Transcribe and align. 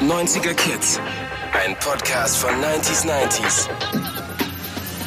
90er 0.00 0.54
Kids. 0.54 0.98
Ein 1.52 1.76
Podcast 1.78 2.38
von 2.38 2.50
90s 2.50 3.06
90s. 3.06 3.68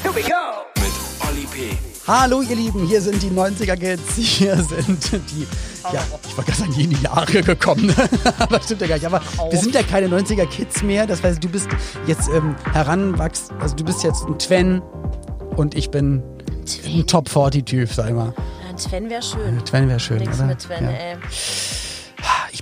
Here 0.01 0.15
we 0.15 0.21
go. 0.21 0.63
Mit 0.75 0.91
Olli 1.27 1.45
P. 1.47 1.77
Hallo 2.07 2.41
ihr 2.41 2.55
Lieben, 2.55 2.85
hier 2.85 3.01
sind 3.01 3.21
die 3.21 3.29
90er 3.29 3.77
Kids, 3.77 4.15
hier 4.15 4.55
sind 4.57 5.11
die, 5.31 5.47
ja, 5.93 6.03
ich 6.27 6.35
wollte 6.37 6.51
gerade 6.51 6.61
sagen, 6.61 6.73
die 6.73 6.83
in 6.83 6.89
die 6.89 7.01
Jahre 7.01 7.41
gekommen, 7.41 7.95
aber 8.39 8.61
stimmt 8.61 8.81
ja 8.81 8.87
gar 8.87 8.95
nicht, 8.95 9.05
aber 9.05 9.21
wir 9.49 9.57
sind 9.57 9.73
ja 9.73 9.83
keine 9.83 10.07
90er 10.07 10.45
Kids 10.45 10.83
mehr, 10.83 11.07
das 11.07 11.23
heißt, 11.23 11.41
du 11.41 11.47
bist 11.47 11.69
jetzt 12.05 12.27
ähm, 12.27 12.55
heranwachst, 12.73 13.53
also 13.59 13.73
du 13.75 13.85
bist 13.85 14.03
jetzt 14.03 14.25
ein 14.25 14.37
Twen 14.37 14.81
und 15.55 15.75
ich 15.75 15.91
bin 15.91 16.21
ein 16.85 17.07
Top 17.07 17.29
40 17.29 17.65
Typ, 17.65 17.89
sag 17.89 18.09
ich 18.09 18.15
mal. 18.15 18.33
Ein 18.67 18.75
Twen 18.75 19.09
wäre 19.09 19.21
schön. 19.21 19.63
Twen 19.63 19.87
wäre 19.87 19.99
schön, 19.99 20.17
Nix 20.17 20.37
oder? 20.39 20.47
mit 20.47 20.59
Twen, 20.59 20.83
ja. 20.83 20.91
ey. 20.91 21.17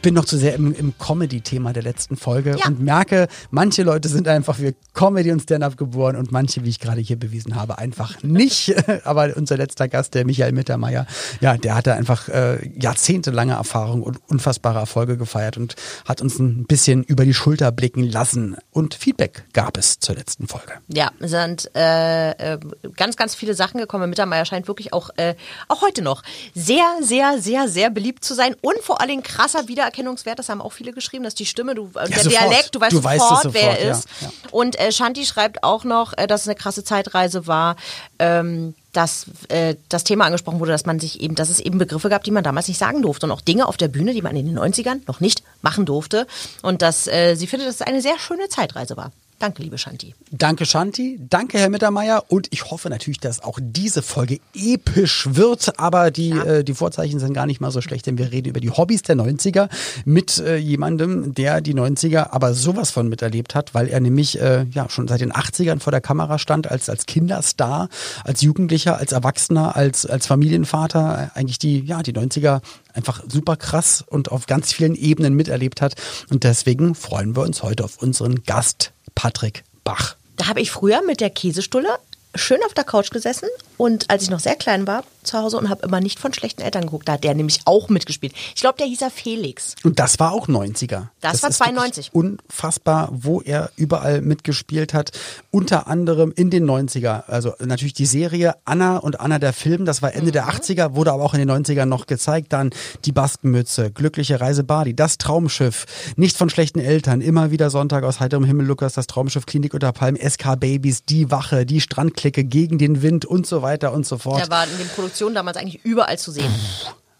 Ich 0.02 0.04
bin 0.04 0.16
noch 0.16 0.26
zu 0.26 0.36
sehr 0.36 0.56
im, 0.56 0.74
im 0.74 0.98
Comedy-Thema 0.98 1.74
der 1.74 1.84
letzten 1.84 2.18
Folge 2.18 2.56
Ja. 2.58 2.66
und 2.66 2.80
merke, 2.80 3.28
manche 3.52 3.84
Leute 3.84 4.10
sind 4.10 4.28
einfach 4.28 4.56
für 4.56 4.74
Comedy 4.96 5.32
und 5.32 5.44
Stand-Up 5.44 5.78
geboren 5.78 6.16
und 6.16 6.32
manche, 6.32 6.64
wie 6.64 6.70
ich 6.70 6.80
gerade 6.80 7.00
hier 7.00 7.20
bewiesen 7.20 7.56
habe, 7.56 7.78
einfach 7.78 8.24
nicht. 8.24 8.74
Aber 9.06 9.30
unser 9.36 9.58
letzter 9.58 9.88
Gast, 9.88 10.16
der 10.16 10.26
Michael 10.26 10.54
Mittermeier, 10.54 11.06
ja, 11.40 11.56
der 11.56 11.76
hatte 11.76 11.94
einfach 11.94 12.30
äh, 12.30 12.68
jahrzehntelange 12.80 13.54
Erfahrung 13.54 14.02
und 14.02 14.18
unfassbare 14.28 14.80
Erfolge 14.80 15.18
gefeiert 15.18 15.58
und 15.58 15.76
hat 16.08 16.20
uns 16.20 16.40
ein 16.40 16.66
bisschen 16.66 17.04
über 17.04 17.24
die 17.24 17.36
Schulter 17.36 17.72
blicken 17.72 18.02
lassen. 18.02 18.58
Und 18.72 18.96
Feedback 18.96 19.44
gab 19.54 19.78
es 19.78 20.00
zur 20.00 20.16
letzten 20.16 20.48
Folge. 20.48 20.74
Ja, 20.88 21.12
es 21.20 21.30
sind 21.30 21.70
äh, 21.76 22.32
äh, 22.56 22.60
ganz, 22.98 23.18
ganz 23.18 23.36
viele 23.36 23.54
Sachen 23.54 23.80
gekommen. 23.80 24.10
Mittermeier 24.10 24.46
scheint 24.46 24.68
wirklich 24.68 24.94
auch, 24.94 25.12
äh, 25.18 25.36
auch 25.68 25.84
heute 25.84 26.02
noch 26.02 26.24
sehr, 26.56 26.88
sehr, 27.04 27.40
sehr, 27.40 27.68
sehr 27.68 27.92
beliebt 27.92 28.26
zu 28.26 28.34
sein 28.34 28.56
und 28.62 28.80
vor 28.82 29.00
allen 29.00 29.10
Dingen 29.12 29.22
krasser 29.22 29.68
Wiedererkennungswert. 29.92 30.40
Das 30.40 30.50
haben 30.50 30.62
auch 30.62 30.74
viele 30.74 30.94
geschrieben, 30.94 31.24
dass 31.24 31.36
die 31.36 31.46
Stimme, 31.46 31.76
du, 31.76 31.92
äh, 31.96 32.10
der 32.10 32.24
sofort. 32.24 32.44
Dialekt, 32.44 32.76
du 32.76 32.82
weißt 32.82 32.94
Du 32.94 33.04
weißt 33.04 33.20
sofort, 33.20 33.54
wer 33.54 33.80
er 33.80 33.86
ja, 33.86 33.92
ist. 33.92 34.08
ja. 34.22 34.30
Und 34.52 34.80
äh, 34.80 34.92
Shanti 34.92 35.26
schreibt 35.26 35.64
auch 35.64 35.84
noch, 35.84 36.14
äh, 36.18 36.28
dass 36.28 36.42
es 36.42 36.48
eine 36.48 36.56
krasse 36.56 36.84
Zeitreise 36.84 37.48
war. 37.48 37.76
Ähm, 38.20 38.76
dass 38.94 39.26
äh, 39.48 39.76
das 39.88 40.04
Thema 40.04 40.26
angesprochen 40.26 40.60
wurde, 40.60 40.74
dass 40.74 40.86
man 40.86 41.00
sich 41.00 41.22
eben, 41.22 41.36
dass 41.36 41.50
es 41.50 41.62
eben 41.62 41.78
Begriffe 41.78 42.10
gab, 42.10 42.26
die 42.26 42.32
man 42.32 42.44
damals 42.44 42.68
nicht 42.68 42.78
sagen 42.78 43.02
durfte 43.02 43.26
und 43.26 43.32
auch 43.32 43.40
Dinge 43.40 43.66
auf 43.66 43.78
der 43.78 43.88
Bühne, 43.88 44.14
die 44.14 44.22
man 44.22 44.36
in 44.36 44.46
den 44.46 44.60
90ern 44.60 45.00
noch 45.08 45.22
nicht 45.22 45.44
machen 45.62 45.86
durfte. 45.86 46.28
Und 46.62 46.82
dass 46.82 47.08
äh, 47.08 47.36
sie 47.36 47.48
findet, 47.48 47.70
dass 47.70 47.76
es 47.76 47.82
eine 47.84 48.02
sehr 48.02 48.20
schöne 48.20 48.50
Zeitreise 48.50 48.98
war. 48.98 49.14
Danke, 49.42 49.64
liebe 49.64 49.80
Shanti. 49.80 50.14
Danke, 50.30 50.68
Shanti. 50.68 51.20
Danke, 51.28 51.58
Herr 51.58 51.70
Mittermeier. 51.70 52.26
Und 52.28 52.48
ich 52.52 52.70
hoffe 52.70 52.92
natürlich, 52.92 53.20
dass 53.20 53.44
auch 53.44 53.58
diese 53.60 54.04
Folge 54.04 54.40
episch 54.54 55.28
wird. 55.32 55.80
Aber 55.80 56.12
die, 56.12 56.30
äh, 56.30 56.64
die 56.64 56.76
Vorzeichen 56.76 57.20
sind 57.20 57.34
gar 57.34 57.48
nicht 57.48 57.60
mal 57.60 57.72
so 57.72 57.82
schlecht, 57.82 58.06
denn 58.06 58.20
wir 58.20 58.32
reden 58.32 58.50
über 58.50 58.60
die 58.60 58.70
Hobbys 58.70 59.02
der 59.02 59.16
90er 59.16 59.68
mit 60.06 60.38
äh, 60.38 60.58
jemandem, 60.58 61.34
der 61.34 61.62
die 61.62 61.74
90er 61.74 62.28
aber 62.34 62.54
sowas 62.54 62.92
von 62.92 63.10
miterlebt 63.10 63.56
hat, 63.56 63.74
weil 63.74 63.88
er 63.88 64.00
nämlich 64.00 64.40
äh, 64.40 64.68
ja 64.72 64.88
schon 64.90 65.08
seit 65.08 65.22
den 65.22 65.34
80ern 65.34 65.80
vor 65.80 65.90
der 65.90 66.02
Kamera 66.02 66.38
stand, 66.38 66.70
als, 66.70 66.88
als 66.88 67.08
Kinderstar, 67.08 67.90
als 68.24 68.44
Jugendlicher, 68.44 68.98
als 68.98 69.12
Erwachsener, 69.12 69.76
als, 69.76 70.06
als 70.06 70.28
Familienvater. 70.28 71.32
Äh, 71.36 71.40
Eigentlich 71.40 71.58
die, 71.58 71.80
ja, 71.80 72.04
die 72.04 72.14
90er 72.14 72.62
einfach 72.94 73.24
super 73.28 73.56
krass 73.56 74.04
und 74.08 74.32
auf 74.32 74.46
ganz 74.46 74.74
vielen 74.74 74.96
Ebenen 74.96 75.34
miterlebt 75.34 75.82
hat. 75.82 75.96
Und 76.30 76.44
deswegen 76.44 76.96
freuen 76.96 77.36
wir 77.36 77.44
uns 77.44 77.64
heute 77.64 77.84
auf 77.84 78.02
unseren 78.02 78.44
Gast, 78.44 78.92
Patrick 79.16 79.64
Bach. 79.84 80.16
Da 80.38 80.48
habe 80.48 80.62
ich 80.62 80.72
früher 80.72 81.02
mit 81.06 81.22
der 81.22 81.30
Käsestulle 81.30 81.98
schön 82.36 82.60
auf 82.66 82.74
der 82.74 82.84
Couch 82.84 83.12
gesessen 83.12 83.50
und 83.78 84.10
als 84.10 84.24
ich 84.24 84.30
noch 84.30 84.40
sehr 84.40 84.56
klein 84.56 84.88
war 84.88 85.04
zu 85.24 85.38
Hause 85.38 85.58
und 85.58 85.70
habe 85.70 85.84
immer 85.86 86.00
nicht 86.00 86.20
von 86.20 86.34
schlechten 86.34 86.62
Eltern 86.62 86.84
geguckt, 86.84 87.08
da 87.08 87.14
hat 87.14 87.24
der 87.24 87.36
nämlich 87.36 87.62
auch 87.66 87.90
mitgespielt. 87.90 88.34
Ich 88.56 88.62
glaube, 88.62 88.78
der 88.80 88.88
hieß 88.88 89.02
er 89.04 89.12
Felix. 89.12 89.76
Und 89.84 90.00
das 90.00 90.20
war 90.20 90.32
auch 90.32 90.48
90er. 90.48 91.08
Das 91.20 91.44
war 91.44 91.52
ist 91.52 91.58
92. 91.58 92.12
wirklich 92.14 92.16
Unfassbar, 92.16 93.10
wo 93.12 93.42
er 93.42 93.70
überall 93.76 94.22
mitgespielt 94.22 94.94
hat. 94.96 95.12
Unter 95.52 95.88
anderem 95.88 96.34
in 96.36 96.50
den 96.50 96.66
90er. 96.68 97.26
Also 97.28 97.54
natürlich 97.60 97.94
die 97.94 98.06
Serie 98.08 98.56
Anna 98.66 98.98
und 98.98 99.20
Anna 99.20 99.38
der 99.38 99.54
Film, 99.54 99.86
das 99.86 100.02
war 100.02 100.14
Ende 100.14 100.28
Mhm. 100.28 100.32
der 100.32 100.48
80er, 100.50 100.96
wurde 100.96 101.12
aber 101.12 101.24
auch 101.24 101.34
in 101.36 101.40
den 101.40 101.52
90ern 101.52 101.86
noch 101.86 102.08
gezeigt. 102.08 102.52
Dann 102.54 102.72
die 103.06 103.12
Baskenmütze, 103.12 103.92
Glückliche 103.92 104.42
Reise 104.42 104.64
Badi, 104.64 104.96
das 104.96 105.20
Traumschiff, 105.20 105.86
nicht 106.16 106.36
von 106.36 106.50
schlechten 106.50 106.80
Eltern, 106.80 107.22
immer 107.22 107.52
wieder 107.52 107.70
Sonntag 107.70 108.04
aus 108.04 108.20
heiterem 108.20 108.44
Himmel, 108.44 108.66
Lukas, 108.66 108.94
das 108.94 109.06
Traumschiff, 109.06 109.46
Klinik 109.46 109.74
unter 109.76 109.92
Palm, 109.92 110.16
SK 110.18 110.56
Babys, 110.60 111.06
die 111.06 111.30
Wache, 111.30 111.66
die 111.68 111.82
Strandklicke 112.22 112.44
gegen 112.44 112.78
den 112.78 113.02
Wind 113.02 113.26
und 113.26 113.48
so 113.48 113.62
weiter 113.62 113.92
und 113.94 114.06
so 114.06 114.18
fort. 114.18 114.42
Der 114.42 114.50
war 114.50 114.66
in 114.66 114.78
den 114.78 114.88
Produktionen 114.88 115.36
damals 115.36 115.58
eigentlich 115.58 115.84
überall 115.84 116.18
zu 116.18 116.32
sehen. 116.32 116.54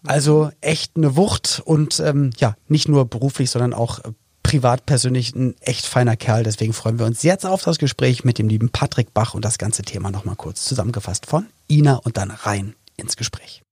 Also 0.04 0.50
echt 0.60 0.96
eine 0.96 1.16
Wucht 1.16 1.62
und 1.64 2.00
ähm, 2.00 2.30
ja, 2.36 2.56
nicht 2.68 2.88
nur 2.88 3.04
beruflich, 3.04 3.50
sondern 3.50 3.72
auch 3.72 4.00
äh, 4.00 4.12
privat 4.42 4.84
persönlich 4.84 5.34
ein 5.34 5.54
echt 5.60 5.86
feiner 5.86 6.16
Kerl. 6.16 6.42
Deswegen 6.42 6.72
freuen 6.72 6.98
wir 6.98 7.06
uns 7.06 7.22
jetzt 7.22 7.46
auf 7.46 7.62
das 7.62 7.78
Gespräch 7.78 8.24
mit 8.24 8.38
dem 8.38 8.48
lieben 8.48 8.70
Patrick 8.70 9.14
Bach 9.14 9.34
und 9.34 9.44
das 9.44 9.58
ganze 9.58 9.82
Thema 9.82 10.10
nochmal 10.10 10.36
kurz 10.36 10.64
zusammengefasst 10.64 11.26
von 11.26 11.46
Ina 11.70 11.96
und 11.96 12.16
dann 12.16 12.30
rein 12.30 12.74
ins 12.96 13.16
Gespräch. 13.16 13.62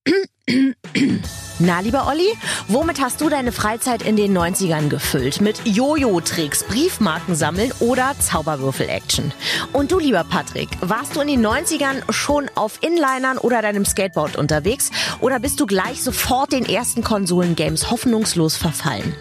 Na, 1.59 1.79
lieber 1.79 2.07
Olli, 2.07 2.33
womit 2.67 2.99
hast 2.99 3.21
du 3.21 3.29
deine 3.29 3.51
Freizeit 3.51 4.01
in 4.01 4.15
den 4.15 4.35
90ern 4.35 4.89
gefüllt? 4.89 5.41
Mit 5.41 5.61
Jojo-Tricks, 5.65 6.63
Briefmarken 6.63 7.35
sammeln 7.35 7.71
oder 7.79 8.15
Zauberwürfel-Action? 8.19 9.31
Und 9.71 9.91
du, 9.91 9.99
lieber 9.99 10.23
Patrick, 10.23 10.69
warst 10.81 11.15
du 11.15 11.21
in 11.21 11.27
den 11.27 11.45
90ern 11.45 12.11
schon 12.11 12.49
auf 12.55 12.79
Inlinern 12.81 13.37
oder 13.37 13.61
deinem 13.61 13.85
Skateboard 13.85 14.37
unterwegs? 14.37 14.89
Oder 15.19 15.39
bist 15.39 15.59
du 15.59 15.67
gleich 15.67 16.01
sofort 16.01 16.51
den 16.51 16.65
ersten 16.65 17.03
Konsolengames 17.03 17.91
hoffnungslos 17.91 18.57
verfallen? 18.57 19.15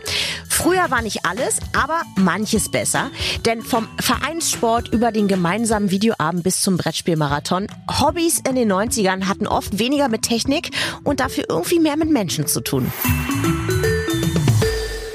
Früher 0.62 0.90
war 0.90 1.00
nicht 1.00 1.24
alles, 1.24 1.58
aber 1.72 2.02
manches 2.16 2.68
besser. 2.70 3.10
Denn 3.46 3.62
vom 3.62 3.88
Vereinssport 3.98 4.88
über 4.88 5.10
den 5.10 5.26
gemeinsamen 5.26 5.90
Videoabend 5.90 6.42
bis 6.44 6.60
zum 6.60 6.76
Brettspielmarathon, 6.76 7.66
Hobbys 7.90 8.40
in 8.46 8.56
den 8.56 8.70
90ern 8.70 9.26
hatten 9.26 9.46
oft 9.46 9.78
weniger 9.78 10.08
mit 10.08 10.22
Technik 10.22 10.70
und 11.02 11.20
dafür 11.20 11.44
irgendwie 11.48 11.80
mehr 11.80 11.96
mit 11.96 12.10
Menschen 12.10 12.46
zu 12.46 12.60
tun. 12.60 12.92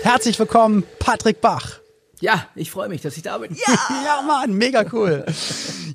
Herzlich 0.02 0.40
willkommen, 0.40 0.84
Patrick 1.00 1.42
Bach. 1.42 1.80
Ja, 2.22 2.48
ich 2.56 2.72
freue 2.72 2.90
mich, 2.90 3.02
dass 3.02 3.16
ich 3.16 3.24
da 3.24 3.38
bin. 3.38 3.56
Ja, 3.56 4.22
Mann, 4.26 4.54
mega 4.54 4.84
cool. 4.94 5.26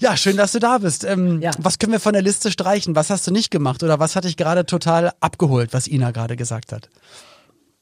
Ja, 0.00 0.16
schön, 0.16 0.36
dass 0.36 0.52
du 0.52 0.60
da 0.60 0.78
bist. 0.78 1.02
Ähm, 1.02 1.40
Ja. 1.42 1.50
Was 1.58 1.78
können 1.78 1.92
wir 1.92 2.00
von 2.00 2.12
der 2.12 2.22
Liste 2.22 2.52
streichen? 2.52 2.94
Was 2.94 3.10
hast 3.10 3.26
du 3.26 3.32
nicht 3.32 3.50
gemacht 3.50 3.82
oder 3.82 3.98
was 3.98 4.14
hat 4.14 4.24
dich 4.24 4.36
gerade 4.36 4.64
total 4.64 5.12
abgeholt, 5.20 5.72
was 5.72 5.88
Ina 5.88 6.12
gerade 6.12 6.36
gesagt 6.36 6.72
hat? 6.72 6.88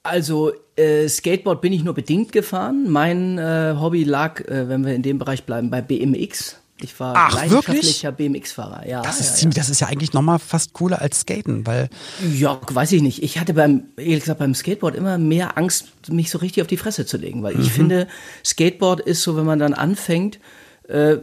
Also, 0.03 0.53
äh, 0.77 1.09
Skateboard 1.09 1.61
bin 1.61 1.73
ich 1.73 1.85
nur 1.85 1.95
bedingt 1.95 2.33
gefahren. 2.33 2.89
Mein 2.91 3.39
äh, 3.39 3.75
Hobby 3.79 4.05
lag, 4.05 4.41
äh, 4.49 4.69
wenn 4.69 4.85
wir 4.87 4.95
in 4.95 5.03
dem 5.03 5.19
Bereich 5.19 5.45
bleiben, 5.45 5.71
bei 5.71 5.83
BMX. 5.83 6.57
Ich 6.81 6.99
war 7.01 7.15
Ach, 7.17 7.35
leidenschaftlicher 7.35 8.13
BMX-Fahrer. 8.13 8.87
Ja, 8.87 9.03
Das 9.03 9.19
ja, 9.19 9.25
ist 9.27 9.37
ziemlich, 9.39 9.57
das 9.57 9.69
ist 9.69 9.81
ja 9.81 9.89
eigentlich 9.89 10.13
nochmal 10.13 10.39
fast 10.39 10.75
cooler 10.75 11.03
als 11.03 11.21
Skaten, 11.23 11.67
weil 11.67 11.89
Ja, 12.33 12.61
weiß 12.71 12.93
ich 12.93 13.03
nicht. 13.03 13.25
Ich 13.25 13.41
hatte 13.41 13.53
beim, 13.53 13.87
ehrlich 13.97 14.21
gesagt, 14.21 14.39
beim 14.39 14.55
Skateboard 14.55 14.95
immer 14.95 15.19
mehr 15.19 15.59
Angst, 15.59 15.89
mich 16.09 16.31
so 16.31 16.39
richtig 16.39 16.61
auf 16.63 16.69
die 16.69 16.77
Fresse 16.77 17.05
zu 17.05 17.17
legen, 17.17 17.43
weil 17.43 17.57
Mhm. 17.57 17.61
ich 17.63 17.73
finde, 17.73 18.07
Skateboard 18.45 19.01
ist 19.01 19.23
so, 19.23 19.37
wenn 19.37 19.45
man 19.45 19.59
dann 19.59 19.75
anfängt, 19.75 20.39
äh, 20.89 21.17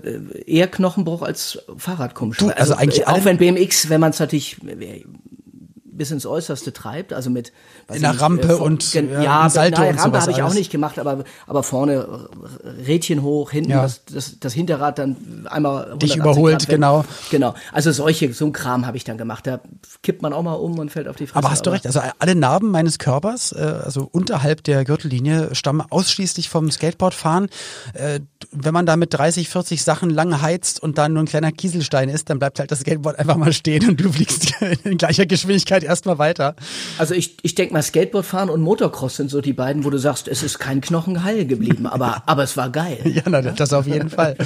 eher 0.46 0.68
Knochenbruch 0.68 1.22
als 1.22 1.59
Fahrradkumpel. 1.78 2.38
Du, 2.50 2.50
also 2.56 2.74
eigentlich 2.75 3.08
alle- 3.08 3.18
auch 3.22 3.25
wenn 3.25 3.38
BMX, 3.38 3.88
wenn 3.88 4.02
man 4.02 4.09
es 4.12 4.19
natürlich 4.19 4.58
äh, 4.68 5.06
bis 5.97 6.11
ins 6.11 6.25
Äußerste 6.25 6.73
treibt, 6.73 7.13
also 7.13 7.29
mit 7.29 7.51
In 7.94 8.01
der 8.01 8.19
Rampe 8.19 8.47
äh, 8.47 8.51
vor- 8.57 8.66
und, 8.66 8.91
gen- 8.91 9.11
ja, 9.11 9.23
ja, 9.23 9.50
Salto 9.50 9.81
nein, 9.81 9.94
und 9.94 10.00
Rampe 10.01 10.22
habe 10.22 10.31
ich 10.31 10.44
auch 10.44 10.53
nicht 10.53 10.72
gemacht, 10.72 11.00
aber 11.00 11.23
aber 11.47 11.63
vorne 11.63 12.28
Rädchen 12.85 13.22
hoch, 13.23 13.51
hinten 13.51 13.72
Ja. 13.72 13.83
das, 13.83 14.01
das, 14.05 14.39
das 14.39 14.53
Hinterrad 14.53 15.00
dann 15.00 15.47
einmal 15.50 15.85
180 15.85 16.00
Dich 16.09 16.17
überholt, 16.17 16.59
Grad 16.59 16.69
genau. 16.69 17.05
Genau, 17.31 17.55
also 17.72 17.91
solche 17.91 18.34
so 18.34 18.45
ein 18.45 18.51
Kram 18.53 18.85
habe 18.85 18.97
ich 18.97 19.03
dann 19.03 19.17
gemacht. 19.17 19.47
Da 19.47 19.59
kippt 20.03 20.22
man 20.22 20.34
auch 20.34 20.44
mal 20.44 20.53
um 20.53 20.78
und 20.79 20.91
fällt 20.91 21.07
auf 21.07 21.16
die 21.16 21.28
Fresse. 21.28 21.38
Aber 21.39 21.51
hast 21.51 21.66
du 21.66 21.69
recht, 21.72 21.85
also 21.85 22.01
alle 22.19 22.35
Narben 22.35 22.72
meines 22.72 23.00
Körpers, 23.00 23.51
äh, 23.51 23.59
also 23.84 24.07
unterhalb 24.11 24.63
der 24.63 24.84
Gürtellinie, 24.85 25.53
stammen 25.55 25.81
ausschließlich 25.90 26.49
vom 26.49 26.70
Skateboardfahren. 26.72 27.49
Äh, 27.93 28.20
wenn 28.57 28.73
man 28.73 28.85
da 28.85 28.96
mit 28.96 29.13
30, 29.13 29.49
40 29.49 29.84
Sachen 29.84 30.09
lang 30.09 30.41
heizt 30.41 30.81
und 30.81 30.97
dann 30.97 31.13
nur 31.13 31.23
ein 31.23 31.28
kleiner 31.28 31.52
Kieselstein 31.52 32.09
ist, 32.09 32.29
dann 32.29 32.40
bleibt 32.40 32.59
halt 32.59 32.72
das 32.72 32.81
Skateboard 32.81 33.19
einfach 33.19 33.37
mal 33.37 33.53
stehen 33.53 33.87
und 33.87 33.99
du 33.99 34.11
fliegst 34.11 34.53
in 34.84 34.97
gleicher 34.97 35.25
Geschwindigkeit 35.25 35.84
erstmal 35.84 36.17
weiter. 36.17 36.55
Also 36.97 37.13
ich, 37.13 37.37
ich 37.41 37.55
denke 37.55 37.73
mal, 37.73 37.81
Skateboardfahren 37.81 38.49
und 38.49 38.61
Motocross 38.61 39.17
sind 39.17 39.29
so 39.29 39.41
die 39.41 39.53
beiden, 39.53 39.84
wo 39.84 39.90
du 39.90 39.97
sagst, 39.97 40.28
es 40.28 40.43
ist 40.43 40.59
kein 40.59 40.81
Knochen 40.81 41.23
heil 41.23 41.46
geblieben, 41.46 41.85
aber, 41.87 42.23
aber 42.28 42.43
es 42.43 42.57
war 42.57 42.69
geil. 42.69 42.99
Ja, 43.05 43.23
na, 43.28 43.41
das 43.41 43.73
auf 43.73 43.87
jeden 43.87 44.09
Fall. 44.09 44.37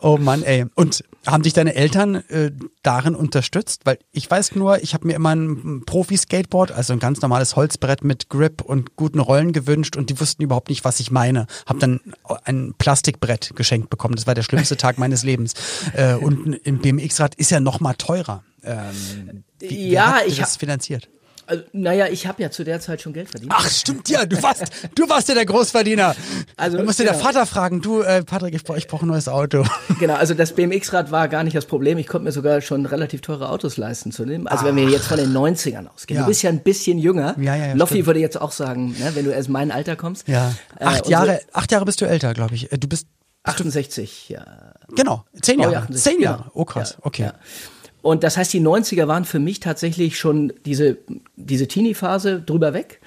Oh 0.00 0.16
Mann, 0.18 0.42
ey. 0.42 0.66
Und 0.74 1.04
haben 1.26 1.42
dich 1.42 1.52
deine 1.52 1.74
Eltern 1.74 2.16
äh, 2.28 2.50
darin 2.88 3.14
unterstützt? 3.14 3.82
Weil 3.84 3.98
ich 4.12 4.30
weiß 4.30 4.54
nur, 4.54 4.82
ich 4.82 4.94
habe 4.94 5.06
mir 5.06 5.14
immer 5.14 5.34
ein 5.34 5.82
Profi-Skateboard, 5.84 6.72
also 6.72 6.94
ein 6.94 6.98
ganz 6.98 7.20
normales 7.20 7.54
Holzbrett 7.54 8.02
mit 8.02 8.28
Grip 8.30 8.62
und 8.62 8.96
guten 8.96 9.18
Rollen 9.20 9.52
gewünscht 9.52 9.96
und 9.96 10.08
die 10.10 10.18
wussten 10.18 10.42
überhaupt 10.42 10.70
nicht, 10.70 10.84
was 10.84 10.98
ich 11.00 11.10
meine. 11.10 11.46
Hab 11.66 11.78
dann 11.80 12.00
ein 12.44 12.74
Plastikbrett 12.78 13.52
geschenkt 13.54 13.90
bekommen. 13.90 14.14
Das 14.16 14.26
war 14.26 14.34
der 14.34 14.42
schlimmste 14.42 14.76
Tag 14.76 14.96
meines 15.04 15.22
Lebens. 15.22 15.52
Äh, 15.92 16.14
und 16.14 16.60
ein 16.66 16.78
BMX-Rad 16.78 17.34
ist 17.34 17.50
ja 17.50 17.60
noch 17.60 17.80
mal 17.80 17.94
teurer. 17.94 18.42
Ähm, 18.64 19.44
wie, 19.60 19.90
Ja, 19.90 20.20
dir 20.20 20.26
ich 20.28 20.38
das 20.38 20.54
hab- 20.54 20.60
finanziert? 20.60 21.08
Also, 21.48 21.64
naja, 21.72 22.06
ich 22.08 22.26
habe 22.26 22.42
ja 22.42 22.50
zu 22.50 22.62
der 22.62 22.78
Zeit 22.80 23.00
schon 23.02 23.12
Geld 23.12 23.30
verdient. 23.30 23.52
Ach, 23.56 23.68
stimmt 23.68 24.08
ja, 24.08 24.26
du 24.26 24.40
warst, 24.42 24.64
du 24.94 25.08
warst 25.08 25.28
ja 25.28 25.34
der 25.34 25.46
Großverdiener. 25.46 26.14
Also, 26.56 26.76
du 26.78 26.84
musst 26.84 26.98
dir 26.98 27.04
der. 27.04 27.14
Vater 27.14 27.46
fragen, 27.46 27.80
du, 27.80 28.02
äh, 28.02 28.22
Patrick, 28.22 28.54
ich 28.54 28.64
brauche 28.64 28.78
ich 28.78 28.86
brauch 28.86 29.02
ein 29.02 29.08
neues 29.08 29.28
Auto. 29.28 29.64
Genau, 29.98 30.14
also 30.14 30.34
das 30.34 30.52
BMX-Rad 30.54 31.10
war 31.10 31.26
gar 31.28 31.42
nicht 31.44 31.56
das 31.56 31.66
Problem. 31.66 31.98
Ich 31.98 32.06
konnte 32.06 32.24
mir 32.26 32.32
sogar 32.32 32.60
schon 32.60 32.86
relativ 32.86 33.20
teure 33.22 33.48
Autos 33.48 33.76
leisten 33.78 34.12
zu 34.12 34.24
nehmen. 34.24 34.46
Also 34.46 34.64
wenn 34.66 34.76
wir 34.76 34.88
jetzt 34.88 35.06
von 35.06 35.16
den 35.16 35.32
90ern 35.36 35.86
ausgehen. 35.88 36.16
Ja. 36.18 36.22
Du 36.24 36.28
bist 36.28 36.42
ja 36.42 36.50
ein 36.50 36.62
bisschen 36.62 36.98
jünger. 36.98 37.34
Ja, 37.40 37.56
ja, 37.56 37.66
ja, 37.68 37.72
Loffi 37.74 37.94
stimmt. 37.94 38.06
würde 38.06 38.20
jetzt 38.20 38.40
auch 38.40 38.52
sagen, 38.52 38.94
ne, 38.98 39.10
wenn 39.14 39.24
du 39.24 39.30
erst 39.32 39.48
in 39.48 39.52
mein 39.54 39.70
Alter 39.72 39.96
kommst. 39.96 40.28
Ja. 40.28 40.52
Äh, 40.78 40.84
Acht 40.84 40.98
unsere- 41.06 41.10
Jahre, 41.10 41.40
acht 41.52 41.72
Jahre 41.72 41.84
bist 41.86 42.00
du 42.00 42.04
älter, 42.04 42.34
glaube 42.34 42.54
ich. 42.54 42.70
Äh, 42.72 42.78
Du 42.78 42.86
bist, 42.88 43.06
68, 43.44 44.28
ja. 44.28 44.44
genau, 44.94 45.24
zehn 45.40 45.56
Baujahr 45.56 45.72
Jahre. 45.72 45.84
68, 45.84 46.02
Zehn 46.12 46.20
Jahre. 46.22 46.38
genau. 46.38 46.50
Oh 46.54 46.64
krass, 46.64 46.90
Ja, 46.98 47.06
okay. 47.06 47.22
Ja. 47.22 47.34
Und 48.02 48.22
das 48.22 48.36
heißt, 48.36 48.52
die 48.52 48.60
90er 48.60 49.08
waren 49.08 49.24
für 49.24 49.38
mich 49.40 49.60
tatsächlich 49.60 50.18
schon 50.18 50.52
diese, 50.64 50.98
diese 51.36 51.66
Teenie-Phase 51.68 52.40
drüber 52.40 52.72
weg. 52.72 53.00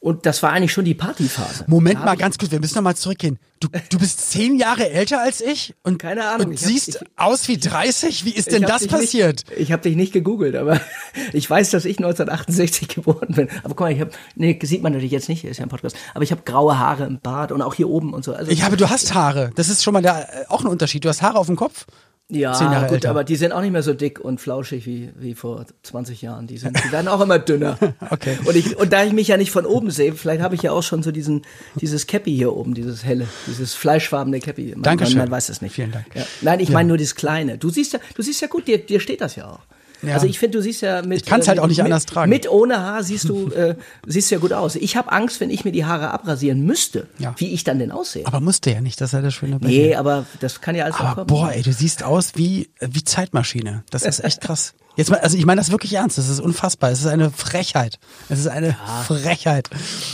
Und 0.00 0.26
das 0.26 0.42
war 0.42 0.50
eigentlich 0.50 0.72
schon 0.72 0.84
die 0.84 0.94
Partyphase. 0.94 1.64
Moment 1.68 2.04
mal 2.04 2.16
ganz 2.16 2.36
kurz, 2.36 2.50
wir 2.50 2.58
müssen 2.58 2.74
noch 2.74 2.82
mal 2.82 2.96
zurückgehen. 2.96 3.38
Du, 3.60 3.68
du 3.88 4.00
bist 4.00 4.32
zehn 4.32 4.58
Jahre 4.58 4.90
älter 4.90 5.20
als 5.22 5.40
ich 5.40 5.74
und, 5.84 6.00
Keine 6.00 6.24
Ahnung, 6.24 6.48
und 6.48 6.52
ich 6.54 6.60
hab- 6.62 6.68
siehst 6.68 6.88
ich- 6.88 6.96
aus 7.14 7.46
wie 7.46 7.56
30? 7.56 8.24
Wie 8.24 8.30
ist 8.32 8.50
denn 8.50 8.62
das 8.62 8.88
passiert? 8.88 9.44
Nicht, 9.48 9.60
ich 9.60 9.70
habe 9.70 9.82
dich 9.84 9.94
nicht 9.94 10.12
gegoogelt, 10.12 10.56
aber 10.56 10.80
ich 11.32 11.48
weiß, 11.48 11.70
dass 11.70 11.84
ich 11.84 11.98
1968 11.98 12.88
geboren 12.88 13.28
bin. 13.28 13.48
Aber 13.62 13.68
guck 13.76 13.80
mal, 13.80 13.92
ich 13.92 14.00
habe, 14.00 14.10
nee, 14.34 14.58
sieht 14.64 14.82
man 14.82 14.90
natürlich 14.92 15.12
jetzt 15.12 15.28
nicht, 15.28 15.44
ist 15.44 15.58
ja 15.58 15.66
ein 15.66 15.68
Podcast. 15.68 15.94
Aber 16.14 16.24
ich 16.24 16.32
habe 16.32 16.42
graue 16.44 16.80
Haare 16.80 17.04
im 17.06 17.20
Bart 17.20 17.52
und 17.52 17.62
auch 17.62 17.74
hier 17.74 17.88
oben 17.88 18.12
und 18.12 18.24
so. 18.24 18.34
Also, 18.34 18.50
Ich 18.50 18.64
habe, 18.64 18.76
du 18.76 18.90
hast 18.90 19.14
Haare. 19.14 19.52
Das 19.54 19.68
ist 19.68 19.84
schon 19.84 19.92
mal 19.92 20.02
der, 20.02 20.28
äh, 20.42 20.46
auch 20.48 20.62
ein 20.62 20.66
Unterschied. 20.66 21.04
Du 21.04 21.08
hast 21.10 21.22
Haare 21.22 21.38
auf 21.38 21.46
dem 21.46 21.54
Kopf. 21.54 21.86
Ja, 22.30 22.82
gut, 22.84 22.92
älter. 22.92 23.10
aber 23.10 23.24
die 23.24 23.36
sind 23.36 23.52
auch 23.52 23.60
nicht 23.60 23.72
mehr 23.72 23.82
so 23.82 23.92
dick 23.92 24.18
und 24.18 24.40
flauschig 24.40 24.86
wie, 24.86 25.10
wie 25.16 25.34
vor 25.34 25.66
20 25.82 26.22
Jahren. 26.22 26.46
Die, 26.46 26.56
sind, 26.56 26.82
die 26.82 26.90
werden 26.90 27.08
auch 27.08 27.20
immer 27.20 27.38
dünner. 27.38 27.78
Okay. 28.10 28.36
Und, 28.44 28.56
ich, 28.56 28.76
und 28.76 28.92
da 28.92 29.04
ich 29.04 29.12
mich 29.12 29.28
ja 29.28 29.36
nicht 29.36 29.50
von 29.50 29.64
oben 29.64 29.90
sehe, 29.90 30.12
vielleicht 30.14 30.42
habe 30.42 30.54
ich 30.54 30.62
ja 30.62 30.72
auch 30.72 30.82
schon 30.82 31.02
so 31.02 31.12
diesen, 31.12 31.42
dieses 31.76 32.06
Cappy 32.06 32.34
hier 32.34 32.54
oben, 32.54 32.74
dieses 32.74 33.04
helle, 33.04 33.26
dieses 33.46 33.74
fleischfarbene 33.74 34.40
Cappy. 34.40 34.72
Man, 34.72 34.82
Dankeschön. 34.82 35.18
Man, 35.18 35.26
man 35.28 35.36
weiß 35.36 35.48
es 35.48 35.62
nicht. 35.62 35.74
Vielen 35.74 35.92
Dank. 35.92 36.06
Ja. 36.14 36.24
Nein, 36.42 36.60
ich 36.60 36.70
meine 36.70 36.88
nur 36.88 36.98
das 36.98 37.14
Kleine. 37.14 37.58
Du 37.58 37.70
siehst 37.70 37.92
ja, 37.92 38.00
du 38.14 38.22
siehst 38.22 38.40
ja 38.40 38.48
gut, 38.48 38.66
dir, 38.66 38.78
dir 38.78 39.00
steht 39.00 39.20
das 39.20 39.36
ja 39.36 39.50
auch. 39.50 39.60
Ja. 40.02 40.14
Also 40.14 40.26
ich 40.26 40.38
finde, 40.38 40.58
du 40.58 40.62
siehst 40.62 40.82
ja 40.82 41.02
mit. 41.02 41.22
Ich 41.26 41.30
halt 41.32 41.46
äh, 41.46 41.58
auch 41.60 41.66
nicht 41.66 41.78
mit, 41.78 41.84
anders 41.86 42.06
tragen. 42.06 42.28
Mit 42.30 42.50
ohne 42.50 42.80
Haar 42.80 43.02
siehst 43.04 43.28
du, 43.28 43.48
äh, 43.52 43.76
siehst 44.06 44.30
ja 44.30 44.38
gut 44.38 44.52
aus. 44.52 44.74
Ich 44.76 44.96
habe 44.96 45.12
Angst, 45.12 45.40
wenn 45.40 45.50
ich 45.50 45.64
mir 45.64 45.72
die 45.72 45.84
Haare 45.84 46.10
abrasieren 46.10 46.64
müsste, 46.64 47.06
Ja. 47.18 47.34
wie 47.38 47.52
ich 47.52 47.64
dann 47.64 47.78
denn 47.78 47.92
aussehe. 47.92 48.26
Aber 48.26 48.40
musste 48.40 48.70
ja 48.70 48.80
nicht, 48.80 49.00
das 49.00 49.10
ist 49.10 49.12
ja 49.14 49.22
das 49.22 49.34
Schöne 49.34 49.58
bei 49.58 49.68
nee, 49.68 49.94
aber 49.94 50.26
das 50.40 50.60
kann 50.60 50.74
ja 50.74 50.84
alles 50.84 50.96
Aber 50.96 51.14
kommen. 51.14 51.26
boah, 51.28 51.52
ey, 51.52 51.62
du 51.62 51.72
siehst 51.72 52.02
aus 52.02 52.32
wie, 52.34 52.70
äh, 52.80 52.88
wie 52.90 53.04
Zeitmaschine. 53.04 53.84
Das 53.90 54.02
ist 54.02 54.22
echt 54.24 54.40
krass. 54.42 54.74
Jetzt 54.96 55.10
mal, 55.10 55.18
also 55.20 55.36
ich 55.38 55.46
meine 55.46 55.60
das 55.60 55.70
wirklich 55.70 55.94
ernst. 55.94 56.18
Das 56.18 56.28
ist 56.28 56.40
unfassbar. 56.40 56.90
Es 56.90 57.00
ist 57.00 57.06
eine 57.06 57.30
Frechheit. 57.30 57.98
Es 58.28 58.38
ist 58.38 58.46
eine 58.48 58.76
Frechheit. 59.06 59.70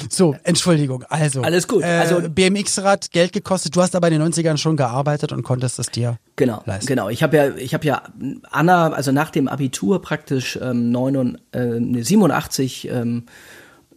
So, 0.08 0.36
Entschuldigung. 0.44 1.04
Also. 1.08 1.42
Alles 1.42 1.66
gut. 1.66 1.82
Äh, 1.82 1.86
Also- 1.86 2.20
BMX-Rad, 2.28 3.10
Geld 3.10 3.32
gekostet. 3.32 3.74
Du 3.74 3.82
hast 3.82 3.96
aber 3.96 4.08
in 4.08 4.14
den 4.14 4.22
90ern 4.22 4.56
schon 4.56 4.76
gearbeitet 4.76 5.32
und 5.32 5.42
konntest 5.42 5.78
es 5.78 5.88
dir 5.90 6.18
Genau, 6.36 6.62
leisten. 6.66 6.86
genau. 6.86 7.08
Ich 7.08 7.22
habe 7.22 7.36
ja, 7.36 7.48
ich 7.56 7.74
habe 7.74 7.84
ja 7.86 8.02
Anna, 8.50 8.92
also 8.92 9.10
nach 9.12 9.30
dem 9.30 9.48
Abitur 9.48 10.00
praktisch 10.00 10.58
ähm, 10.62 10.90
89, 10.92 11.40
äh, 11.52 11.80
nee, 11.80 12.02
87, 12.02 12.88
ähm, 12.90 13.24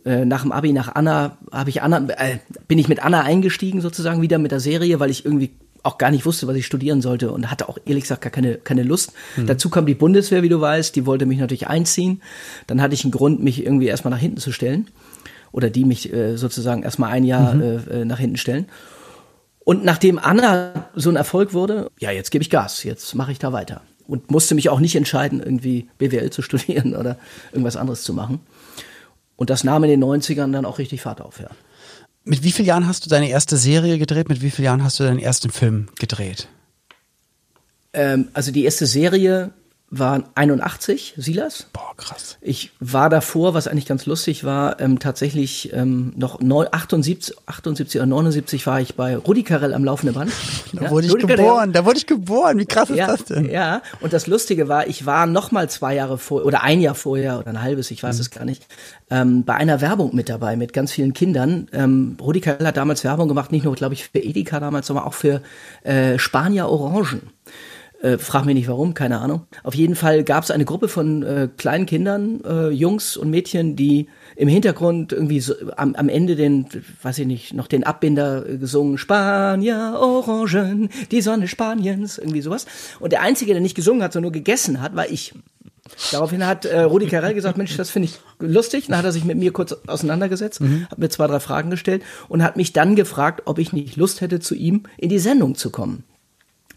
äh, 0.03 0.25
nach 0.25 0.41
dem 0.41 0.51
Abi 0.51 0.73
nach 0.73 0.95
Anna, 0.95 1.37
habe 1.51 1.69
ich 1.69 1.83
Anna, 1.83 1.97
äh, 2.17 2.39
bin 2.67 2.79
ich 2.79 2.87
mit 2.87 3.03
Anna 3.03 3.21
eingestiegen 3.21 3.81
sozusagen 3.81 4.21
wieder 4.23 4.39
mit 4.39 4.51
der 4.51 4.59
Serie, 4.59 4.99
weil 4.99 5.11
ich 5.11 5.25
irgendwie 5.25 5.51
auch 5.83 5.97
gar 5.97 6.11
nicht 6.11 6.25
wusste, 6.25 6.47
was 6.47 6.55
ich 6.55 6.65
studieren 6.65 7.01
sollte 7.01 7.31
und 7.31 7.49
hatte 7.49 7.67
auch 7.67 7.77
ehrlich 7.85 8.03
gesagt 8.03 8.21
gar 8.21 8.31
keine, 8.31 8.55
keine 8.55 8.83
Lust. 8.83 9.13
Dazu 9.47 9.69
kam 9.69 9.85
die 9.85 9.95
Bundeswehr, 9.95 10.43
wie 10.43 10.49
du 10.49 10.61
weißt, 10.61 10.95
die 10.95 11.05
wollte 11.05 11.25
mich 11.25 11.39
natürlich 11.39 11.67
einziehen. 11.67 12.21
Dann 12.67 12.81
hatte 12.81 12.93
ich 12.93 13.03
einen 13.03 13.11
Grund, 13.11 13.43
mich 13.43 13.65
irgendwie 13.65 13.87
erstmal 13.87 14.11
nach 14.11 14.19
hinten 14.19 14.37
zu 14.37 14.51
stellen. 14.51 14.87
Oder 15.51 15.69
die 15.69 15.83
mich 15.83 16.13
äh, 16.13 16.37
sozusagen 16.37 16.83
erstmal 16.83 17.11
ein 17.11 17.23
Jahr 17.23 17.59
äh, 17.59 18.01
äh, 18.01 18.05
nach 18.05 18.19
hinten 18.19 18.37
stellen. 18.37 18.67
Und 19.63 19.83
nachdem 19.83 20.17
Anna 20.17 20.89
so 20.95 21.09
ein 21.09 21.15
Erfolg 21.15 21.53
wurde, 21.53 21.89
ja, 21.99 22.11
jetzt 22.11 22.31
gebe 22.31 22.41
ich 22.41 22.49
Gas, 22.49 22.83
jetzt 22.83 23.13
mache 23.15 23.31
ich 23.31 23.39
da 23.39 23.51
weiter. 23.51 23.81
Und 24.07 24.31
musste 24.31 24.55
mich 24.55 24.69
auch 24.69 24.79
nicht 24.79 24.95
entscheiden, 24.95 25.41
irgendwie 25.41 25.89
BWL 25.97 26.29
zu 26.29 26.41
studieren 26.41 26.95
oder 26.95 27.17
irgendwas 27.51 27.75
anderes 27.75 28.03
zu 28.03 28.13
machen. 28.13 28.39
Und 29.35 29.49
das 29.49 29.63
nahm 29.63 29.83
in 29.83 29.89
den 29.89 30.03
90ern 30.03 30.51
dann 30.51 30.65
auch 30.65 30.77
richtig 30.77 31.01
Fahrt 31.01 31.21
auf, 31.21 31.39
ja. 31.39 31.49
Mit 32.23 32.43
wie 32.43 32.51
vielen 32.51 32.67
Jahren 32.67 32.87
hast 32.87 33.05
du 33.05 33.09
deine 33.09 33.29
erste 33.29 33.57
Serie 33.57 33.97
gedreht? 33.97 34.29
Mit 34.29 34.41
wie 34.41 34.51
vielen 34.51 34.65
Jahren 34.65 34.83
hast 34.83 34.99
du 34.99 35.03
deinen 35.03 35.19
ersten 35.19 35.49
Film 35.49 35.87
gedreht? 35.99 36.47
Ähm, 37.93 38.29
also 38.33 38.51
die 38.51 38.63
erste 38.63 38.85
Serie 38.85 39.51
war 39.93 40.23
81, 40.35 41.15
Silas. 41.17 41.67
Boah, 41.73 41.93
krass. 41.97 42.37
Ich 42.39 42.71
war 42.79 43.09
davor, 43.09 43.53
was 43.53 43.67
eigentlich 43.67 43.85
ganz 43.85 44.05
lustig 44.05 44.45
war, 44.45 44.79
ähm, 44.79 44.99
tatsächlich 44.99 45.73
ähm, 45.73 46.13
noch 46.15 46.39
neu, 46.39 46.65
78, 46.71 47.35
78 47.45 47.99
oder 47.99 48.05
79 48.07 48.65
war 48.65 48.79
ich 48.79 48.95
bei 48.95 49.17
Rudi 49.17 49.43
Carell 49.43 49.73
am 49.73 49.83
laufenden 49.83 50.15
Band. 50.15 50.31
Da 50.73 50.85
Ja, 50.85 50.91
wurde 50.91 51.07
ich 51.07 51.11
Rudi 51.13 51.23
Carell. 51.27 51.37
geboren. 51.45 51.73
Da 51.73 51.83
wurde 51.85 51.97
ich 51.97 52.07
geboren. 52.07 52.57
Wie 52.57 52.65
krass 52.65 52.89
ist 52.89 52.95
ja, 52.97 53.07
das 53.07 53.25
denn? 53.25 53.49
Ja, 53.49 53.81
und 53.99 54.13
das 54.13 54.27
Lustige 54.27 54.69
war, 54.69 54.87
ich 54.87 55.05
war 55.05 55.25
noch 55.25 55.51
mal 55.51 55.69
zwei 55.69 55.93
Jahre 55.95 56.17
vor 56.17 56.45
oder 56.45 56.63
ein 56.63 56.79
Jahr 56.79 56.95
vorher 56.95 57.39
oder 57.39 57.47
ein 57.49 57.61
halbes, 57.61 57.91
ich 57.91 58.01
weiß 58.01 58.15
Mhm. 58.15 58.21
es 58.21 58.31
gar 58.31 58.45
nicht, 58.45 58.65
ähm, 59.09 59.43
bei 59.43 59.55
einer 59.55 59.81
Werbung 59.81 60.15
mit 60.15 60.29
dabei 60.29 60.55
mit 60.55 60.71
ganz 60.71 60.93
vielen 60.93 61.13
Kindern. 61.13 61.67
Ähm, 61.73 62.15
Rudi 62.21 62.39
Carell 62.39 62.65
hat 62.65 62.77
damals 62.77 63.03
Werbung 63.03 63.27
gemacht, 63.27 63.51
nicht 63.51 63.65
nur, 63.65 63.75
glaube 63.75 63.93
ich, 63.95 64.05
für 64.05 64.19
Edeka 64.19 64.61
damals, 64.61 64.87
sondern 64.87 65.05
auch 65.05 65.13
für 65.13 65.41
äh, 65.83 66.17
Spanier 66.17 66.67
Orangen. 66.69 67.23
Äh, 68.01 68.17
frag 68.17 68.45
mich 68.45 68.55
nicht 68.55 68.67
warum, 68.67 68.95
keine 68.95 69.19
Ahnung. 69.19 69.43
Auf 69.63 69.75
jeden 69.75 69.95
Fall 69.95 70.23
gab 70.23 70.43
es 70.43 70.49
eine 70.49 70.65
Gruppe 70.65 70.87
von 70.87 71.21
äh, 71.21 71.49
kleinen 71.55 71.85
Kindern, 71.85 72.41
äh, 72.43 72.69
Jungs 72.69 73.15
und 73.15 73.29
Mädchen, 73.29 73.75
die 73.75 74.07
im 74.35 74.47
Hintergrund 74.47 75.13
irgendwie 75.13 75.39
so, 75.39 75.53
am, 75.77 75.93
am 75.93 76.09
Ende 76.09 76.35
den, 76.35 76.65
weiß 77.03 77.19
ich 77.19 77.27
nicht, 77.27 77.53
noch 77.53 77.67
den 77.67 77.83
Abbinder 77.83 78.47
äh, 78.47 78.57
gesungen, 78.57 78.97
Spanier, 78.97 79.97
Orangen, 79.99 80.89
die 81.11 81.21
Sonne 81.21 81.47
Spaniens, 81.47 82.17
irgendwie 82.17 82.41
sowas. 82.41 82.65
Und 82.99 83.11
der 83.11 83.21
Einzige, 83.21 83.53
der 83.53 83.61
nicht 83.61 83.75
gesungen 83.75 84.01
hat, 84.01 84.13
sondern 84.13 84.31
nur 84.31 84.39
gegessen 84.39 84.81
hat, 84.81 84.95
war 84.95 85.07
ich. 85.07 85.33
Daraufhin 86.11 86.47
hat 86.47 86.65
äh, 86.65 86.81
Rudi 86.81 87.05
Carell 87.05 87.35
gesagt, 87.35 87.57
Mensch, 87.57 87.77
das 87.77 87.91
finde 87.91 88.07
ich 88.07 88.19
lustig. 88.39 88.87
Dann 88.87 88.97
hat 88.97 89.05
er 89.05 89.11
sich 89.11 89.25
mit 89.25 89.37
mir 89.37 89.51
kurz 89.51 89.73
auseinandergesetzt, 89.85 90.59
hat 90.89 90.97
mir 90.97 91.09
zwei, 91.09 91.27
drei 91.27 91.39
Fragen 91.39 91.69
gestellt 91.69 92.01
und 92.29 92.41
hat 92.41 92.57
mich 92.57 92.73
dann 92.73 92.95
gefragt, 92.95 93.43
ob 93.45 93.59
ich 93.59 93.73
nicht 93.73 93.95
Lust 93.95 94.21
hätte, 94.21 94.39
zu 94.39 94.55
ihm 94.55 94.83
in 94.97 95.09
die 95.09 95.19
Sendung 95.19 95.53
zu 95.53 95.69
kommen. 95.69 96.03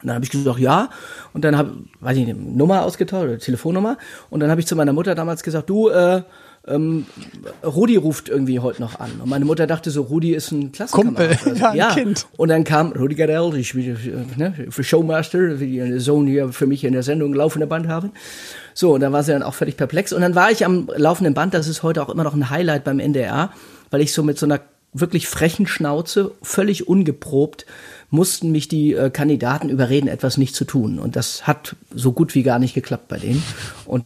Und 0.04 0.08
dann 0.08 0.16
habe 0.16 0.24
ich 0.26 0.30
gesagt, 0.30 0.58
ja. 0.58 0.90
Und 1.32 1.44
dann 1.44 1.56
habe, 1.56 1.72
weiß 2.00 2.18
ich 2.18 2.26
nicht, 2.26 2.36
eine 2.36 2.44
Nummer 2.44 2.82
ausgetauscht 2.82 3.24
oder 3.24 3.38
Telefonnummer. 3.38 3.96
Und 4.28 4.40
dann 4.40 4.50
habe 4.50 4.60
ich 4.60 4.66
zu 4.66 4.76
meiner 4.76 4.92
Mutter 4.92 5.14
damals 5.14 5.42
gesagt, 5.42 5.70
du, 5.70 5.88
äh, 5.88 6.22
ähm, 6.66 7.06
Rudi 7.64 7.96
ruft 7.96 8.28
irgendwie 8.28 8.60
heute 8.60 8.82
noch 8.82 9.00
an. 9.00 9.12
Und 9.22 9.30
meine 9.30 9.46
Mutter 9.46 9.66
dachte 9.66 9.90
so, 9.90 10.02
Rudi 10.02 10.34
ist 10.34 10.52
ein 10.52 10.72
Klassenkamerad. 10.72 11.38
Kumpel, 11.40 11.52
oder 11.52 11.70
so. 11.72 11.76
ja, 11.76 11.88
ein 11.88 11.94
Kind. 11.94 12.26
Und 12.36 12.48
dann 12.48 12.64
kam 12.64 12.92
Rudi 12.92 13.14
Garell, 13.14 13.54
ich 13.56 13.72
bin 13.72 13.96
äh, 13.96 14.38
ne, 14.38 14.54
für 14.68 14.84
Showmaster, 14.84 15.58
wie 15.58 15.80
die 15.80 15.98
Sohn 16.00 16.26
hier 16.26 16.52
für 16.52 16.66
mich 16.66 16.84
in 16.84 16.92
der 16.92 17.02
Sendung 17.02 17.32
laufende 17.32 17.66
Band 17.66 17.88
habe. 17.88 18.10
So, 18.74 18.94
und 18.94 19.00
dann 19.00 19.12
war 19.12 19.22
sie 19.22 19.32
dann 19.32 19.42
auch 19.42 19.54
völlig 19.54 19.78
perplex. 19.78 20.12
Und 20.12 20.20
dann 20.20 20.34
war 20.34 20.50
ich 20.50 20.66
am 20.66 20.90
laufenden 20.94 21.32
Band, 21.32 21.54
das 21.54 21.66
ist 21.66 21.82
heute 21.82 22.02
auch 22.02 22.10
immer 22.10 22.24
noch 22.24 22.34
ein 22.34 22.50
Highlight 22.50 22.84
beim 22.84 22.98
NDR, 22.98 23.50
weil 23.90 24.02
ich 24.02 24.12
so 24.12 24.22
mit 24.22 24.38
so 24.38 24.44
einer 24.44 24.60
wirklich 24.94 25.28
frechen 25.28 25.66
Schnauze, 25.66 26.30
völlig 26.42 26.88
ungeprobt, 26.88 27.66
mussten 28.10 28.52
mich 28.52 28.68
die 28.68 28.94
äh, 28.94 29.10
Kandidaten 29.10 29.68
überreden, 29.68 30.06
etwas 30.08 30.36
nicht 30.38 30.54
zu 30.54 30.64
tun. 30.64 30.98
Und 31.00 31.16
das 31.16 31.46
hat 31.46 31.74
so 31.92 32.12
gut 32.12 32.34
wie 32.34 32.44
gar 32.44 32.58
nicht 32.60 32.74
geklappt 32.74 33.08
bei 33.08 33.18
denen. 33.18 33.42
Und 33.86 34.04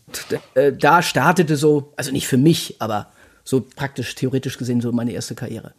äh, 0.54 0.72
da 0.72 1.02
startete 1.02 1.56
so, 1.56 1.92
also 1.96 2.10
nicht 2.10 2.26
für 2.26 2.38
mich, 2.38 2.76
aber 2.78 3.08
so 3.44 3.60
praktisch, 3.76 4.14
theoretisch 4.14 4.56
gesehen, 4.58 4.80
so 4.80 4.90
meine 4.92 5.12
erste 5.12 5.34
Karriere. 5.34 5.72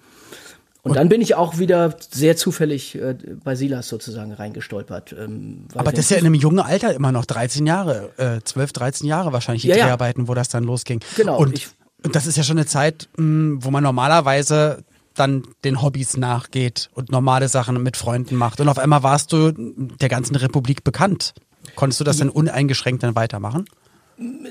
Und, 0.82 0.96
dann 0.96 1.10
bin 1.10 1.22
ich 1.22 1.36
auch 1.36 1.60
wieder 1.60 1.94
sehr 2.10 2.38
zufällig 2.38 2.96
äh, 2.96 3.14
bei 3.44 3.54
Silas 3.56 3.90
sozusagen 3.90 4.32
reingestolpert. 4.32 5.14
Ähm, 5.14 5.66
Aber 5.76 5.92
das 5.92 6.00
ist 6.06 6.12
ja 6.12 6.18
in 6.18 6.26
einem 6.26 6.36
jungen 6.36 6.60
Alter 6.60 6.94
immer 6.94 7.12
noch 7.12 7.26
13 7.26 7.68
Jahre, 7.68 8.12
äh, 8.18 8.40
12, 8.44 8.74
13 8.74 9.08
Jahre 9.08 9.34
wahrscheinlich 9.34 9.64
die 9.64 9.68
Ja, 9.68 9.76
ja. 9.76 9.84
Dreharbeiten, 9.86 10.28
wo 10.30 10.34
das 10.36 10.48
dann 10.50 10.64
losging. 10.64 11.02
Genau, 11.18 11.38
Und, 11.38 11.54
ich- 11.54 11.68
und 12.04 12.16
das 12.16 12.26
ist 12.28 12.38
ja 12.38 12.44
schon 12.44 12.58
eine 12.58 12.66
Zeit, 12.66 13.10
mh, 13.18 13.58
wo 13.62 13.72
man 13.72 13.84
normalerweise 13.84 14.84
dann 15.20 15.44
den 15.64 15.82
Hobbys 15.82 16.18
nachgeht 16.18 16.90
und 16.94 17.12
normale 17.12 17.48
Sachen 17.48 17.82
mit 17.84 17.98
Freunden 17.98 18.36
macht. 18.36 18.60
Und 18.60 18.70
auf 18.70 18.78
einmal 18.78 19.04
warst 19.04 19.34
du 19.34 19.52
der 19.54 20.10
ganzen 20.10 20.36
Republik 20.36 20.84
bekannt. 20.84 21.34
Konntest 21.76 22.00
du 22.00 22.04
das 22.04 22.18
dann 22.18 22.30
uneingeschränkt 22.30 23.04
dann 23.04 23.16
weitermachen? 23.16 23.66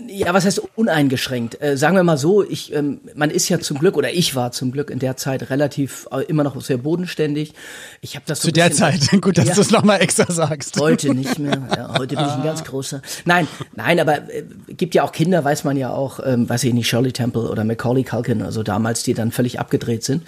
Ja, 0.08 0.32
was 0.32 0.46
heißt 0.46 0.62
uneingeschränkt? 0.76 1.60
Äh, 1.60 1.76
sagen 1.76 1.94
wir 1.94 2.02
mal 2.02 2.16
so, 2.16 2.42
ich, 2.42 2.72
ähm, 2.74 3.00
man 3.14 3.30
ist 3.30 3.50
ja 3.50 3.60
zum 3.60 3.78
Glück 3.78 3.98
oder 3.98 4.10
ich 4.14 4.34
war 4.34 4.50
zum 4.50 4.72
Glück 4.72 4.88
in 4.90 4.98
der 4.98 5.18
Zeit 5.18 5.50
relativ 5.50 6.08
äh, 6.10 6.22
immer 6.24 6.42
noch 6.42 6.58
sehr 6.62 6.78
bodenständig. 6.78 7.52
Ich 8.00 8.14
habe 8.16 8.24
das 8.26 8.40
so 8.40 8.48
Zu 8.48 8.52
der 8.52 8.72
Zeit. 8.72 9.00
Gut, 9.20 9.36
dass 9.36 9.46
Ja. 9.48 9.54
du 9.54 9.60
es 9.60 9.70
nochmal 9.70 10.00
extra 10.00 10.32
sagst. 10.32 10.80
Heute 10.80 11.14
nicht 11.14 11.38
mehr. 11.38 11.58
Ja, 11.76 11.98
heute 11.98 12.16
bin 12.16 12.24
ich 12.24 12.32
ein 12.32 12.42
ganz 12.42 12.64
großer. 12.64 13.02
Nein, 13.26 13.46
nein, 13.76 14.00
aber 14.00 14.30
äh, 14.32 14.42
gibt 14.68 14.94
ja 14.94 15.02
auch 15.02 15.12
Kinder, 15.12 15.44
weiß 15.44 15.64
man 15.64 15.76
ja 15.76 15.90
auch, 15.92 16.20
ähm, 16.24 16.48
weiß 16.48 16.64
ich 16.64 16.72
nicht, 16.72 16.88
Shirley 16.88 17.12
Temple 17.12 17.50
oder 17.50 17.62
Macaulay 17.64 18.04
Culkin, 18.04 18.40
also 18.42 18.62
damals, 18.62 19.02
die 19.02 19.12
dann 19.12 19.32
völlig 19.32 19.60
abgedreht 19.60 20.02
sind. 20.02 20.22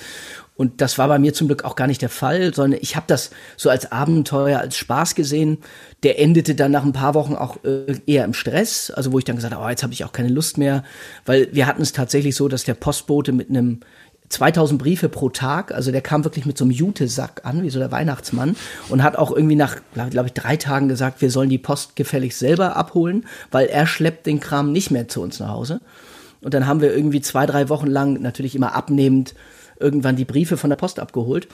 Und 0.60 0.82
das 0.82 0.98
war 0.98 1.08
bei 1.08 1.18
mir 1.18 1.32
zum 1.32 1.46
Glück 1.46 1.64
auch 1.64 1.74
gar 1.74 1.86
nicht 1.86 2.02
der 2.02 2.10
Fall, 2.10 2.52
sondern 2.52 2.78
ich 2.82 2.94
habe 2.94 3.06
das 3.08 3.30
so 3.56 3.70
als 3.70 3.92
Abenteuer, 3.92 4.58
als 4.58 4.76
Spaß 4.76 5.14
gesehen. 5.14 5.56
Der 6.02 6.20
endete 6.20 6.54
dann 6.54 6.70
nach 6.70 6.84
ein 6.84 6.92
paar 6.92 7.14
Wochen 7.14 7.34
auch 7.34 7.64
äh, 7.64 7.94
eher 8.04 8.26
im 8.26 8.34
Stress, 8.34 8.90
also 8.90 9.10
wo 9.10 9.18
ich 9.18 9.24
dann 9.24 9.36
gesagt 9.36 9.54
habe, 9.54 9.64
oh, 9.64 9.70
jetzt 9.70 9.82
habe 9.82 9.94
ich 9.94 10.04
auch 10.04 10.12
keine 10.12 10.28
Lust 10.28 10.58
mehr, 10.58 10.84
weil 11.24 11.48
wir 11.52 11.66
hatten 11.66 11.80
es 11.80 11.94
tatsächlich 11.94 12.36
so, 12.36 12.46
dass 12.46 12.64
der 12.64 12.74
Postbote 12.74 13.32
mit 13.32 13.48
einem 13.48 13.80
2000 14.28 14.78
Briefe 14.78 15.08
pro 15.08 15.30
Tag, 15.30 15.72
also 15.72 15.92
der 15.92 16.02
kam 16.02 16.24
wirklich 16.24 16.44
mit 16.44 16.58
so 16.58 16.66
einem 16.66 16.72
Jutesack 16.72 17.40
an, 17.44 17.62
wie 17.62 17.70
so 17.70 17.78
der 17.78 17.90
Weihnachtsmann, 17.90 18.54
und 18.90 19.02
hat 19.02 19.16
auch 19.16 19.34
irgendwie 19.34 19.56
nach, 19.56 19.76
glaube 20.10 20.26
ich, 20.26 20.34
drei 20.34 20.58
Tagen 20.58 20.88
gesagt, 20.88 21.22
wir 21.22 21.30
sollen 21.30 21.48
die 21.48 21.56
Post 21.56 21.96
gefälligst 21.96 22.38
selber 22.38 22.76
abholen, 22.76 23.24
weil 23.50 23.68
er 23.68 23.86
schleppt 23.86 24.26
den 24.26 24.40
Kram 24.40 24.72
nicht 24.72 24.90
mehr 24.90 25.08
zu 25.08 25.22
uns 25.22 25.40
nach 25.40 25.48
Hause. 25.48 25.80
Und 26.42 26.52
dann 26.52 26.66
haben 26.66 26.82
wir 26.82 26.94
irgendwie 26.94 27.22
zwei, 27.22 27.46
drei 27.46 27.70
Wochen 27.70 27.86
lang 27.86 28.20
natürlich 28.20 28.54
immer 28.54 28.74
abnehmend 28.74 29.34
irgendwann 29.80 30.16
die 30.16 30.24
Briefe 30.24 30.56
von 30.56 30.70
der 30.70 30.76
Post 30.76 30.98
abgeholt. 30.98 31.48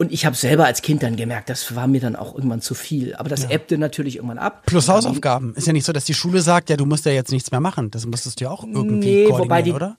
Und 0.00 0.12
ich 0.12 0.24
habe 0.24 0.34
selber 0.34 0.64
als 0.64 0.80
Kind 0.80 1.02
dann 1.02 1.16
gemerkt, 1.16 1.50
das 1.50 1.76
war 1.76 1.86
mir 1.86 2.00
dann 2.00 2.16
auch 2.16 2.34
irgendwann 2.34 2.62
zu 2.62 2.74
viel. 2.74 3.14
Aber 3.16 3.28
das 3.28 3.42
ja. 3.42 3.50
ebbte 3.50 3.76
natürlich 3.76 4.16
irgendwann 4.16 4.38
ab. 4.38 4.62
Plus 4.64 4.88
Hausaufgaben. 4.88 5.54
Ist 5.56 5.66
ja 5.66 5.74
nicht 5.74 5.84
so, 5.84 5.92
dass 5.92 6.06
die 6.06 6.14
Schule 6.14 6.40
sagt, 6.40 6.70
ja, 6.70 6.78
du 6.78 6.86
musst 6.86 7.04
ja 7.04 7.12
jetzt 7.12 7.30
nichts 7.32 7.50
mehr 7.50 7.60
machen. 7.60 7.90
Das 7.90 8.06
musstest 8.06 8.40
du 8.40 8.44
ja 8.44 8.50
auch 8.50 8.64
irgendwie 8.64 9.24
nee, 9.24 9.28
wobei 9.28 9.60
die, 9.60 9.72
oder? 9.72 9.98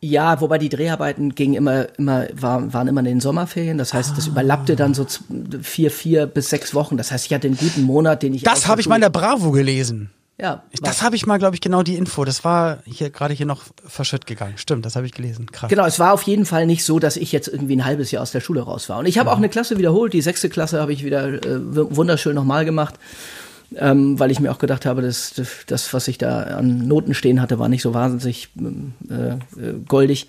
Ja, 0.00 0.40
wobei 0.40 0.56
die 0.56 0.70
Dreharbeiten 0.70 1.34
gingen 1.34 1.52
immer, 1.52 1.86
immer, 1.98 2.26
war, 2.32 2.72
waren 2.72 2.88
immer 2.88 3.00
in 3.00 3.06
den 3.06 3.20
Sommerferien. 3.20 3.76
Das 3.76 3.92
heißt, 3.92 4.16
das 4.16 4.26
ah. 4.26 4.30
überlappte 4.30 4.74
dann 4.74 4.94
so 4.94 5.06
vier, 5.60 5.90
vier 5.90 6.26
bis 6.26 6.48
sechs 6.48 6.74
Wochen. 6.74 6.96
Das 6.96 7.12
heißt, 7.12 7.26
ich 7.26 7.34
hatte 7.34 7.46
einen 7.46 7.58
guten 7.58 7.82
Monat, 7.82 8.22
den 8.22 8.32
ich. 8.32 8.42
Das 8.42 8.66
habe 8.66 8.80
ich 8.80 8.88
mal 8.88 8.94
in 8.94 9.02
der 9.02 9.10
Bravo 9.10 9.50
gelesen. 9.50 10.10
Ja. 10.38 10.64
Das 10.82 11.02
habe 11.02 11.16
ich 11.16 11.26
mal, 11.26 11.38
glaube 11.38 11.54
ich, 11.54 11.62
genau 11.62 11.82
die 11.82 11.96
Info. 11.96 12.24
Das 12.24 12.44
war 12.44 12.78
hier 12.84 13.08
gerade 13.08 13.32
hier 13.32 13.46
noch 13.46 13.62
verschütt 13.86 14.26
gegangen. 14.26 14.54
Stimmt, 14.56 14.84
das 14.84 14.94
habe 14.94 15.06
ich 15.06 15.12
gelesen. 15.12 15.50
Krass. 15.50 15.70
Genau, 15.70 15.86
es 15.86 15.98
war 15.98 16.12
auf 16.12 16.22
jeden 16.22 16.44
Fall 16.44 16.66
nicht 16.66 16.84
so, 16.84 16.98
dass 16.98 17.16
ich 17.16 17.32
jetzt 17.32 17.48
irgendwie 17.48 17.76
ein 17.76 17.84
halbes 17.86 18.10
Jahr 18.10 18.22
aus 18.22 18.32
der 18.32 18.40
Schule 18.40 18.60
raus 18.60 18.88
war. 18.90 18.98
Und 18.98 19.06
ich 19.06 19.18
habe 19.18 19.30
mhm. 19.30 19.34
auch 19.34 19.38
eine 19.38 19.48
Klasse 19.48 19.78
wiederholt. 19.78 20.12
Die 20.12 20.20
sechste 20.20 20.50
Klasse 20.50 20.80
habe 20.80 20.92
ich 20.92 21.04
wieder 21.04 21.26
äh, 21.26 21.40
wunderschön 21.96 22.34
nochmal 22.34 22.64
gemacht. 22.64 22.96
Ähm, 23.74 24.20
weil 24.20 24.30
ich 24.30 24.38
mir 24.38 24.52
auch 24.52 24.58
gedacht 24.58 24.86
habe, 24.86 25.02
dass 25.02 25.42
das, 25.66 25.92
was 25.92 26.06
ich 26.06 26.18
da 26.18 26.42
an 26.42 26.86
Noten 26.86 27.14
stehen 27.14 27.42
hatte, 27.42 27.58
war 27.58 27.68
nicht 27.68 27.82
so 27.82 27.94
wahnsinnig 27.94 28.50
äh, 29.10 29.12
äh, 29.12 29.38
goldig. 29.88 30.28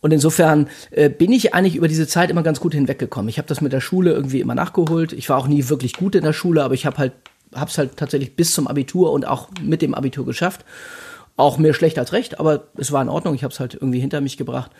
Und 0.00 0.10
insofern 0.10 0.68
äh, 0.90 1.08
bin 1.08 1.32
ich 1.32 1.54
eigentlich 1.54 1.76
über 1.76 1.86
diese 1.86 2.08
Zeit 2.08 2.30
immer 2.30 2.42
ganz 2.42 2.58
gut 2.60 2.74
hinweggekommen. 2.74 3.28
Ich 3.28 3.38
habe 3.38 3.46
das 3.46 3.60
mit 3.60 3.72
der 3.72 3.80
Schule 3.80 4.12
irgendwie 4.12 4.40
immer 4.40 4.56
nachgeholt. 4.56 5.12
Ich 5.12 5.28
war 5.28 5.38
auch 5.38 5.46
nie 5.46 5.68
wirklich 5.68 5.92
gut 5.92 6.16
in 6.16 6.24
der 6.24 6.32
Schule, 6.32 6.64
aber 6.64 6.74
ich 6.74 6.84
habe 6.84 6.98
halt 6.98 7.12
habe 7.54 7.70
es 7.70 7.78
halt 7.78 7.96
tatsächlich 7.96 8.36
bis 8.36 8.52
zum 8.52 8.66
Abitur 8.66 9.12
und 9.12 9.26
auch 9.26 9.48
mit 9.62 9.82
dem 9.82 9.94
Abitur 9.94 10.24
geschafft. 10.24 10.64
Auch 11.36 11.58
mehr 11.58 11.74
schlecht 11.74 11.98
als 11.98 12.12
recht, 12.12 12.38
aber 12.38 12.68
es 12.76 12.92
war 12.92 13.02
in 13.02 13.08
Ordnung. 13.08 13.34
Ich 13.34 13.42
habe 13.42 13.52
es 13.52 13.58
halt 13.58 13.74
irgendwie 13.74 13.98
hinter 13.98 14.20
mich 14.20 14.36
gebracht 14.36 14.70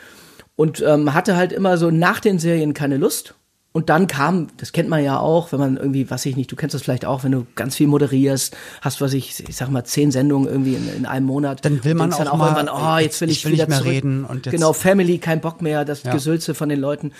und 0.56 0.82
ähm, 0.86 1.14
hatte 1.14 1.36
halt 1.36 1.52
immer 1.52 1.78
so 1.78 1.90
nach 1.90 2.20
den 2.20 2.38
Serien 2.38 2.74
keine 2.74 2.96
Lust. 2.96 3.34
Und 3.76 3.90
dann 3.90 4.06
kam, 4.06 4.46
das 4.58 4.70
kennt 4.70 4.88
man 4.88 5.02
ja 5.02 5.18
auch, 5.18 5.50
wenn 5.50 5.58
man 5.58 5.76
irgendwie, 5.76 6.08
was 6.08 6.24
ich 6.26 6.36
nicht, 6.36 6.50
du 6.52 6.54
kennst 6.54 6.76
das 6.76 6.82
vielleicht 6.82 7.04
auch, 7.04 7.24
wenn 7.24 7.32
du 7.32 7.44
ganz 7.56 7.74
viel 7.74 7.88
moderierst, 7.88 8.56
hast, 8.80 9.00
was 9.00 9.12
ich, 9.14 9.48
ich 9.48 9.56
sag 9.56 9.68
mal, 9.68 9.82
zehn 9.82 10.12
Sendungen 10.12 10.48
irgendwie 10.48 10.74
in, 10.74 10.88
in 10.96 11.06
einem 11.06 11.26
Monat. 11.26 11.64
Dann 11.64 11.82
will 11.82 11.94
man 11.94 12.12
auch, 12.12 12.18
dann 12.18 12.28
auch 12.28 12.36
mal, 12.36 12.56
irgendwann, 12.56 12.68
oh, 12.68 12.98
jetzt 12.98 13.20
will 13.20 13.30
ich, 13.30 13.38
ich 13.38 13.44
will 13.46 13.54
wieder 13.54 13.64
nicht 13.64 13.70
mehr 13.70 13.78
zurück. 13.78 13.92
reden. 13.92 14.24
Und 14.24 14.46
jetzt 14.46 14.54
genau, 14.54 14.72
Family, 14.74 15.18
kein 15.18 15.40
Bock 15.40 15.60
mehr, 15.60 15.84
das 15.84 16.04
ja. 16.04 16.12
Gesülze 16.12 16.54
von 16.54 16.68
den 16.68 16.78
Leuten. 16.78 17.10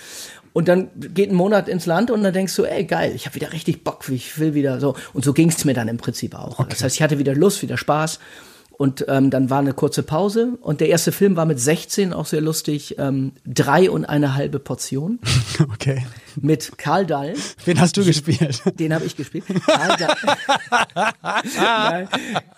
Und 0.55 0.69
dann 0.69 0.89
geht 0.95 1.31
ein 1.31 1.35
Monat 1.35 1.67
ins 1.67 1.85
Land 1.85 2.09
und 2.09 2.23
dann 2.23 2.31
denkst 2.31 2.55
du, 2.55 2.63
ey, 2.63 2.85
geil, 2.85 3.11
ich 3.13 3.25
habe 3.25 3.35
wieder 3.35 3.51
richtig 3.51 3.83
Bock, 3.83 4.07
ich 4.07 4.39
will 4.39 4.53
wieder 4.53 4.79
so. 4.79 4.95
Und 5.11 5.25
so 5.25 5.33
ging 5.33 5.49
es 5.49 5.65
mir 5.65 5.73
dann 5.73 5.89
im 5.89 5.97
Prinzip 5.97 6.33
auch. 6.33 6.59
Okay. 6.59 6.69
Das 6.69 6.81
heißt, 6.81 6.95
ich 6.95 7.01
hatte 7.01 7.19
wieder 7.19 7.35
Lust, 7.35 7.61
wieder 7.61 7.75
Spaß. 7.75 8.19
Und 8.77 9.05
ähm, 9.07 9.29
dann 9.29 9.49
war 9.49 9.59
eine 9.59 9.73
kurze 9.73 10.03
Pause 10.03 10.57
und 10.59 10.81
der 10.81 10.89
erste 10.89 11.13
Film 11.13 11.37
war 11.37 11.45
mit 11.45 11.61
16 11.61 12.11
auch 12.11 12.25
sehr 12.25 12.41
lustig. 12.41 12.95
Ähm, 12.97 13.31
drei 13.45 13.89
und 13.89 14.03
eine 14.05 14.35
halbe 14.35 14.59
Portion. 14.59 15.19
Okay. 15.73 16.05
Mit 16.41 16.77
Karl 16.77 17.05
Dall. 17.05 17.33
Wen 17.63 17.79
hast 17.79 17.95
du 17.95 18.03
gespielt? 18.03 18.61
Den 18.79 18.93
habe 18.93 19.05
ich 19.05 19.15
gespielt. 19.15 19.45
Karl 19.65 19.95
Dall. 19.97 20.15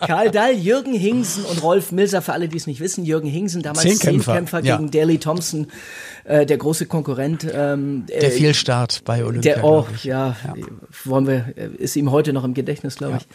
Karl 0.00 0.30
Dall, 0.32 0.54
Jürgen 0.54 0.94
Hingsen 0.94 1.44
und 1.44 1.62
Rolf 1.62 1.92
Milser, 1.92 2.20
für 2.20 2.32
alle, 2.32 2.48
die 2.48 2.56
es 2.56 2.66
nicht 2.66 2.80
wissen. 2.80 3.04
Jürgen 3.04 3.28
Hingsen, 3.28 3.62
damals 3.62 3.82
Zehnkämpfer, 3.82 4.32
Zehnkämpfer 4.32 4.64
ja. 4.64 4.76
gegen 4.76 4.90
Daley 4.90 5.18
Thompson, 5.18 5.68
äh, 6.24 6.44
der 6.44 6.56
große 6.56 6.86
Konkurrent. 6.86 7.46
Ähm, 7.52 8.06
der 8.06 8.24
äh, 8.24 8.30
Fehlstart 8.30 9.02
bei 9.04 9.24
Olympia. 9.24 9.54
Der, 9.54 9.64
oh, 9.64 9.86
ja, 10.02 10.34
ja, 10.44 10.54
wollen 11.04 11.28
wir, 11.28 11.52
äh, 11.56 11.68
ist 11.78 11.94
ihm 11.94 12.10
heute 12.10 12.32
noch 12.32 12.42
im 12.42 12.54
Gedächtnis, 12.54 12.96
glaube 12.96 13.12
ja. 13.12 13.18
ich. 13.18 13.28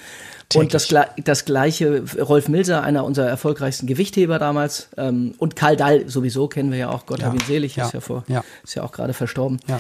Und 0.56 0.74
das, 0.74 0.94
das 1.24 1.46
gleiche, 1.46 2.04
Rolf 2.20 2.48
Milser, 2.48 2.84
einer 2.84 3.06
unserer 3.06 3.28
erfolgreichsten 3.28 3.88
Gewichtheber 3.88 4.40
damals, 4.40 4.90
ähm, 4.98 5.34
und 5.38 5.56
Karl 5.56 5.76
Dall 5.76 6.10
sowieso 6.10 6.48
kennen 6.48 6.72
wir 6.72 6.78
ja 6.78 6.90
auch, 6.90 7.06
Gott 7.06 7.20
ja, 7.20 7.28
hab 7.28 7.34
ihn 7.34 7.46
selig, 7.48 7.76
ja, 7.76 7.86
ist 7.86 7.94
ja 7.94 8.02
vor, 8.02 8.24
ja. 8.28 8.44
ist 8.64 8.76
ja 8.76 8.84
auch 8.84 8.92
gerade 8.92 9.14
verstorben. 9.14 9.60
Ja. 9.68 9.80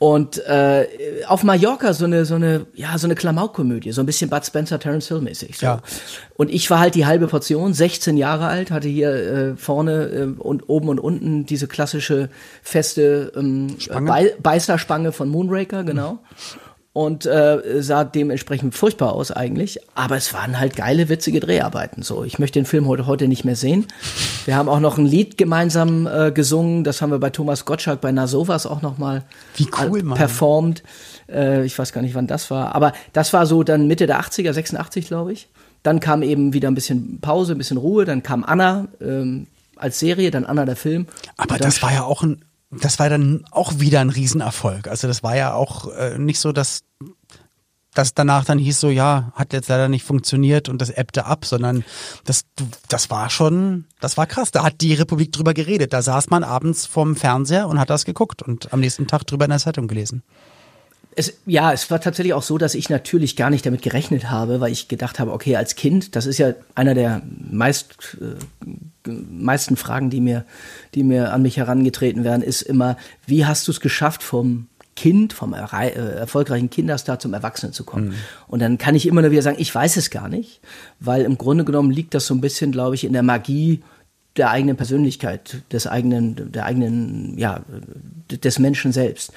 Und 0.00 0.38
äh, 0.46 0.86
auf 1.26 1.42
Mallorca 1.42 1.92
so 1.92 2.06
eine 2.06 2.24
so 2.24 2.34
eine 2.34 2.64
ja 2.72 2.96
so 2.96 3.06
eine 3.06 3.14
Klamaukkomödie, 3.14 3.92
so 3.92 4.00
ein 4.00 4.06
bisschen 4.06 4.30
Bud 4.30 4.46
Spencer, 4.46 4.78
Terence 4.78 5.08
Hill 5.08 5.20
mäßig. 5.20 5.58
So. 5.58 5.66
Ja. 5.66 5.82
Und 6.36 6.50
ich 6.50 6.70
war 6.70 6.78
halt 6.78 6.94
die 6.94 7.04
halbe 7.04 7.26
Portion, 7.26 7.74
16 7.74 8.16
Jahre 8.16 8.46
alt, 8.46 8.70
hatte 8.70 8.88
hier 8.88 9.10
äh, 9.10 9.56
vorne 9.56 10.04
äh, 10.06 10.40
und 10.40 10.70
oben 10.70 10.88
und 10.88 11.00
unten 11.00 11.44
diese 11.44 11.68
klassische 11.68 12.30
feste 12.62 13.30
ähm, 13.36 13.76
Be 13.90 14.32
Beißerspange 14.42 15.12
von 15.12 15.28
Moonraker, 15.28 15.84
genau. 15.84 16.12
Mhm 16.12 16.69
und 16.92 17.24
äh, 17.24 17.82
sah 17.82 18.02
dementsprechend 18.02 18.74
furchtbar 18.74 19.12
aus 19.12 19.30
eigentlich. 19.30 19.78
Aber 19.94 20.16
es 20.16 20.34
waren 20.34 20.58
halt 20.58 20.74
geile, 20.74 21.08
witzige 21.08 21.38
Dreharbeiten. 21.38 22.02
So, 22.02 22.24
ich 22.24 22.38
möchte 22.40 22.58
den 22.58 22.66
Film 22.66 22.88
heute, 22.88 23.06
heute 23.06 23.28
nicht 23.28 23.44
mehr 23.44 23.54
sehen. 23.54 23.86
Wir 24.44 24.56
haben 24.56 24.68
auch 24.68 24.80
noch 24.80 24.98
ein 24.98 25.06
Lied 25.06 25.38
gemeinsam 25.38 26.08
äh, 26.08 26.32
gesungen. 26.32 26.82
Das 26.82 27.00
haben 27.00 27.10
wir 27.10 27.20
bei 27.20 27.30
Thomas 27.30 27.64
Gottschalk 27.64 28.00
bei 28.00 28.10
Nasovas 28.10 28.66
auch 28.66 28.82
noch 28.82 28.98
mal 28.98 29.22
Wie 29.54 29.68
cool, 29.80 30.02
Mann. 30.02 30.18
performt. 30.18 30.82
Äh, 31.28 31.64
ich 31.64 31.78
weiß 31.78 31.92
gar 31.92 32.02
nicht, 32.02 32.16
wann 32.16 32.26
das 32.26 32.50
war. 32.50 32.74
Aber 32.74 32.92
das 33.12 33.32
war 33.32 33.46
so 33.46 33.62
dann 33.62 33.86
Mitte 33.86 34.08
der 34.08 34.20
80er, 34.20 34.52
86 34.52 35.06
glaube 35.06 35.32
ich. 35.32 35.48
Dann 35.84 36.00
kam 36.00 36.22
eben 36.22 36.52
wieder 36.52 36.68
ein 36.68 36.74
bisschen 36.74 37.20
Pause, 37.20 37.52
ein 37.54 37.58
bisschen 37.58 37.76
Ruhe. 37.76 38.04
Dann 38.04 38.24
kam 38.24 38.44
Anna 38.44 38.88
ähm, 39.00 39.46
als 39.76 40.00
Serie, 40.00 40.32
dann 40.32 40.44
Anna 40.44 40.64
der 40.66 40.76
Film. 40.76 41.06
Aber 41.36 41.56
das 41.56 41.82
war 41.82 41.92
ja 41.92 42.02
auch 42.02 42.24
ein 42.24 42.44
das 42.70 42.98
war 42.98 43.08
dann 43.08 43.44
auch 43.50 43.80
wieder 43.80 44.00
ein 44.00 44.10
Riesenerfolg. 44.10 44.88
Also 44.88 45.08
das 45.08 45.22
war 45.22 45.36
ja 45.36 45.54
auch 45.54 45.92
äh, 45.92 46.18
nicht 46.18 46.38
so, 46.38 46.52
dass 46.52 46.82
das 47.94 48.14
danach 48.14 48.44
dann 48.44 48.58
hieß 48.58 48.78
so, 48.78 48.88
ja, 48.88 49.32
hat 49.34 49.52
jetzt 49.52 49.68
leider 49.68 49.88
nicht 49.88 50.04
funktioniert 50.04 50.68
und 50.68 50.80
das 50.80 50.90
ebbte 50.90 51.26
ab, 51.26 51.44
sondern 51.44 51.84
das, 52.24 52.44
das 52.88 53.10
war 53.10 53.30
schon, 53.30 53.86
das 54.00 54.16
war 54.16 54.26
krass. 54.26 54.52
Da 54.52 54.62
hat 54.62 54.80
die 54.80 54.94
Republik 54.94 55.32
drüber 55.32 55.54
geredet. 55.54 55.92
Da 55.92 56.00
saß 56.00 56.30
man 56.30 56.44
abends 56.44 56.86
vorm 56.86 57.16
Fernseher 57.16 57.66
und 57.68 57.80
hat 57.80 57.90
das 57.90 58.04
geguckt 58.04 58.42
und 58.42 58.72
am 58.72 58.80
nächsten 58.80 59.08
Tag 59.08 59.26
drüber 59.26 59.46
in 59.46 59.50
der 59.50 59.58
Zeitung 59.58 59.88
gelesen. 59.88 60.22
Es, 61.20 61.34
ja, 61.44 61.70
es 61.70 61.90
war 61.90 62.00
tatsächlich 62.00 62.32
auch 62.32 62.42
so, 62.42 62.56
dass 62.56 62.74
ich 62.74 62.88
natürlich 62.88 63.36
gar 63.36 63.50
nicht 63.50 63.66
damit 63.66 63.82
gerechnet 63.82 64.30
habe, 64.30 64.60
weil 64.60 64.72
ich 64.72 64.88
gedacht 64.88 65.18
habe, 65.18 65.32
okay, 65.32 65.54
als 65.54 65.74
Kind, 65.74 66.16
das 66.16 66.24
ist 66.24 66.38
ja 66.38 66.54
einer 66.74 66.94
der 66.94 67.20
meist, 67.50 68.16
äh, 68.22 69.10
meisten 69.10 69.76
Fragen, 69.76 70.08
die 70.08 70.22
mir, 70.22 70.46
die 70.94 71.02
mir 71.02 71.34
an 71.34 71.42
mich 71.42 71.58
herangetreten 71.58 72.24
werden, 72.24 72.40
ist 72.40 72.62
immer, 72.62 72.96
wie 73.26 73.44
hast 73.44 73.68
du 73.68 73.72
es 73.72 73.80
geschafft, 73.80 74.22
vom 74.22 74.68
Kind, 74.96 75.34
vom 75.34 75.52
äh, 75.52 75.90
erfolgreichen 75.90 76.70
Kinderstar 76.70 77.18
zum 77.18 77.34
Erwachsenen 77.34 77.74
zu 77.74 77.84
kommen? 77.84 78.08
Mhm. 78.08 78.14
Und 78.48 78.60
dann 78.60 78.78
kann 78.78 78.94
ich 78.94 79.06
immer 79.06 79.20
nur 79.20 79.30
wieder 79.30 79.42
sagen, 79.42 79.58
ich 79.60 79.74
weiß 79.74 79.98
es 79.98 80.08
gar 80.08 80.30
nicht, 80.30 80.62
weil 81.00 81.26
im 81.26 81.36
Grunde 81.36 81.66
genommen 81.66 81.90
liegt 81.90 82.14
das 82.14 82.24
so 82.24 82.32
ein 82.32 82.40
bisschen, 82.40 82.72
glaube 82.72 82.94
ich, 82.94 83.04
in 83.04 83.12
der 83.12 83.22
Magie 83.22 83.82
der 84.38 84.48
eigenen 84.48 84.78
Persönlichkeit, 84.78 85.58
des 85.70 85.86
eigenen, 85.86 86.50
der 86.50 86.64
eigenen, 86.64 87.36
ja, 87.36 87.60
des 88.30 88.58
Menschen 88.58 88.92
selbst 88.92 89.34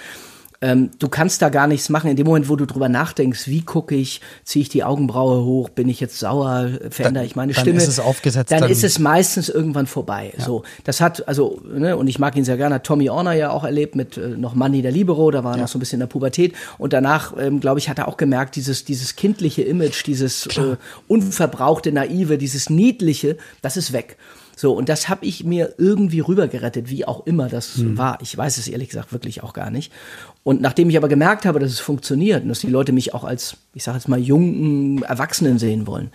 ähm, 0.64 0.92
du 0.98 1.10
kannst 1.10 1.42
da 1.42 1.50
gar 1.50 1.68
nichts 1.68 1.90
machen. 1.90 2.10
In 2.10 2.16
dem 2.16 2.26
Moment, 2.26 2.48
wo 2.48 2.56
du 2.56 2.66
drüber 2.66 2.88
nachdenkst, 2.88 3.48
wie 3.48 3.64
gucke 3.64 3.96
ich, 3.96 4.22
ziehe 4.46 4.62
ich 4.62 4.70
die 4.70 4.86
Augenbraue 4.86 5.44
hoch, 5.44 5.68
bin 5.68 5.90
ich 5.90 6.00
jetzt 6.00 6.18
sauer, 6.18 6.70
verändere 6.90 7.26
ich 7.26 7.36
meine 7.36 7.52
dann 7.52 7.62
Stimme. 7.62 7.80
Dann 7.80 7.84
ist 7.84 7.90
es 7.90 8.00
aufgesetzt. 8.00 8.50
Dann, 8.50 8.62
dann, 8.62 8.72
ist 8.72 8.86
es 8.86 8.98
meistens 8.98 9.50
irgendwann 9.50 9.88
vorbei. 9.88 10.34
Ja. 10.38 10.46
So, 10.46 10.64
das 10.86 11.02
hat, 11.02 11.28
also, 11.28 11.60
ne, 11.66 11.98
und 11.98 12.08
ich 12.08 12.18
mag 12.18 12.38
ihn 12.38 12.46
sehr 12.46 12.56
gerne, 12.56 12.76
hat 12.76 12.86
Tommy 12.86 13.10
Orner 13.10 13.34
ja 13.34 13.50
auch 13.50 13.66
erlebt 13.66 13.98
mit 13.98 14.16
äh, 14.16 14.30
noch 14.30 14.56
Manny 14.56 14.82
der 14.82 14.92
Libero, 14.92 15.32
da 15.32 15.44
war 15.44 15.52
er 15.52 15.58
ja. 15.58 15.62
noch 15.64 15.68
so 15.68 15.78
ein 15.78 15.82
bisschen 15.82 15.98
in 15.98 16.02
der 16.02 16.08
Pubertät. 16.08 16.54
Und 16.78 16.94
danach, 16.94 17.34
ähm, 17.38 17.60
glaube 17.60 17.80
ich, 17.80 17.90
hat 17.90 18.00
er 18.00 18.08
auch 18.08 18.16
gemerkt, 18.16 18.56
dieses, 18.56 18.86
dieses 18.86 19.18
kindliche 19.18 19.64
Image, 19.64 20.06
dieses 20.06 20.48
äh, 20.48 20.78
unverbrauchte, 21.10 21.92
naive, 21.92 22.38
dieses 22.38 22.70
niedliche, 22.70 23.36
das 23.62 23.76
ist 23.76 23.92
weg. 23.92 24.16
So, 24.56 24.74
und 24.74 24.90
das 24.90 25.10
habe 25.10 25.26
ich 25.26 25.44
mir 25.44 25.74
irgendwie 25.78 26.20
rübergerettet, 26.20 26.90
wie 26.90 27.06
auch 27.06 27.26
immer 27.26 27.50
das 27.50 27.76
hm. 27.76 27.98
war. 27.98 28.20
Ich 28.22 28.38
weiß 28.38 28.58
es 28.58 28.68
ehrlich 28.68 28.90
gesagt 28.90 29.12
wirklich 29.12 29.44
auch 29.44 29.54
gar 29.54 29.72
nicht. 29.72 29.92
Und 30.44 30.62
nachdem 30.62 30.90
ich 30.90 30.98
aber 30.98 31.08
gemerkt 31.08 31.46
habe, 31.46 31.60
dass 31.60 31.72
es 31.72 31.80
funktioniert 31.80 32.44
und 32.44 32.50
dass 32.50 32.60
die 32.60 32.68
Leute 32.68 32.92
mich 32.92 33.14
auch 33.14 33.24
als, 33.24 33.58
ich 33.74 33.84
sage 33.84 33.98
jetzt 33.98 34.10
mal, 34.10 34.20
jungen 34.20 35.02
Erwachsenen 35.04 35.58
sehen 35.58 35.88
wollen, 35.88 36.12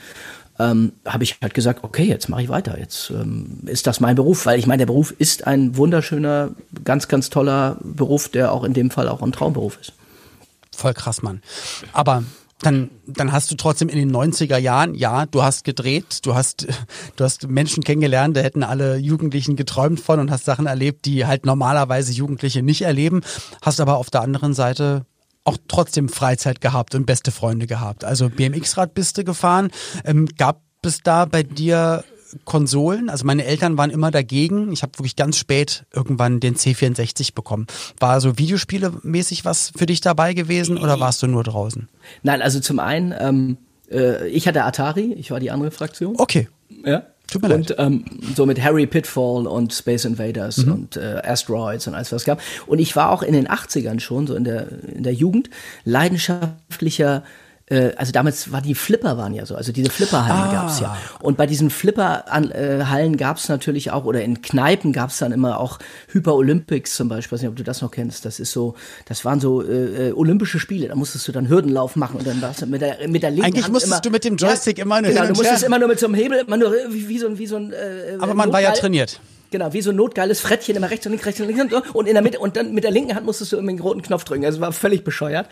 ähm, 0.59 0.93
habe 1.07 1.25
ich 1.25 1.39
halt 1.41 1.55
gesagt, 1.55 1.85
okay, 1.85 2.05
jetzt 2.05 2.29
mache 2.29 2.43
ich 2.43 2.49
weiter. 2.49 2.79
Jetzt 2.79 3.11
ähm, 3.11 3.61
ist 3.67 3.87
das 3.87 4.01
mein 4.01 4.17
Beruf, 4.17 4.45
weil 4.45 4.59
ich 4.59 4.67
meine, 4.67 4.81
der 4.81 4.87
Beruf 4.87 5.13
ist 5.13 5.47
ein 5.47 5.77
wunderschöner, 5.77 6.51
ganz, 6.85 7.09
ganz 7.09 7.31
toller 7.31 7.79
Beruf, 7.81 8.29
der 8.29 8.53
auch 8.53 8.65
in 8.65 8.75
dem 8.75 8.91
Fall 8.91 9.09
auch 9.09 9.23
ein 9.23 9.33
Traumberuf 9.33 9.79
ist. 9.81 9.93
Voll 10.77 10.95
krass, 10.95 11.23
Mann. 11.23 11.43
Aber 11.93 12.25
dann, 12.61 12.91
dann 13.07 13.33
hast 13.33 13.51
du 13.51 13.55
trotzdem 13.55 13.89
in 13.89 13.99
den 13.99 14.11
90er 14.15 14.59
Jahren, 14.59 14.95
ja, 14.95 15.27
du 15.27 15.43
hast 15.43 15.65
gedreht, 15.65 16.21
du 16.23 16.35
hast, 16.35 16.67
du 17.17 17.25
hast 17.25 17.49
Menschen 17.49 17.85
kennengelernt, 17.85 18.37
da 18.37 18.41
hätten 18.41 18.63
alle 18.63 18.97
Jugendlichen 18.97 19.57
geträumt 19.57 20.01
von 20.01 20.21
und 20.21 20.31
hast 20.31 20.45
Sachen 20.45 20.67
erlebt, 20.67 21.05
die 21.05 21.27
halt 21.27 21.47
normalerweise 21.47 22.13
Jugendliche 22.13 22.63
nicht 22.63 22.83
erleben, 22.83 23.23
hast 23.63 23.81
aber 23.81 23.97
auf 23.99 24.11
der 24.11 24.23
anderen 24.23 24.55
Seite 24.55 25.07
auch 25.45 25.57
trotzdem 25.67 26.09
Freizeit 26.09 26.61
gehabt 26.61 26.95
und 26.95 27.07
beste 27.07 27.31
Freunde 27.31 27.67
gehabt. 27.67 28.05
Also 28.05 28.29
BMX-Rad 28.29 28.93
bist 28.93 29.17
du 29.17 29.25
gefahren. 29.25 29.71
Ähm, 30.05 30.29
gab 30.37 30.61
es 30.83 31.01
da 31.03 31.25
bei 31.25 31.43
dir 31.43 32.05
Konsolen. 32.45 33.09
Also 33.11 33.25
meine 33.25 33.45
Eltern 33.45 33.77
waren 33.79 33.91
immer 33.91 34.11
dagegen. 34.11 34.73
Ich 34.73 34.83
habe 34.83 34.93
wirklich 34.99 35.17
ganz 35.17 35.37
spät 35.39 35.85
irgendwann 35.95 36.41
den 36.41 36.55
C64 36.57 37.35
bekommen. 37.35 37.67
War 38.01 38.21
so 38.21 38.31
Videospiele-mäßig 38.39 39.45
was 39.45 39.73
für 39.77 39.87
dich 39.87 40.01
dabei 40.01 40.35
gewesen 40.35 40.79
oder 40.79 41.01
warst 41.01 41.23
du 41.23 41.27
nur 41.27 41.45
draußen? 41.45 41.89
Nein, 42.23 42.43
also 42.43 42.61
zum 42.61 42.79
einen, 42.79 43.15
ähm, 43.19 43.57
äh, 43.91 44.29
ich 44.29 44.47
hatte 44.47 44.65
Atari, 44.65 45.13
ich 45.15 45.31
war 45.31 45.41
die 45.41 45.51
andere 45.51 45.71
Fraktion. 45.71 46.15
Okay. 46.19 46.49
Ja. 46.85 47.03
Tut 47.31 47.43
mir 47.43 47.55
und 47.55 47.69
leid. 47.69 47.79
ähm, 47.79 48.05
so 48.35 48.47
mit 48.47 48.63
Harry 48.63 48.87
Pitfall 48.87 49.47
und 49.47 49.75
Space 49.75 50.07
Invaders 50.07 50.59
Mhm. 50.65 50.73
und 50.73 50.97
äh, 50.97 51.21
Asteroids 51.25 51.87
und 51.87 51.95
alles 51.95 52.11
was 52.11 52.23
es 52.23 52.27
gab. 52.27 52.41
Und 52.67 52.79
ich 52.79 52.97
war 52.97 53.11
auch 53.11 53.23
in 53.23 53.35
den 53.35 53.47
80ern 53.49 54.01
schon, 54.01 54.27
so 54.27 54.35
in 54.35 54.45
der, 54.45 54.67
in 54.95 55.03
der 55.03 55.13
Jugend, 55.13 55.51
leidenschaftlicher 55.85 57.23
äh, 57.71 57.93
also 57.97 58.13
damals 58.13 58.51
war 58.53 58.61
die 58.61 58.75
Flipper 58.75 59.17
waren 59.19 59.35
ja 59.35 59.45
so, 59.47 59.55
also 59.55 59.73
diese 59.73 59.91
Flipperhallen 59.91 60.51
Ah. 60.51 60.53
gab's 60.53 60.81
ja. 60.81 60.97
Und 61.21 61.37
bei 61.37 61.47
diesen 61.47 61.71
Flipperhallen 61.71 63.17
gab's 63.17 63.49
natürlich 63.49 63.91
auch, 63.91 64.05
oder 64.05 64.23
in 64.23 64.43
Kneipen 64.43 64.93
gab's 64.93 65.19
dann 65.19 65.33
immer 65.33 65.61
auch 65.61 65.79
Hyper 66.09 66.35
Olympics 66.35 66.95
zum 66.97 67.09
Beispiel, 67.09 67.37
weiß 67.37 67.43
nicht, 67.43 67.51
ob 67.51 67.57
du 67.57 67.65
das 67.65 67.83
noch 67.83 67.91
kennst. 67.91 68.25
Das 68.25 68.41
ist 68.41 68.53
so, 68.53 68.75
das 69.07 69.25
waren 69.25 69.41
so 69.41 69.63
äh, 69.63 70.09
äh, 70.09 70.13
Olympische 70.13 70.59
Spiele, 70.59 70.89
da 70.89 70.95
musstest 70.95 71.29
du 71.29 71.33
dann 71.33 71.49
Hürdenlauf 71.49 71.97
machen 71.97 72.17
und 72.17 72.27
dann 72.27 72.41
warst 72.41 72.63
du 72.63 72.67
mit 72.67 72.81
der, 72.81 73.09
mit 73.09 73.23
der 73.23 73.31
linken 73.31 73.47
Eigentlich 73.47 73.65
Hand 73.65 73.73
musstest 73.75 73.93
immer, 73.93 74.01
du 74.01 74.11
mit 74.11 74.25
dem 74.25 74.37
Joystick 74.37 74.79
immer 74.79 75.01
nur 75.03 75.11
genau, 75.11 75.27
du 75.27 75.35
musstest 75.35 75.63
immer 75.63 75.79
nur 75.79 75.89
mit 75.89 75.99
so 75.99 76.07
einem 76.07 76.15
Hebel, 76.15 76.39
immer 76.39 76.57
nur 76.57 76.73
wie, 76.91 77.09
wie 77.09 77.19
so 77.19 77.27
ein, 77.27 77.39
wie 77.39 77.47
so 77.47 77.57
ein 77.57 77.73
äh, 77.73 78.17
Aber 78.19 78.35
man 78.35 78.53
war 78.53 78.61
ja 78.61 78.73
trainiert. 78.73 79.21
Genau, 79.51 79.73
wie 79.73 79.81
so 79.81 79.91
ein 79.91 79.97
notgeiles 79.97 80.41
Frettchen, 80.41 80.77
immer 80.77 80.91
rechts 80.91 81.07
und 81.07 81.13
links, 81.13 81.25
rechts 81.25 81.41
und 81.41 81.47
links 81.47 81.63
und, 81.63 81.95
und 81.95 82.07
in 82.07 82.13
der 82.13 82.23
Mitte 82.23 82.39
und 82.39 82.57
dann 82.57 82.75
mit 82.75 82.85
der 82.85 82.91
linken 82.91 83.15
Hand 83.15 83.25
musstest 83.25 83.53
du 83.53 83.57
immer 83.57 83.73
den 83.73 83.81
roten 83.81 84.03
Knopf 84.03 84.25
drücken. 84.25 84.45
Also 84.45 84.61
war 84.61 84.73
völlig 84.73 85.05
bescheuert. 85.05 85.49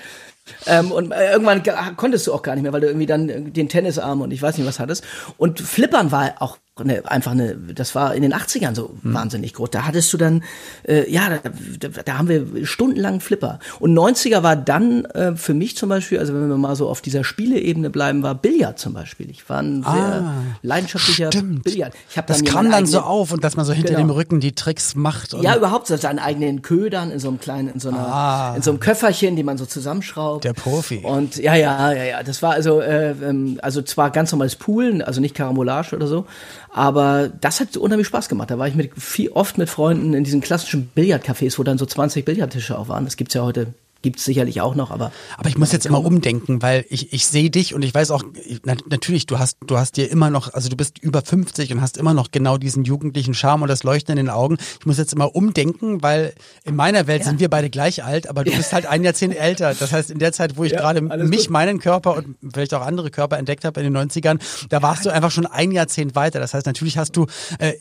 Ähm, 0.66 0.92
und 0.92 1.12
äh, 1.12 1.32
irgendwann 1.32 1.62
ge- 1.62 1.74
konntest 1.96 2.26
du 2.26 2.32
auch 2.34 2.42
gar 2.42 2.54
nicht 2.54 2.62
mehr, 2.62 2.72
weil 2.72 2.80
du 2.80 2.86
irgendwie 2.86 3.06
dann 3.06 3.28
äh, 3.28 3.40
den 3.42 3.68
Tennisarm 3.68 4.20
und 4.20 4.30
ich 4.32 4.40
weiß 4.42 4.56
nicht 4.58 4.66
was 4.66 4.78
hattest. 4.78 5.04
Und 5.38 5.60
Flippern 5.60 6.12
war 6.12 6.34
auch 6.40 6.58
eine, 6.78 7.10
einfach 7.10 7.30
eine, 7.32 7.56
das 7.56 7.94
war 7.94 8.14
in 8.14 8.20
den 8.20 8.34
80ern 8.34 8.74
so 8.74 8.90
wahnsinnig 9.02 9.54
groß. 9.54 9.70
Da 9.70 9.86
hattest 9.86 10.12
du 10.12 10.18
dann, 10.18 10.44
äh, 10.86 11.10
ja, 11.10 11.22
da, 11.80 11.88
da, 12.04 12.18
haben 12.18 12.28
wir 12.28 12.66
stundenlang 12.66 13.20
Flipper. 13.20 13.60
Und 13.80 13.94
90er 13.98 14.42
war 14.42 14.56
dann 14.56 15.06
äh, 15.06 15.34
für 15.36 15.54
mich 15.54 15.74
zum 15.78 15.88
Beispiel, 15.88 16.18
also 16.18 16.34
wenn 16.34 16.48
wir 16.50 16.56
mal 16.58 16.76
so 16.76 16.88
auf 16.90 17.00
dieser 17.00 17.24
Spieleebene 17.24 17.88
bleiben, 17.88 18.22
war 18.22 18.34
Billard 18.34 18.78
zum 18.78 18.92
Beispiel. 18.92 19.30
Ich 19.30 19.48
war 19.48 19.62
ein 19.62 19.82
sehr 19.84 20.32
leidenschaftlicher 20.62 21.28
Stimmt. 21.32 21.64
Billard. 21.64 21.94
Ich 22.10 22.18
hab 22.18 22.26
Das 22.26 22.42
mir 22.42 22.50
kam 22.50 22.70
dann 22.70 22.84
so 22.84 22.98
eigenen- 22.98 23.10
auf 23.10 23.32
und 23.32 23.42
dass 23.42 23.56
man 23.56 23.64
so 23.64 23.72
hinter 23.72 23.94
Genau. 23.94 24.00
dem 24.08 24.10
Rücken 24.10 24.40
die 24.40 24.54
Tricks 24.54 24.94
macht. 24.94 25.32
Ja, 25.40 25.56
überhaupt 25.56 25.86
so 25.86 25.96
seinen 25.96 26.18
eigenen 26.18 26.60
Ködern 26.60 27.10
in 27.10 27.18
so 27.20 27.28
einem 27.28 27.40
kleinen, 27.40 27.68
in 27.72 27.80
so 27.80 27.88
einer, 27.88 28.52
in 28.56 28.60
so 28.62 28.70
einem 28.70 28.80
Köfferchen, 28.80 29.34
die 29.34 29.42
man 29.44 29.56
so 29.56 29.64
zusammenschraubt. 29.64 30.35
Der 30.40 30.52
Profi. 30.52 30.98
Und 30.98 31.36
ja, 31.36 31.54
ja, 31.54 31.92
ja, 31.92 32.04
ja. 32.04 32.22
Das 32.22 32.42
war 32.42 32.52
also, 32.52 32.80
äh, 32.80 33.10
ähm, 33.10 33.58
also 33.62 33.82
zwar 33.82 34.10
ganz 34.10 34.32
normales 34.32 34.56
Poolen, 34.56 35.02
also 35.02 35.20
nicht 35.20 35.34
Karambolage 35.34 35.94
oder 35.94 36.06
so, 36.06 36.26
aber 36.72 37.30
das 37.40 37.60
hat 37.60 37.76
unheimlich 37.76 38.06
Spaß 38.06 38.28
gemacht. 38.28 38.50
Da 38.50 38.58
war 38.58 38.68
ich 38.68 38.74
mit 38.74 38.92
viel, 38.96 39.30
oft 39.30 39.58
mit 39.58 39.68
Freunden 39.68 40.14
in 40.14 40.24
diesen 40.24 40.40
klassischen 40.40 40.90
Billardcafés, 40.94 41.58
wo 41.58 41.62
dann 41.62 41.78
so 41.78 41.86
20 41.86 42.24
Billardtische 42.24 42.78
auch 42.78 42.88
waren. 42.88 43.04
Das 43.04 43.16
gibt's 43.16 43.34
ja 43.34 43.42
heute, 43.42 43.68
gibt's 44.02 44.24
sicherlich 44.24 44.60
auch 44.60 44.74
noch, 44.74 44.90
aber 44.90 45.10
Aber 45.36 45.48
ich 45.48 45.58
muss 45.58 45.72
jetzt 45.72 45.86
immer 45.86 46.04
umdenken, 46.04 46.62
weil 46.62 46.84
ich, 46.90 47.12
ich 47.12 47.26
sehe 47.26 47.50
dich 47.50 47.74
und 47.74 47.82
ich 47.82 47.92
weiß 47.94 48.10
auch, 48.12 48.22
na, 48.64 48.74
natürlich, 48.88 49.26
du 49.26 49.38
hast, 49.38 49.58
du 49.66 49.78
hast 49.78 49.96
dir 49.96 50.10
immer 50.10 50.30
noch, 50.30 50.54
also 50.54 50.68
du 50.68 50.76
bist 50.76 50.98
über 50.98 51.22
50 51.22 51.72
und 51.72 51.80
hast 51.80 51.96
immer 51.96 52.14
noch 52.14 52.30
genau 52.30 52.56
diesen 52.58 52.84
jugendlichen 52.84 53.34
Charme 53.34 53.62
und 53.62 53.68
das 53.68 53.82
Leuchten 53.82 54.12
in 54.12 54.26
den 54.26 54.30
Augen. 54.30 54.58
Ich 54.80 54.86
muss 54.86 54.98
jetzt 54.98 55.12
immer 55.12 55.34
umdenken, 55.34 56.02
weil 56.02 56.34
in 56.64 56.76
meiner 56.76 57.06
Welt 57.06 57.24
sind 57.24 57.40
wir 57.40 57.48
beide 57.50 57.68
gleich 57.70 58.04
alt, 58.04 58.28
aber 58.28 58.44
du 58.44 58.52
bist 58.52 58.72
halt 58.72 58.86
ein 58.86 59.02
Jahrzehnt 59.02 59.34
älter. 59.36 59.74
Das 59.74 59.92
heißt, 59.92 60.10
in 60.10 60.18
der 60.18 60.32
Zeit, 60.32 60.56
wo 60.56 60.64
ich 60.64 60.72
Ja, 60.72 60.80
gerade 60.80 61.00
mich, 61.00 61.40
gut. 61.46 61.50
meinen 61.50 61.80
Körper 61.80 62.16
und 62.16 62.36
vielleicht 62.52 62.74
auch 62.74 62.82
andere 62.82 63.10
Körper 63.10 63.38
entdeckt 63.38 63.64
habe 63.64 63.80
in 63.80 63.92
den 63.92 64.10
90ern, 64.10 64.38
da 64.68 64.82
warst 64.82 65.04
du 65.04 65.10
einfach 65.10 65.30
schon 65.30 65.46
ein 65.46 65.72
Jahrzehnt 65.72 66.14
weiter. 66.14 66.38
Das 66.38 66.54
heißt, 66.54 66.66
natürlich 66.66 66.98
hast 66.98 67.16
du, 67.16 67.26
äh, 67.58 67.72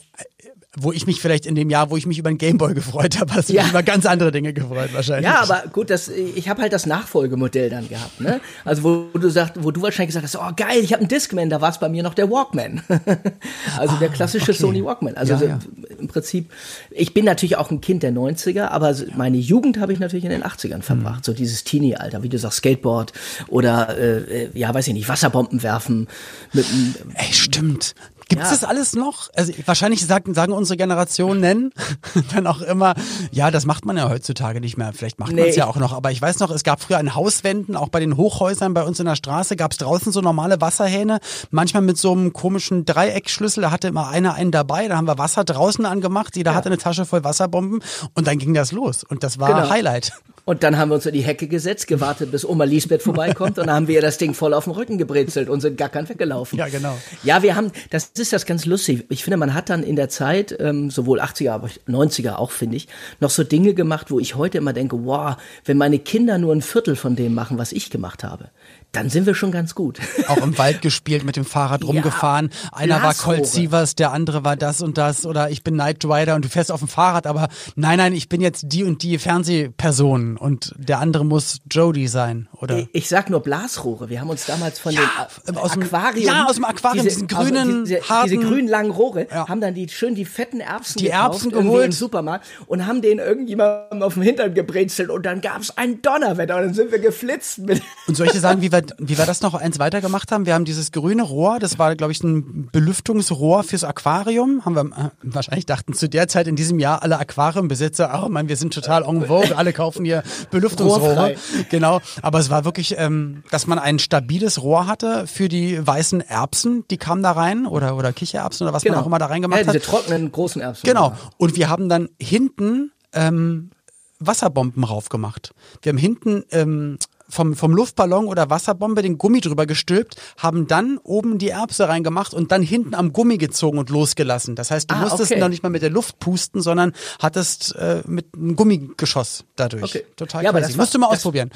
wo 0.77 0.91
ich 0.91 1.07
mich 1.07 1.21
vielleicht 1.21 1.45
in 1.45 1.55
dem 1.55 1.69
Jahr, 1.69 1.89
wo 1.89 1.97
ich 1.97 2.05
mich 2.05 2.17
über 2.19 2.29
den 2.29 2.37
Gameboy 2.37 2.73
gefreut 2.73 3.19
habe, 3.19 3.33
hast 3.33 3.49
du 3.49 3.53
Ja. 3.53 3.61
dich 3.63 3.71
über 3.71 3.83
ganz 3.83 4.05
andere 4.05 4.31
Dinge 4.31 4.53
gefreut 4.53 4.89
wahrscheinlich. 4.93 5.25
Ja, 5.25 5.41
aber 5.41 5.63
gut, 5.71 5.89
das, 5.89 6.09
ich 6.09 6.49
habe 6.49 6.61
halt 6.61 6.73
das 6.73 6.85
Nachfolgemodell 6.85 7.69
dann 7.69 7.87
gehabt, 7.87 8.19
ne? 8.19 8.41
Also 8.63 8.83
wo 8.83 9.17
du 9.17 9.29
sagst, 9.29 9.53
wo 9.63 9.71
du 9.71 9.81
wahrscheinlich 9.81 10.15
gesagt 10.15 10.25
hast, 10.25 10.35
oh 10.37 10.53
geil, 10.55 10.79
ich 10.83 10.91
habe 10.93 11.01
einen 11.01 11.09
Discman, 11.09 11.49
da 11.49 11.61
war 11.61 11.69
es 11.69 11.79
bei 11.79 11.89
mir 11.89 12.03
noch 12.03 12.13
der 12.13 12.29
Walkman. 12.29 12.81
also 13.77 13.95
der 13.97 14.09
klassische 14.09 14.53
Sony 14.53 14.83
Walkman. 14.83 15.15
Also 15.15 15.33
Ja, 15.33 15.39
so 15.39 15.45
ja. 15.45 15.59
im 15.99 16.07
Prinzip, 16.07 16.51
ich 16.91 17.13
bin 17.13 17.25
natürlich 17.25 17.57
auch 17.57 17.71
ein 17.71 17.81
Kind 17.81 18.03
der 18.03 18.11
90er, 18.11 18.67
aber 18.67 18.95
meine 19.15 19.37
Jugend 19.37 19.79
habe 19.79 19.93
ich 19.93 19.99
natürlich 19.99 20.25
in 20.25 20.31
den 20.31 20.43
80ern 20.43 20.81
verbracht. 20.81 21.25
So 21.25 21.33
dieses 21.33 21.63
Teenie-Alter, 21.63 22.23
wie 22.23 22.29
du 22.29 22.37
sagst, 22.37 22.57
Skateboard 22.57 23.13
oder 23.47 23.97
äh, 23.97 24.43
äh, 24.45 24.49
ja, 24.53 24.73
weiß 24.73 24.87
ich 24.87 24.93
nicht, 24.93 25.09
Wasserbomben 25.09 25.63
werfen 25.63 26.07
mit 26.53 26.65
einem 26.69 26.95
Ey, 27.15 27.33
stimmt. 27.33 27.95
Gibt 28.27 28.41
es 28.41 28.49
Ja. 28.49 28.55
das 28.55 28.63
alles 28.63 28.93
noch? 28.93 29.29
Also 29.35 29.53
wahrscheinlich 29.65 30.05
sagen, 30.05 30.33
sagen 30.33 30.51
unsere 30.53 30.77
Generationen 30.77 31.71
dann 32.33 32.47
auch 32.47 32.61
immer, 32.61 32.95
ja, 33.31 33.51
das 33.51 33.65
macht 33.65 33.85
man 33.85 33.97
ja 33.97 34.09
heutzutage 34.09 34.59
nicht 34.61 34.77
mehr. 34.77 34.93
Vielleicht 34.93 35.19
macht 35.19 35.31
man 35.31 35.39
es 35.39 35.55
Nee. 35.55 35.59
ja 35.59 35.67
auch 35.67 35.75
noch. 35.75 35.93
Aber 35.93 36.11
ich 36.11 36.21
weiß 36.21 36.39
noch, 36.39 36.49
es 36.49 36.63
gab 36.63 36.81
früher 36.81 36.97
an 36.97 37.13
Hauswänden, 37.13 37.75
auch 37.75 37.89
bei 37.89 37.99
den 37.99 38.17
Hochhäusern 38.17 38.73
bei 38.73 38.83
uns 38.83 38.99
in 38.99 39.05
der 39.05 39.15
Straße, 39.15 39.55
gab 39.55 39.71
es 39.73 39.77
draußen 39.77 40.11
so 40.11 40.21
normale 40.21 40.59
Wasserhähne, 40.59 41.19
manchmal 41.51 41.83
mit 41.83 41.97
so 41.97 42.11
einem 42.13 42.33
komischen 42.33 42.85
Dreieckschlüssel. 42.85 43.61
Da 43.61 43.71
hatte 43.71 43.87
immer 43.89 44.09
einer 44.09 44.33
einen 44.33 44.51
dabei. 44.51 44.87
Da 44.87 44.97
haben 44.97 45.07
wir 45.07 45.17
Wasser 45.17 45.43
draußen 45.43 45.85
angemacht. 45.85 46.35
Jeder 46.35 46.55
hatte 46.55 46.69
eine 46.69 46.77
Tasche 46.77 47.05
voll 47.05 47.23
Wasserbomben 47.23 47.81
und 48.13 48.27
dann 48.27 48.37
ging 48.39 48.53
das 48.53 48.71
los. 48.71 49.03
Und 49.03 49.23
das 49.23 49.39
war 49.39 49.49
Genau. 49.53 49.69
Highlight. 49.69 50.13
Und 50.45 50.61
dann 50.61 50.77
haben 50.77 50.89
wir 50.89 50.95
uns 50.95 51.07
in 51.07 51.13
die 51.13 51.21
Hecke 51.21 51.47
gesetzt, 51.47 51.87
gewartet, 51.87 52.31
bis 52.31 52.45
Oma 52.45 52.65
Lisbeth 52.65 53.01
vorbeikommt 53.01 53.57
und 53.57 53.65
dann 53.65 53.75
haben 53.75 53.87
wir 53.87 53.95
ihr 53.95 54.01
das 54.01 54.19
Ding 54.19 54.35
voll 54.35 54.53
auf 54.53 54.65
den 54.65 54.73
Rücken 54.73 54.99
gebrezelt 54.99 55.49
und 55.49 55.59
sind 55.59 55.75
gackern 55.75 56.07
weggelaufen. 56.07 56.59
Ja, 56.59 56.67
genau. 56.67 56.95
Ja, 57.23 57.41
wir 57.41 57.55
haben, 57.55 57.71
das 57.89 58.11
ist 58.15 58.31
das 58.31 58.45
ganz 58.45 58.67
lustig. 58.67 59.05
Ich 59.09 59.23
finde, 59.23 59.37
man 59.37 59.55
hat 59.55 59.69
dann 59.69 59.81
in 59.81 59.95
der 59.95 60.07
Zeit, 60.07 60.55
ähm, 60.59 60.91
sowohl 60.91 61.19
80er, 61.19 61.51
aber 61.51 61.69
90er 61.87 62.35
auch, 62.35 62.51
finde 62.51 62.77
ich, 62.77 62.87
noch 63.19 63.31
so 63.31 63.43
Dinge 63.43 63.73
gemacht, 63.73 64.11
wo 64.11 64.19
ich 64.19 64.35
heute 64.35 64.59
immer 64.59 64.73
denke, 64.73 65.03
wow, 65.03 65.35
wenn 65.65 65.77
meine 65.77 65.97
Kinder 65.97 66.37
nur 66.37 66.53
ein 66.53 66.61
Viertel 66.61 66.95
von 66.95 67.15
dem 67.15 67.33
machen, 67.33 67.57
was 67.57 67.71
ich 67.71 67.89
gemacht 67.89 68.23
habe, 68.23 68.51
dann 68.95 69.09
sind 69.09 69.25
wir 69.25 69.35
schon 69.35 69.51
ganz 69.51 69.75
gut. 69.75 69.99
Auch 70.27 70.37
im 70.37 70.57
Wald 70.57 70.81
gespielt, 70.81 71.23
mit 71.23 71.35
dem 71.35 71.45
Fahrrad 71.45 71.83
rumgefahren. 71.83 72.49
Einer 72.71 73.01
war. 73.03 73.13
Colt 73.13 73.45
Sievers, 73.47 73.95
der 73.95 74.11
andere 74.11 74.43
war 74.43 74.55
das 74.55 74.81
und 74.81 74.97
das. 74.97 75.25
Oder 75.25 75.49
ich 75.49 75.63
bin 75.63 75.75
Knight 75.75 76.03
Rider 76.05 76.35
und 76.35 76.45
du 76.45 76.49
fährst 76.49 76.71
auf 76.71 76.79
dem 76.79 76.87
Fahrrad, 76.89 77.27
aber 77.27 77.47
nein, 77.75 77.97
nein, 77.97 78.13
ich 78.13 78.29
bin 78.29 78.41
jetzt 78.41 78.65
die 78.67 78.83
und 78.83 79.03
die 79.03 79.17
Fernsehperson 79.17 80.37
und 80.37 80.73
der 80.77 80.99
andere 80.99 81.25
muss 81.25 81.59
Jodie 81.71 82.07
sein. 82.07 82.47
Oder 82.53 82.87
Ich, 82.93 83.07
sag 83.07 83.29
nur 83.29 83.41
Blasrohre. 83.41 84.09
Wir 84.09 84.21
haben 84.21 84.29
uns 84.29 84.45
damals 84.45 84.79
von 84.79 84.91
Ja, 84.93 85.01
dem 85.47 85.57
aus 85.57 85.73
dem- 85.73 85.83
Aquarium. 85.83 86.25
ja, 86.25 86.45
aus 86.45 86.55
dem 86.55 86.65
Aquarium, 86.65 87.03
diesen 87.05 87.27
grünen, 87.27 87.85
diese, 87.85 88.01
harten- 88.01 88.29
diese 88.29 88.41
grünen 88.43 88.67
langen 88.67 88.91
Rohre, 88.91 89.27
Ja. 89.31 89.47
haben 89.47 89.61
dann 89.61 89.73
die 89.73 89.87
schön 89.89 90.15
die 90.15 90.25
fetten 90.25 90.59
Erbsen 90.59 90.99
Die 90.99 91.05
gekauft, 91.05 91.43
Erbsen 91.43 91.51
geholt. 91.51 91.85
im 91.85 91.91
Supermarkt 91.91 92.45
und 92.67 92.85
haben 92.85 93.01
den 93.01 93.19
irgendjemandem 93.19 94.03
auf 94.03 94.13
dem 94.15 94.23
Hintern 94.23 94.53
gebrezelt 94.53 95.09
und 95.09 95.25
dann 95.25 95.41
gab's 95.41 95.71
ein 95.77 96.01
Donnerwetter 96.01 96.55
und 96.57 96.63
dann 96.63 96.73
sind 96.73 96.91
wir 96.91 96.99
geflitzt 96.99 97.59
mit. 97.59 97.81
Und 98.07 98.17
dir 98.17 98.39
sagen, 98.39 98.61
wie 98.61 98.71
wir, 98.71 98.83
wie 98.97 99.17
wir 99.17 99.25
das 99.25 99.41
noch 99.41 99.53
eins 99.53 99.79
weitergemacht 99.79 100.31
haben? 100.31 100.45
Wir 100.45 100.53
haben 100.53 100.65
dieses 100.65 100.91
grüne 100.91 101.23
Rohr, 101.23 101.59
das 101.59 101.79
war, 101.79 101.95
glaube 101.95 102.11
ich, 102.11 102.23
ein 102.23 102.69
Belüftungsrohr 102.71 103.63
fürs 103.63 103.83
Aquarium. 103.83 104.65
Haben 104.65 104.75
wir, 104.75 104.81
äh, 104.83 105.09
wahrscheinlich 105.23 105.65
dachten 105.65 105.93
zu 105.93 106.07
der 106.07 106.27
Zeit 106.27 106.47
in 106.47 106.55
diesem 106.55 106.79
Jahr 106.79 107.01
alle 107.01 107.17
Aquariumbesitzer, 107.17 108.21
oh 108.23 108.29
man, 108.29 108.49
wir 108.49 108.57
sind 108.57 108.73
total 108.73 109.03
en 109.03 109.25
vogue, 109.25 109.57
alle 109.57 109.73
kaufen 109.73 110.05
hier 110.05 110.23
Belüftungsrohre. 110.51 111.35
Genau. 111.69 112.01
Aber 112.21 112.39
es 112.39 112.49
war 112.49 112.65
wirklich, 112.65 112.95
ähm, 112.97 113.43
dass 113.51 113.67
man 113.67 113.79
ein 113.79 113.99
stabiles 113.99 114.61
Rohr 114.61 114.87
hatte 114.87 115.27
für 115.27 115.49
die 115.49 115.85
weißen 115.85 116.21
Erbsen, 116.21 116.85
die 116.91 116.97
kamen 116.97 117.23
da 117.23 117.31
rein, 117.31 117.65
oder, 117.65 117.95
oder 117.97 118.13
Kichererbsen 118.13 118.65
oder 118.67 118.73
was 118.73 118.83
man 118.85 118.95
auch 118.95 119.05
immer 119.05 119.19
da 119.19 119.25
reingemacht 119.27 119.55
Genau. 119.59 119.73
ja, 119.73 119.79
diese 119.79 119.91
hat. 119.91 120.01
trockenen 120.03 120.31
großen 120.31 120.61
Erbsen. 120.61 120.87
Genau. 120.87 121.13
Und 121.37 121.55
wir 121.55 121.69
haben 121.69 121.89
dann 121.89 122.09
hinten 122.19 122.91
ähm, 123.13 123.71
Wasserbomben 124.19 124.83
raufgemacht. 124.83 125.53
Wir 125.81 125.91
haben 125.91 125.97
hinten 125.97 126.43
ähm, 126.51 126.97
vom, 127.29 127.55
vom 127.55 127.71
Luftballon 127.71 128.27
oder 128.27 128.49
Wasserbombe 128.49 129.01
den 129.01 129.17
Gummi 129.17 129.41
drüber 129.41 129.65
gestülpt, 129.65 130.15
haben 130.37 130.67
dann 130.67 130.97
oben 131.03 131.37
die 131.37 131.49
Erbse 131.49 131.87
reingemacht 131.87 132.33
und 132.33 132.51
dann 132.51 132.61
hinten 132.61 132.93
am 132.93 133.13
Gummi 133.13 133.37
gezogen 133.37 133.77
und 133.77 133.89
losgelassen. 133.89 134.55
Das 134.55 134.71
heißt, 134.71 134.89
du 134.91 134.95
Ah, 134.95 134.99
musstest 135.01 135.31
okay. 135.31 135.39
noch 135.39 135.49
nicht 135.49 135.63
mal 135.63 135.69
mit 135.69 135.81
der 135.81 135.89
Luft 135.89 136.19
pusten, 136.19 136.61
sondern 136.61 136.93
hattest 137.19 137.75
äh, 137.75 138.01
mit 138.07 138.27
einem 138.35 138.55
Gummigeschoss 138.55 139.43
dadurch. 139.55 139.83
Okay. 139.83 140.03
Total 140.15 140.43
Ja, 140.43 140.49
aber 140.49 140.59
crazy. 140.59 140.71
das 140.73 140.77
war- 140.77 140.83
Musst 140.83 140.93
du 140.93 140.99
mal 140.99 141.07
das- 141.07 141.17
ausprobieren. 141.17 141.49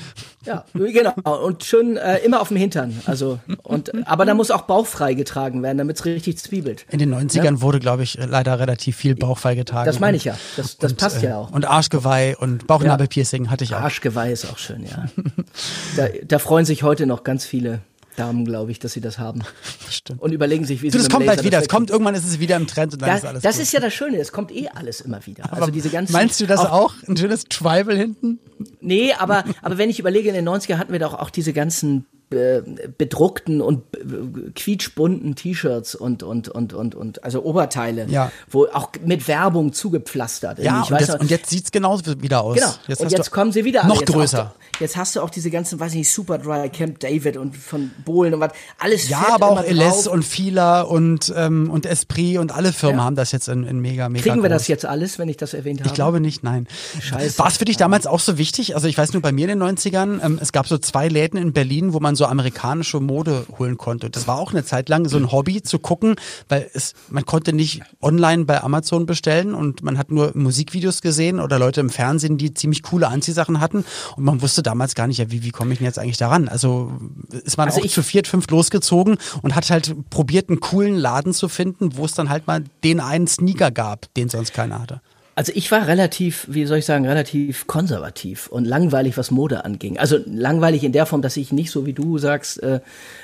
Ja, 0.46 0.66
genau. 0.74 1.14
Und 1.46 1.64
schön 1.64 1.98
äh, 1.98 2.18
immer 2.20 2.42
auf 2.42 2.48
dem 2.48 2.58
Hintern. 2.58 3.02
Also 3.06 3.40
und 3.64 3.92
aber 4.08 4.26
da 4.26 4.34
muss 4.34 4.52
auch 4.52 4.62
bauchfrei 4.64 5.14
getragen 5.14 5.62
werden, 5.62 5.78
damit 5.78 5.98
es 6.00 6.06
richtig 6.06 6.38
zwiebelt. 6.38 6.86
In 6.90 7.00
den 7.00 7.14
90ern 7.14 7.62
wurde, 7.62 7.80
glaube 7.80 8.04
ich, 8.04 8.16
leider 8.20 8.60
relativ 8.60 8.96
viel 8.96 9.16
Bauchfall 9.16 9.56
getragen. 9.56 9.86
Das 9.86 10.00
meine 10.00 10.18
ich 10.18 10.24
ja. 10.24 10.36
Das, 10.58 10.78
das 10.78 10.92
Und, 10.94 10.98
passt 10.98 11.22
äh, 11.24 11.28
ja 11.28 11.38
auch. 11.38 11.52
Und 11.52 11.66
Arschgeweih 11.66 12.36
und 12.38 12.66
Bauchnabelpiercing 12.68 13.50
hatte 13.52 13.64
ich 13.64 13.76
auch. 13.76 13.82
Arschgeweih 13.82 14.32
ist 14.32 14.46
auch 14.46 14.58
schön, 14.58 14.84
ja. 14.86 15.06
Da, 15.96 16.08
da 16.26 16.40
freuen 16.40 16.66
sich 16.66 16.84
heute 16.84 17.06
noch 17.06 17.24
ganz 17.24 17.46
viele 17.46 17.82
Damen, 18.16 18.44
glaube 18.46 18.72
ich, 18.72 18.80
dass 18.80 18.92
sie 18.94 19.02
das 19.02 19.18
haben. 19.18 19.42
Bestimmt. 19.86 20.22
Und 20.22 20.32
überlegen 20.34 20.66
sich, 20.66 20.82
wie 20.82 20.90
Du, 20.90 20.98
sie 20.98 21.04
das 21.06 21.10
kommt 21.10 21.26
Laser 21.26 21.38
bald 21.38 21.46
wieder. 21.46 21.58
das 21.58 21.64
Es 21.64 21.70
kommt 21.70 21.90
irgendwann 21.90 22.16
ist 22.16 22.26
es 22.26 22.40
wieder 22.40 22.58
im 22.58 22.68
Trend 22.68 22.94
und 22.94 23.02
dann 23.02 23.10
das, 23.10 23.20
ist 23.20 23.26
alles 23.26 23.44
das 23.44 23.56
gut. 23.56 23.64
ist 23.64 23.72
ja 23.74 23.80
das 23.80 23.94
Schöne, 23.94 24.18
es 24.18 24.32
kommt 24.32 24.52
eh 24.52 24.68
alles 24.68 25.00
immer 25.02 25.26
wieder. 25.26 25.52
Also 25.52 25.64
Aber 25.64 25.72
diese 25.72 25.90
ganzen, 25.90 26.14
Meinst 26.14 26.40
du 26.42 26.46
das 26.46 26.60
auch? 26.60 26.94
Ein 27.08 27.16
schönes 27.16 27.46
Tribal 27.46 27.96
hinten? 27.96 28.40
Nee, 28.82 29.14
aber, 29.18 29.46
aber 29.62 29.78
wenn 29.78 29.90
ich 29.90 30.00
überlege, 30.00 30.28
in 30.30 30.36
den 30.36 30.48
90er 30.48 30.78
hatten 30.78 30.92
wir 30.92 31.00
doch 31.00 31.14
auch 31.14 31.30
diese 31.30 31.54
ganzen 31.54 32.06
bedruckten 32.30 33.62
und 33.62 33.84
äh, 33.96 34.52
quietschbunten 34.56 35.36
T-Shirts 35.36 35.96
und, 35.96 36.24
und, 36.24 36.50
und, 36.50 36.74
und, 36.74 36.96
und, 36.96 37.24
also 37.24 37.44
Oberteile, 37.44 38.06
Ja. 38.10 38.32
wo 38.50 38.66
auch 38.68 38.90
mit 39.04 39.28
Werbung 39.28 39.74
zugepflastert. 39.74 40.60
Ja, 40.60 40.82
und, 40.84 41.00
jetzt, 41.00 41.20
und 41.20 41.30
jetzt 41.32 41.50
sieht's 41.50 41.72
genauso 41.72 42.22
wieder 42.22 42.42
aus. 42.44 42.56
Genau. 42.58 42.72
Jetzt 42.88 43.02
und 43.02 43.12
jetzt 43.12 43.32
kommen 43.32 43.52
sie 43.52 43.66
wieder. 43.66 43.86
Noch 43.86 44.00
jetzt 44.02 44.12
größer. 44.14 44.54
Auch, 44.56 44.80
jetzt 44.82 44.96
hast 44.98 45.16
du 45.16 45.22
auch 45.22 45.30
diese 45.30 45.50
ganzen, 45.50 45.80
weiß 45.80 45.92
ich 45.94 46.00
nicht, 46.00 46.12
Superdry, 46.12 46.70
Camp 46.70 47.00
David 47.00 47.38
und 47.38 47.56
von 47.58 47.92
Bohlen 48.06 48.34
und 48.34 48.40
was. 48.42 48.52
Alles 48.78 49.10
Ja, 49.10 49.26
aber 49.32 49.50
auch 49.50 49.64
LS 49.64 50.08
und 50.08 50.24
Fila 50.24 50.82
und, 50.82 51.34
ähm, 51.36 51.70
und 51.72 51.86
Esprit 51.86 52.38
und 52.38 52.54
alle 52.54 52.74
Firmen 52.74 53.00
Ja. 53.00 53.06
haben 53.06 53.16
das 53.16 53.32
jetzt 53.32 53.48
in, 53.48 53.64
in 53.64 53.80
mega, 53.80 54.08
mega 54.10 54.22
Kriegen 54.24 54.44
wir 54.44 54.50
groß. 54.50 54.60
das 54.60 54.68
jetzt 54.68 54.86
alles, 54.86 55.18
wenn 55.20 55.30
ich 55.30 55.38
das 55.38 55.54
erwähnt 55.54 55.80
habe? 55.80 55.88
Ich 55.90 55.94
glaube 55.96 56.20
nicht, 56.20 56.44
nein. 56.44 56.68
Scheiße. 57.02 57.40
War 57.40 57.48
es 57.48 57.58
für 57.58 57.66
dich 57.66 57.78
damals 57.78 58.06
auch 58.08 58.20
so 58.20 58.38
wichtig? 58.38 58.76
Also 58.76 58.88
ich 58.88 58.98
weiß 58.98 59.14
nur, 59.14 59.22
bei 59.22 59.32
mir 59.32 59.50
in 59.50 59.60
den 59.60 59.64
90ern, 59.78 60.20
ähm, 60.24 60.40
es 60.42 60.52
gab 60.52 60.68
so 60.68 60.78
zwei 60.78 61.08
Läden 61.08 61.38
in 61.38 61.54
Berlin, 61.54 61.94
wo 61.94 62.00
man 62.00 62.16
so 62.20 62.26
amerikanische 62.26 63.00
Mode 63.00 63.46
holen 63.58 63.78
konnte. 63.78 64.10
Das 64.10 64.28
war 64.28 64.38
auch 64.38 64.52
eine 64.52 64.64
Zeit 64.64 64.90
lang 64.90 65.08
so 65.08 65.18
ein 65.18 65.32
Hobby 65.32 65.64
zu 65.64 65.80
gucken, 65.80 66.16
weil 66.50 66.70
es, 66.74 66.94
man 67.10 67.26
konnte 67.26 67.54
nicht 67.54 67.82
online 68.02 68.46
bei 68.46 68.62
Amazon 68.62 69.06
bestellen 69.06 69.56
und 69.56 69.82
man 69.82 69.98
hat 69.98 70.12
nur 70.12 70.32
Musikvideos 70.36 71.02
gesehen 71.02 71.40
oder 71.40 71.58
Leute 71.58 71.80
im 71.80 71.90
Fernsehen, 71.90 72.38
die 72.38 72.54
ziemlich 72.54 72.84
coole 72.84 73.08
Anziehsachen 73.08 73.60
hatten. 73.60 73.86
Und 74.16 74.24
man 74.24 74.42
wusste 74.42 74.62
damals 74.62 74.94
gar 74.94 75.08
nicht, 75.08 75.18
ja, 75.18 75.32
wie, 75.32 75.44
wie 75.44 75.52
komme 75.52 75.72
ich 75.74 75.80
denn 75.80 75.86
jetzt 75.86 75.98
eigentlich 75.98 76.18
daran? 76.18 76.48
Also 76.48 76.92
ist 77.32 77.58
man 77.58 77.70
Also 77.70 77.82
auch 77.82 77.88
zu 77.88 78.04
viert, 78.04 78.28
fünf 78.28 78.50
losgezogen 78.50 79.18
und 79.42 79.56
hat 79.56 79.70
halt 79.70 79.96
probiert, 80.10 80.50
einen 80.50 80.60
coolen 80.60 80.96
Laden 80.96 81.34
zu 81.34 81.48
finden, 81.48 81.96
wo 81.98 82.06
es 82.06 82.14
dann 82.14 82.30
halt 82.30 82.46
mal 82.46 82.64
den 82.84 83.00
einen 83.00 83.28
Sneaker 83.28 83.72
gab, 83.72 84.14
den 84.14 84.30
sonst 84.30 84.54
keiner 84.54 84.80
hatte. 84.82 85.02
Also 85.40 85.54
ich 85.56 85.72
war 85.72 85.88
relativ, 85.88 86.48
wie 86.50 86.66
soll 86.66 86.80
ich 86.80 86.86
sagen, 86.86 87.08
relativ 87.08 87.66
konservativ 87.66 88.48
und 88.48 88.66
langweilig, 88.66 89.18
was 89.18 89.32
Mode 89.32 89.64
anging. 89.64 89.98
Also 89.98 90.18
langweilig 90.26 90.84
in 90.84 90.92
der 90.92 91.06
Form, 91.06 91.22
dass 91.22 91.38
ich 91.38 91.54
nicht 91.54 91.72
so 91.72 91.86
wie 91.86 91.94
du 91.94 92.18
sagst, 92.18 92.62
äh, 92.62 92.82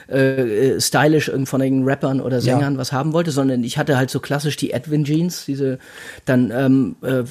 äh, 0.07 0.79
stylisch 0.79 1.27
irgend 1.27 1.49
von 1.49 1.59
den 1.59 1.83
Rappern 1.83 2.21
oder 2.21 2.39
Sängern 2.39 2.77
was 2.77 2.93
haben 2.93 3.11
wollte, 3.11 3.31
sondern 3.31 3.65
ich 3.65 3.77
hatte 3.77 3.97
halt 3.97 4.09
so 4.09 4.21
klassisch 4.21 4.55
die 4.55 4.71
Edwin 4.71 5.03
Jeans, 5.03 5.43
diese 5.43 5.77
dann 6.23 6.51
ähm, 6.51 6.95
äh, 7.01 7.23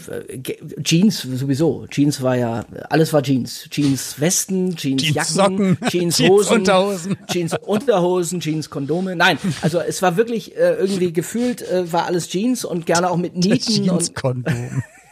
Jeans 0.83 1.23
sowieso. 1.23 1.87
Jeans 1.89 2.21
war 2.21 2.37
ja 2.37 2.67
alles 2.91 3.15
war 3.15 3.23
Jeans, 3.23 3.71
Jeans 3.71 4.21
Westen, 4.21 4.77
Jeans, 4.77 5.03
Jeans 5.03 5.15
Jacken, 5.15 5.35
Socken, 5.35 5.79
Jeans 5.89 6.17
Jeans 6.19 6.31
Hosen, 6.31 6.59
Unterhosen. 6.59 7.17
Jeans 7.33 7.55
Unterhosen, 7.63 8.41
Jeans 8.41 8.69
Kondome. 8.69 9.17
Nein, 9.17 9.39
also 9.63 9.81
es 9.81 10.03
war 10.03 10.19
wirklich 10.19 10.55
äh, 10.59 10.75
irgendwie 10.75 11.11
gefühlt 11.15 11.63
äh, 11.63 11.91
war 11.91 12.05
alles 12.05 12.29
Jeans 12.29 12.67
und 12.67 12.85
gerne 12.85 13.09
auch 13.09 13.17
mit 13.17 13.35
Nieten 13.35 13.89
und 13.89 14.15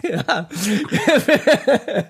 Ja. 0.02 0.48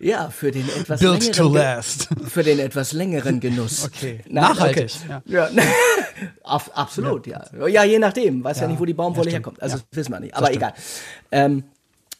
ja, 0.00 0.28
für 0.30 0.50
den 0.50 0.68
etwas 0.68 1.00
Built 1.00 1.34
to 1.34 1.44
längeren 1.44 1.52
Ge- 1.52 1.62
last. 1.62 2.08
für 2.28 2.42
den 2.42 2.58
etwas 2.58 2.92
längeren 2.92 3.40
Genuss. 3.40 3.84
Okay. 3.86 4.20
Nein, 4.28 4.44
Nachhaltig, 4.44 4.90
Okay. 5.08 5.20
Ja. 5.26 5.48
Ab, 6.44 6.70
absolut, 6.74 7.26
ja. 7.26 7.42
ja. 7.66 7.84
je 7.84 7.98
nachdem. 7.98 8.44
Weiß 8.44 8.60
ja, 8.60 8.68
nicht, 8.68 8.78
wo 8.78 8.84
die 8.84 8.92
Baumwolle 8.94 9.30
herkommt. 9.30 9.62
Also 9.62 9.78
Ja. 9.78 9.82
wissen 9.92 10.12
wir 10.12 10.20
nicht. 10.20 10.34
Aber 10.34 10.52
egal. 10.52 10.74
Ähm, 11.32 11.64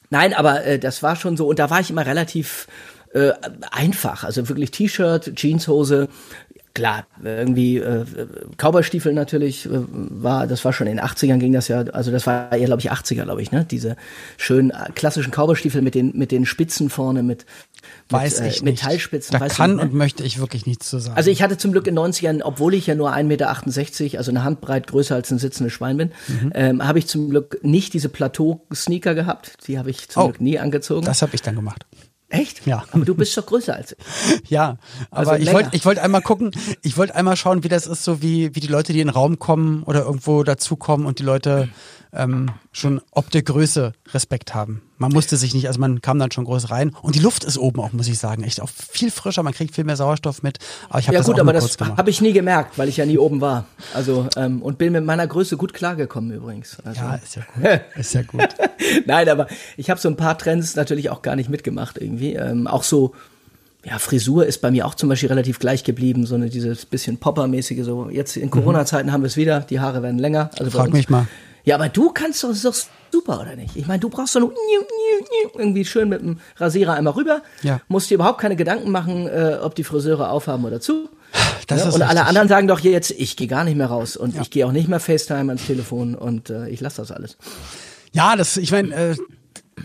nein, 0.09 0.33
aber 0.33 0.65
äh, 0.65 0.79
das 0.79 1.03
war 1.03 1.17
schon 1.17 1.37
so. 1.37 1.47
Und 1.49 1.59
da 1.59 1.69
war 1.69 1.81
ich 1.81 1.91
immer 1.91 2.07
relativ 2.07 2.67
äh, 3.13 3.33
einfach. 3.73 4.25
Also 4.25 4.49
wirklich 4.49 4.71
T-Shirt, 4.71 5.33
Jeanshose. 5.37 6.09
Klar, 6.73 7.05
irgendwie 7.25 7.79
äh, 7.79 8.05
Cowboystiefel 8.57 9.13
natürlich 9.13 9.67
äh, 9.67 9.71
war, 9.71 10.47
das 10.47 10.65
war 10.65 10.73
schon 10.73 10.87
in 10.87 10.97
den 10.99 11.05
80ern 11.05 11.39
ging 11.39 11.53
das 11.53 11.67
ja, 11.69 11.81
also 11.81 12.13
das 12.13 12.27
war 12.29 12.53
eher, 12.53 12.67
glaube 12.67 12.81
ich, 12.81 12.93
80er, 12.93 13.25
glaube 13.25 13.43
ich, 13.43 13.51
ne? 13.51 13.65
Diese 13.69 13.97
schönen 14.37 14.71
äh, 14.71 14.91
klassischen 14.95 15.33
Cowboystiefel 15.33 15.83
mit 15.83 15.97
den 15.97 16.13
mit 16.17 16.31
den 16.31 16.47
Spitzen 16.47 16.89
vorne 16.89 17.23
mit, 17.25 17.45
Weiß 18.09 18.39
mit, 18.41 18.49
ich 18.51 18.63
äh, 18.63 18.65
nicht. 18.65 18.83
Metallspitzen. 18.83 19.33
Da 19.33 19.41
weißt 19.41 19.57
kann 19.57 19.71
du, 19.73 19.77
ne? 19.79 19.83
und 19.83 19.95
möchte 19.95 20.23
ich 20.23 20.39
wirklich 20.39 20.65
nichts 20.67 20.89
zu 20.89 20.99
sagen. 21.01 21.17
Also 21.17 21.31
ich 21.31 21.43
hatte 21.43 21.59
zum 21.59 21.73
Glück 21.73 21.87
in 21.89 21.97
den 21.97 22.05
90ern, 22.05 22.41
obwohl 22.45 22.75
ich 22.75 22.87
ja 22.87 22.95
nur 22.95 23.13
1,68 23.13 23.25
Meter, 23.25 24.19
also 24.19 24.31
eine 24.31 24.45
Handbreit 24.45 24.87
größer 24.87 25.15
als 25.17 25.31
ein 25.33 25.39
sitzendes 25.39 25.73
Schwein 25.73 25.97
bin, 25.97 26.13
Mhm. 26.29 26.53
ähm, 26.55 26.87
habe 26.87 26.99
ich 27.01 27.07
zum 27.09 27.31
Glück 27.31 27.59
nicht 27.63 27.95
diese 27.95 28.09
Plateau-Sneaker 28.09 29.15
gehabt. 29.15 29.67
Die 29.67 29.77
habe 29.79 29.91
ich 29.91 30.09
zum 30.09 30.23
Oh, 30.23 30.27
Glück 30.29 30.41
nie 30.41 30.59
angezogen. 30.59 31.05
das 31.05 31.23
habe 31.23 31.35
ich 31.35 31.43
dann 31.43 31.57
gemacht. 31.57 31.85
Echt? 32.31 32.67
Ja. 32.67 32.85
Aber 32.93 33.05
du 33.05 33.15
bist 33.15 33.37
doch 33.37 33.45
größer 33.45 33.75
als 33.75 33.93
ich. 33.93 34.51
Ja, 34.51 34.79
aber 35.11 35.33
Also 35.33 35.43
ich 35.43 35.53
wollte 35.53 35.71
ich 35.73 35.85
wollte 35.85 36.03
einmal 36.03 36.23
gucken, 36.23 36.53
ich 36.83 36.97
wollte 36.97 37.15
einmal 37.15 37.37
schauen, 37.37 37.65
wie 37.65 37.69
das 37.69 37.87
ist, 37.87 38.05
so 38.05 38.23
wie, 38.23 38.55
wie 38.55 38.61
die 38.61 38.69
Leute, 38.69 38.93
die 38.93 39.01
in 39.01 39.09
den 39.09 39.15
Raum 39.15 39.39
kommen 39.39 39.83
oder 39.83 40.05
irgendwo 40.05 40.43
dazukommen 40.45 41.07
und 41.07 41.19
die 41.19 41.25
Leute 41.25 41.69
ähm, 42.13 42.51
schon 42.73 43.01
ob 43.11 43.31
der 43.31 43.43
Größe 43.43 43.93
Respekt 44.13 44.55
haben. 44.55 44.83
Man 45.01 45.13
musste 45.13 45.39
sich 45.39 45.55
nicht, 45.55 45.67
also 45.67 45.81
man 45.81 46.03
kam 46.03 46.19
dann 46.19 46.31
schon 46.31 46.45
groß 46.45 46.71
rein 46.71 46.95
und 47.01 47.15
die 47.15 47.21
Luft 47.21 47.43
ist 47.45 47.57
oben 47.57 47.81
auch, 47.81 47.93
muss 47.93 48.07
ich 48.07 48.19
sagen, 48.19 48.45
echt 48.45 48.61
auch 48.61 48.69
viel 48.69 49.11
frischer, 49.11 49.43
man 49.43 49.55
kriegt 49.55 49.75
viel 49.75 49.85
mehr 49.85 49.97
Sauerstoff 49.97 50.43
mit. 50.43 50.59
Aber 50.91 50.99
ich 50.99 51.07
habe 51.07 51.15
Ja 51.15 51.21
das 51.21 51.27
gut, 51.27 51.37
auch 51.37 51.41
aber 51.41 51.55
das 51.55 51.79
habe 51.81 52.11
ich 52.11 52.21
nie 52.21 52.35
gemerkt, 52.35 52.77
weil 52.77 52.89
ich 52.89 52.99
ja 52.99 53.07
nie 53.07 53.17
oben 53.17 53.41
war. 53.41 53.65
Also 53.95 54.29
ähm, 54.37 54.61
und 54.61 54.77
bin 54.77 54.93
mit 54.93 55.05
meiner 55.05 55.27
Größe 55.27 55.57
gut 55.57 55.73
klargekommen 55.73 56.31
übrigens. 56.33 56.77
Also, 56.85 57.01
ja, 57.01 57.15
ist 57.15 57.35
ja 57.35 57.43
gut. 57.55 57.81
Ist 57.97 58.13
ja 58.15 58.23
gut. 58.23 58.49
Nein, 59.07 59.29
aber 59.29 59.47
ich 59.79 59.89
habe 59.89 59.99
so 59.99 60.09
ein 60.09 60.17
paar 60.17 60.37
Trends 60.37 60.77
natürlich 60.77 61.09
auch 61.09 61.23
gar 61.23 61.35
nicht 61.35 61.49
mitgemacht 61.49 61.97
irgendwie. 61.99 62.35
Ähm, 62.35 62.67
auch 62.67 62.83
so, 62.83 63.15
ja, 63.85 63.99
Frisur 63.99 64.45
ist 64.45 64.59
bei 64.61 64.71
mir 64.71 64.87
auch 64.87 64.95
zum 64.95 65.09
Beispiel 65.09 65.31
relativ 65.31 65.59
gleich 65.59 65.83
geblieben, 65.85 66.27
so 66.27 66.35
eine 66.35 66.51
dieses 66.51 66.85
bisschen 66.85 67.17
Poppermäßige. 67.17 67.85
So 67.85 68.11
jetzt 68.11 68.37
in 68.37 68.51
Corona-Zeiten 68.51 69.13
haben 69.13 69.23
wir 69.23 69.29
es 69.29 69.39
wieder, 69.39 69.61
die 69.61 69.81
Haare 69.81 70.03
werden 70.03 70.19
länger. 70.19 70.51
Also 70.59 70.65
Mhm. 70.67 70.71
Frag 70.71 70.93
mich 70.93 71.09
mal. 71.09 71.27
Ja, 71.65 71.75
aber 71.77 71.89
du 71.89 72.11
kannst 72.11 72.43
doch, 72.45 72.55
doch 72.63 72.75
super, 73.13 73.41
oder 73.41 73.57
nicht? 73.57 73.77
Ich 73.77 73.87
meine, 73.87 74.01
du 74.01 74.09
brauchst 74.09 74.35
doch 74.35 74.41
nur 74.41 74.55
irgendwie 75.57 75.85
schön 75.85 76.09
mit 76.09 76.21
dem 76.23 76.39
Rasierer 76.57 76.95
einmal 76.95 77.15
rüber. 77.15 77.43
Ja. 77.63 77.81
Musst 77.89 78.11
dir 78.11 78.15
überhaupt 78.15 78.41
keine 78.41 78.57
Gedanken 78.57 78.91
machen, 78.91 79.27
äh, 79.27 79.59
ob 79.63 79.75
die 79.75 79.85
Friseure 79.85 80.31
aufhaben 80.31 80.65
oder 80.65 80.81
zu. 80.81 81.09
Das 81.67 81.81
Ja, 81.83 81.89
ist 81.89 81.95
und 81.95 82.03
alle 82.03 82.11
richtig. 82.13 82.29
anderen 82.29 82.49
sagen 82.49 82.67
doch 82.69 82.79
hier 82.81 82.91
jetzt, 82.93 83.13
ich 83.13 83.37
gehe 83.37 83.47
gar 83.47 83.65
nicht 83.65 83.77
mehr 83.77 83.87
raus 83.87 84.17
und 84.17 84.41
ich 84.41 84.51
gehe 84.51 84.67
auch 84.67 84.73
nicht 84.73 84.89
mehr 84.89 85.01
FaceTime 85.01 85.51
ans 85.53 85.67
Telefon 85.67 86.15
und 86.15 86.51
äh, 86.51 86.69
ich 86.69 86.81
lasse 86.81 86.97
das 87.03 87.13
alles. 87.13 87.37
Ja, 88.13 88.35
das, 88.37 88.57
ich 88.57 88.73
meine, 88.73 88.93
äh, 88.95 89.17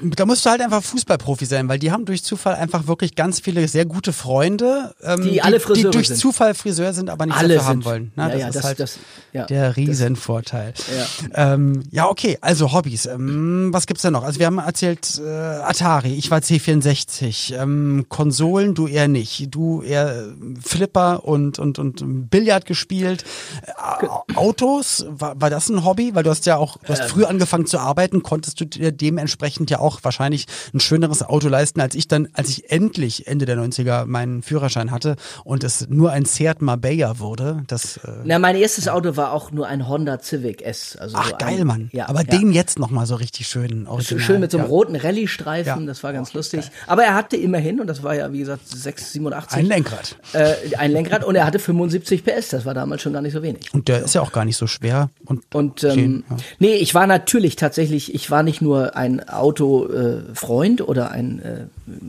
da 0.03 0.25
musst 0.25 0.45
du 0.45 0.49
halt 0.49 0.61
einfach 0.61 0.83
Fußballprofi 0.83 1.45
sein, 1.45 1.67
weil 1.69 1.79
die 1.79 1.91
haben 1.91 2.05
durch 2.05 2.23
Zufall 2.23 2.55
einfach 2.55 2.87
wirklich 2.87 3.15
ganz 3.15 3.39
viele 3.39 3.67
sehr 3.67 3.85
gute 3.85 4.13
Freunde, 4.13 4.93
ähm, 5.03 5.21
Die 5.23 5.41
alle 5.41 5.57
die 5.57 5.63
Friseure 5.63 5.91
durch 5.91 6.07
sind. 6.07 6.17
Zufall 6.17 6.53
Friseur 6.53 6.93
sind, 6.93 7.09
aber 7.09 7.25
nichts 7.25 7.39
Alle 7.41 7.55
dafür 7.55 7.69
haben 7.69 7.85
wollen. 7.85 8.11
Ne? 8.15 8.23
Ja, 8.23 8.29
das 8.29 8.39
ja, 8.41 8.47
ist 8.47 8.55
das- 8.55 8.63
halt 8.63 8.79
das- 8.79 8.99
ja, 9.33 9.45
der 9.45 9.75
Riesenvorteil. 9.75 10.73
Ja. 11.33 11.53
Ähm, 11.53 11.83
ja, 11.91 12.07
okay, 12.09 12.37
also 12.41 12.71
Hobbys. 12.71 13.05
Ähm, 13.05 13.69
was 13.73 13.85
gibt's 13.87 14.01
da 14.03 14.11
noch? 14.11 14.23
Also 14.23 14.39
wir 14.39 14.45
haben 14.45 14.59
erzählt 14.59 15.19
äh, 15.23 15.29
Atari, 15.29 16.13
ich 16.15 16.31
war 16.31 16.39
C64, 16.39 17.53
ähm, 17.61 18.05
Konsolen, 18.09 18.75
du 18.75 18.87
eher 18.87 19.07
nicht. 19.07 19.53
Du 19.53 19.81
eher 19.81 20.27
Flipper 20.63 21.25
und, 21.25 21.59
und, 21.59 21.79
und 21.79 22.29
Billard 22.29 22.65
gespielt. 22.65 23.23
Äh, 23.65 24.07
Autos, 24.35 25.05
war, 25.09 25.39
war 25.41 25.49
das 25.49 25.69
ein 25.69 25.83
Hobby? 25.83 26.15
Weil 26.15 26.23
du 26.23 26.29
hast 26.29 26.45
ja 26.45 26.57
auch, 26.57 26.77
du 26.77 26.89
hast 26.89 27.01
Ähm. 27.01 27.07
früh 27.09 27.25
angefangen 27.25 27.65
zu 27.65 27.77
arbeiten, 27.79 28.23
konntest 28.23 28.59
du 28.61 28.65
dir 28.65 28.91
dementsprechend 28.91 29.69
ja 29.69 29.79
auch 29.79 29.84
wahrscheinlich 30.03 30.45
ein 30.73 30.79
schöneres 30.79 31.23
Auto 31.23 31.47
leisten, 31.47 31.81
als 31.81 31.95
ich 31.95 32.07
dann, 32.07 32.27
als 32.33 32.49
ich 32.49 32.71
endlich 32.71 33.27
Ende 33.27 33.45
der 33.45 33.57
90er 33.57 34.05
meinen 34.05 34.41
Führerschein 34.41 34.91
hatte 34.91 35.15
und 35.43 35.63
es 35.63 35.87
nur 35.89 36.11
ein 36.11 36.25
Seat 36.25 36.61
Marbella 36.61 37.19
wurde. 37.19 37.63
Das, 37.67 37.97
äh, 37.97 38.11
Na, 38.23 38.39
mein 38.39 38.55
erstes 38.55 38.87
Auto 38.87 39.15
war 39.17 39.31
auch 39.31 39.51
nur 39.51 39.67
ein 39.67 39.87
Honda 39.87 40.19
Civic 40.19 40.61
S. 40.61 40.95
Also 40.95 41.17
ach 41.17 41.29
so 41.29 41.35
geil, 41.37 41.61
ein, 41.61 41.67
Mann. 41.67 41.89
Ja, 41.93 42.09
Aber 42.09 42.19
ja. 42.21 42.37
den 42.37 42.51
jetzt 42.51 42.79
nochmal 42.79 43.05
so 43.05 43.15
richtig 43.15 43.47
schön 43.47 43.87
original. 43.87 44.23
Schön 44.23 44.39
mit 44.39 44.51
so 44.51 44.57
einem 44.57 44.67
ja. 44.67 44.69
roten 44.69 44.95
Rallye-Streifen, 44.95 45.87
das 45.87 46.03
war 46.03 46.13
ganz 46.13 46.33
lustig. 46.33 46.71
Aber 46.87 47.03
er 47.03 47.15
hatte 47.15 47.37
immerhin, 47.37 47.79
und 47.79 47.87
das 47.87 48.03
war 48.03 48.15
ja 48.15 48.31
wie 48.31 48.39
gesagt 48.39 48.67
6, 48.67 49.13
87, 49.13 49.57
Ein 49.57 49.65
Lenkrad. 49.65 50.15
äh, 50.33 50.53
ein 50.77 50.91
Lenkrad 50.91 51.23
und 51.23 51.35
er 51.35 51.45
hatte 51.45 51.59
75 51.59 52.23
PS, 52.23 52.49
das 52.49 52.65
war 52.65 52.73
damals 52.73 53.01
schon 53.01 53.13
gar 53.13 53.21
nicht 53.21 53.33
so 53.33 53.41
wenig. 53.41 53.73
Und 53.73 53.87
der 53.87 54.03
ist 54.03 54.15
ja 54.15 54.21
auch 54.21 54.31
gar 54.31 54.45
nicht 54.45 54.57
so 54.57 54.67
schwer. 54.67 55.09
Und, 55.25 55.43
Und 55.53 55.83
ähm, 55.83 55.91
Schön, 55.93 56.23
ja. 56.29 56.37
nee, 56.59 56.73
ich 56.75 56.93
war 56.95 57.07
natürlich 57.07 57.55
tatsächlich, 57.55 58.13
ich 58.13 58.31
war 58.31 58.43
nicht 58.43 58.61
nur 58.61 58.95
ein 58.95 59.19
Autofreund 59.83 60.29
äh, 60.31 60.35
Freund 60.35 60.81
oder 60.87 61.11
ein 61.11 61.39
äh, 61.41 61.65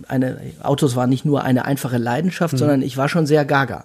eine 0.09 0.38
Autos 0.62 0.96
war 0.96 1.07
nicht 1.07 1.24
nur 1.24 1.42
eine 1.42 1.64
einfache 1.64 1.98
Leidenschaft, 1.98 2.55
Mhm. 2.55 2.59
sondern 2.59 2.83
ich 2.83 2.96
war 2.96 3.09
schon 3.09 3.26
sehr 3.26 3.44
gaga. 3.44 3.85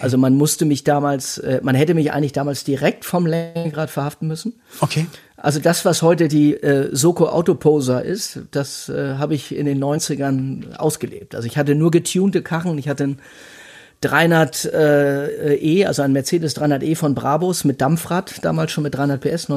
Also 0.00 0.18
man 0.18 0.34
musste 0.36 0.64
mich 0.64 0.84
damals, 0.84 1.38
äh, 1.38 1.60
man 1.62 1.74
hätte 1.74 1.94
mich 1.94 2.12
eigentlich 2.12 2.32
damals 2.32 2.64
direkt 2.64 3.04
vom 3.04 3.26
Lenkrad 3.26 3.90
verhaften 3.90 4.28
müssen. 4.28 4.54
okay. 4.80 5.06
Also 5.36 5.60
das, 5.60 5.84
was 5.84 6.00
heute 6.00 6.28
die 6.28 6.54
äh, 6.54 6.88
Soko 6.96 7.26
Autoposer 7.28 8.02
ist, 8.02 8.38
das 8.52 8.88
äh, 8.88 9.16
habe 9.18 9.34
ich 9.34 9.54
in 9.54 9.66
den 9.66 9.82
90ern 9.82 10.76
ausgelebt. 10.76 11.34
Also 11.34 11.46
ich 11.46 11.58
hatte 11.58 11.74
nur 11.74 11.90
getunte 11.90 12.40
Karren, 12.40 12.78
ich 12.78 12.88
hatte 12.88 13.04
einen 13.04 13.18
300 14.00 14.64
äh, 14.72 15.54
E, 15.56 15.86
also 15.86 16.02
ein 16.02 16.12
Mercedes 16.12 16.54
300 16.54 16.82
E 16.82 16.94
von 16.94 17.14
Brabus 17.14 17.64
mit 17.64 17.80
Dampfrad, 17.80 18.42
damals 18.42 18.72
schon 18.72 18.84
mit 18.84 18.94
300 18.94 19.20
PS, 19.20 19.48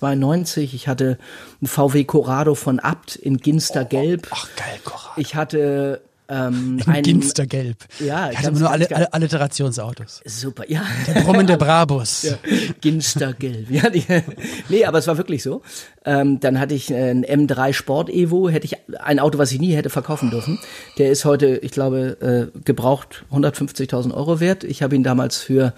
1992. 0.00 0.74
Ich 0.74 0.88
hatte 0.88 1.18
einen 1.60 1.68
VW 1.68 2.04
Corrado 2.04 2.54
von 2.54 2.78
Abt 2.80 3.16
in 3.16 3.36
Ginster 3.38 3.84
Gelb. 3.84 4.28
Ach 4.30 4.48
geil, 4.56 4.78
Cora. 4.84 5.12
Ich 5.16 5.34
hatte 5.34 6.00
Ähm, 6.28 6.80
Ein 6.86 7.02
Ginstergelb. 7.02 7.76
Ja, 7.98 8.30
ich 8.30 8.38
hatte 8.38 8.46
ganz, 8.46 8.60
nur 8.60 8.68
ganz 8.70 8.72
alle, 8.80 8.86
geil. 8.86 8.96
alle 8.98 9.12
Alliterationsautos. 9.12 10.22
Super, 10.24 10.64
ja. 10.70 10.82
Der 11.06 11.20
brummende 11.22 11.56
Brabus. 11.58 12.22
Ja, 12.22 12.36
Ginstergelb. 12.80 13.68
Ja, 13.70 13.90
die, 13.90 14.04
nee, 14.70 14.84
aber 14.86 14.98
es 14.98 15.06
war 15.08 15.18
wirklich 15.18 15.42
so. 15.42 15.60
Ähm, 16.06 16.40
dann 16.40 16.58
hatte 16.58 16.74
ich 16.74 16.94
ein 16.94 17.26
M3 17.26 17.74
Sport 17.74 18.08
Evo, 18.08 18.48
hätte 18.48 18.64
ich 18.64 18.76
ein 19.00 19.18
Auto, 19.18 19.36
was 19.38 19.52
ich 19.52 19.60
nie 19.60 19.74
hätte 19.74 19.90
verkaufen 19.90 20.30
dürfen. 20.30 20.58
Der 20.96 21.10
ist 21.10 21.26
heute, 21.26 21.56
ich 21.58 21.72
glaube, 21.72 22.50
äh, 22.54 22.60
gebraucht 22.64 23.24
150.000 23.30 24.14
Euro 24.14 24.40
wert. 24.40 24.64
Ich 24.64 24.82
habe 24.82 24.94
ihn 24.94 25.02
damals 25.02 25.36
für 25.36 25.74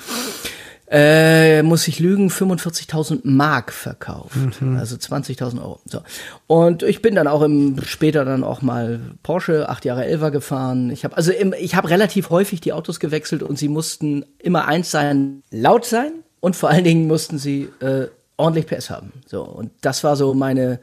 äh, 0.91 1.63
muss 1.63 1.89
ich 1.89 1.99
lügen, 1.99 2.29
45.000 2.29 3.21
Mark 3.25 3.73
verkauft. 3.73 4.37
Also 4.79 4.97
20.000 4.97 5.59
Euro. 5.59 5.81
So. 5.87 6.01
Und 6.47 6.83
ich 6.83 7.01
bin 7.01 7.15
dann 7.15 7.27
auch 7.27 7.43
im, 7.43 7.81
später 7.85 8.25
dann 8.25 8.45
auch 8.45 8.61
mal 8.61 9.01
Porsche, 9.23 9.69
acht 9.69 9.85
Jahre 9.85 10.05
Elva 10.05 10.29
gefahren. 10.29 10.91
Ich 10.91 11.05
habe 11.05 11.17
also 11.17 11.33
im, 11.33 11.55
ich 11.59 11.75
habe 11.75 11.89
relativ 11.89 12.31
häufig 12.31 12.61
die 12.61 12.73
Autos 12.73 13.01
gewechselt 13.01 13.43
und 13.43 13.59
sie 13.59 13.69
mussten 13.69 14.25
immer 14.39 14.69
eins 14.69 14.91
sein, 14.91 15.43
laut 15.51 15.87
sein 15.87 16.13
und 16.41 16.55
vor 16.55 16.69
allen 16.69 16.85
Dingen 16.85 17.07
mussten 17.07 17.39
sie 17.39 17.71
äh, 17.81 18.09
ordentlich 18.37 18.67
PS 18.67 18.91
haben. 18.91 19.13
So. 19.27 19.43
Und 19.43 19.71
das 19.81 20.05
war 20.05 20.17
so 20.17 20.35
meine, 20.35 20.81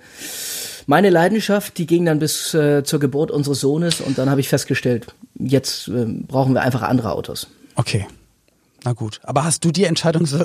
meine 0.87 1.09
Leidenschaft, 1.09 1.77
die 1.77 1.85
ging 1.85 2.05
dann 2.05 2.19
bis 2.19 2.53
äh, 2.53 2.83
zur 2.83 2.99
Geburt 2.99 3.29
unseres 3.29 3.59
Sohnes 3.59 4.01
und 4.01 4.17
dann 4.17 4.29
habe 4.29 4.41
ich 4.41 4.49
festgestellt, 4.49 5.07
jetzt 5.37 5.87
äh, 5.89 6.05
brauchen 6.05 6.53
wir 6.53 6.61
einfach 6.61 6.81
andere 6.81 7.11
Autos. 7.11 7.47
Okay. 7.75 8.07
Na 8.83 8.93
gut. 8.93 9.19
Aber 9.23 9.43
hast 9.43 9.63
du 9.63 9.71
die 9.71 9.83
Entscheidung 9.83 10.25
so, 10.25 10.43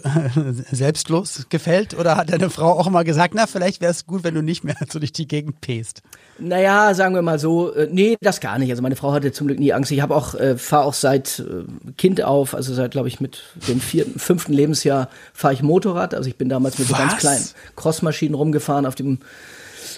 selbstlos 0.71 1.47
gefällt 1.49 1.99
oder 1.99 2.17
hat 2.17 2.31
deine 2.31 2.51
Frau 2.51 2.79
auch 2.79 2.89
mal 2.91 3.05
gesagt, 3.05 3.35
na, 3.35 3.47
vielleicht 3.47 3.81
wäre 3.81 3.91
es 3.91 4.07
gut, 4.07 4.25
wenn 4.25 4.35
du 4.35 4.43
nicht 4.43 4.63
mehr 4.63 4.77
so 4.91 4.99
durch 4.99 5.13
die 5.13 5.27
Gegend 5.27 5.61
pest? 5.63 6.03
Naja, 6.39 6.93
sagen 6.93 7.15
wir 7.15 7.23
mal 7.23 7.39
so, 7.39 7.73
äh, 7.73 7.89
nee, 7.91 8.17
das 8.21 8.41
gar 8.41 8.59
nicht. 8.59 8.71
Also 8.71 8.83
meine 8.83 8.97
Frau 8.97 9.13
hatte 9.13 9.33
zum 9.33 9.47
Glück 9.47 9.59
nie 9.59 9.73
Angst. 9.73 9.91
Ich 9.91 10.03
habe 10.03 10.15
auch, 10.15 10.35
äh, 10.35 10.59
fahre 10.59 10.85
auch 10.85 10.93
seit 10.93 11.39
äh, 11.39 11.93
Kind 11.97 12.23
auf, 12.23 12.55
also 12.55 12.75
seit, 12.75 12.91
glaube 12.91 13.09
ich, 13.09 13.21
mit 13.21 13.43
dem 13.69 13.81
vierten, 13.81 14.19
fünften 14.19 14.53
Lebensjahr 14.53 15.09
fahre 15.33 15.55
ich 15.55 15.63
Motorrad. 15.63 16.13
Also 16.13 16.29
ich 16.29 16.37
bin 16.37 16.51
damals 16.51 16.79
mit 16.79 16.89
so 16.89 16.95
ganz 16.95 17.17
kleinen 17.17 17.45
Crossmaschinen 17.75 18.35
rumgefahren 18.35 18.85
auf 18.85 18.95
dem 18.95 19.19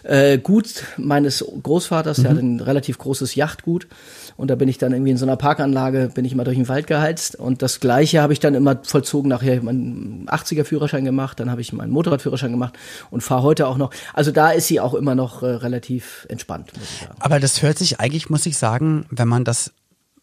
äh, 0.05 0.39
Gut 0.39 0.85
meines 0.97 1.45
Großvaters, 1.63 2.19
der 2.19 2.31
hat 2.31 2.39
ein 2.39 2.61
relativ 2.61 2.99
großes 2.99 3.35
Yachtgut. 3.35 3.87
Und 4.37 4.49
da 4.49 4.55
bin 4.55 4.69
ich 4.69 4.79
dann 4.79 4.93
irgendwie 4.93 5.11
in 5.11 5.17
so 5.17 5.27
einer 5.27 5.37
Parkanlage, 5.37 6.11
bin 6.15 6.25
ich 6.25 6.33
immer 6.33 6.45
durch 6.45 6.57
den 6.57 6.69
Wald 6.69 6.87
geheizt. 6.87 7.35
Und 7.35 7.61
das 7.61 7.81
Gleiche 7.81 8.23
habe 8.23 8.33
ich 8.33 8.41
dann 8.41 8.55
immer 8.55 8.79
vollzogen. 8.85 9.29
Nachher 9.29 9.49
habe 9.49 9.57
ich 9.57 9.63
meinen 9.63 10.27
80er-Führerschein 10.29 11.05
gemacht, 11.05 11.41
dann 11.41 11.51
habe 11.51 11.61
ich 11.61 11.73
meinen 11.73 11.91
Motorradführerschein 11.91 12.53
gemacht 12.53 12.79
und 13.11 13.23
fahre 13.23 13.43
heute 13.43 13.67
auch 13.67 13.77
noch. 13.77 13.91
Also 14.15 14.31
da 14.31 14.51
ist 14.51 14.69
sie 14.69 14.81
auch 14.81 14.95
immer 14.95 15.15
noch 15.15 15.43
äh, 15.43 15.47
relativ 15.47 16.27
entspannt, 16.29 16.73
muss 16.75 16.85
ich 16.85 17.01
sagen. 17.01 17.17
Aber 17.19 17.41
das 17.41 17.63
hört 17.63 17.79
sich 17.79 17.99
eigentlich, 18.01 18.31
muss 18.31 18.47
ich 18.47 18.57
sagen, 18.57 19.07
wenn 19.11 19.29
man 19.29 19.45
das, 19.45 19.73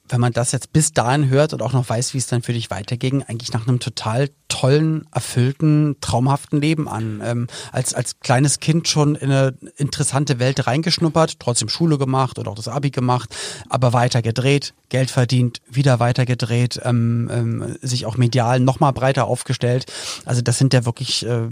wenn 0.10 0.22
man 0.22 0.34
das 0.34 0.52
jetzt 0.52 0.74
bis 0.74 0.94
dahin 0.94 1.30
hört 1.30 1.54
und 1.54 1.62
auch 1.62 1.74
noch 1.74 1.90
weiß, 1.90 2.14
wie 2.14 2.18
es 2.18 2.28
dann 2.28 2.42
für 2.42 2.54
dich 2.54 2.70
weiterging, 2.70 3.24
eigentlich 3.24 3.54
nach 3.54 3.68
einem 3.68 3.80
total 3.80 4.30
tollen, 4.48 5.08
erfüllten, 5.12 5.96
traumhaften 6.02 6.62
Leben 6.62 6.88
an. 6.88 7.22
Ähm, 7.24 7.48
als, 7.72 7.94
als 7.94 8.20
kleines 8.20 8.60
Kind 8.60 8.88
schon 8.88 9.16
in 9.16 9.32
eine 9.32 9.58
interessante 9.78 10.40
Welt 10.40 10.68
reingeschnuppert, 10.68 11.40
trotzdem 11.40 11.70
Schule 11.70 11.98
gemacht 11.98 12.40
oder 12.40 12.52
auch 12.52 12.56
das 12.56 12.68
Abi 12.68 12.92
gemacht, 12.92 13.36
aber 13.70 13.94
weiter 13.94 14.22
gedreht, 14.22 14.74
Geld 14.90 15.10
verdient, 15.10 15.62
wieder 15.70 16.00
weiter 16.00 16.26
gedreht, 16.26 16.80
ähm, 16.84 17.30
ähm, 17.32 17.78
sich 17.82 18.06
auch 18.06 18.18
medial 18.18 18.60
nochmal 18.60 18.94
breiter 18.94 19.26
aufgestellt. 19.26 19.92
Also 20.26 20.42
das 20.42 20.58
sind 20.58 20.74
ja 20.74 20.86
wirklich 20.86 21.26
äh, 21.26 21.50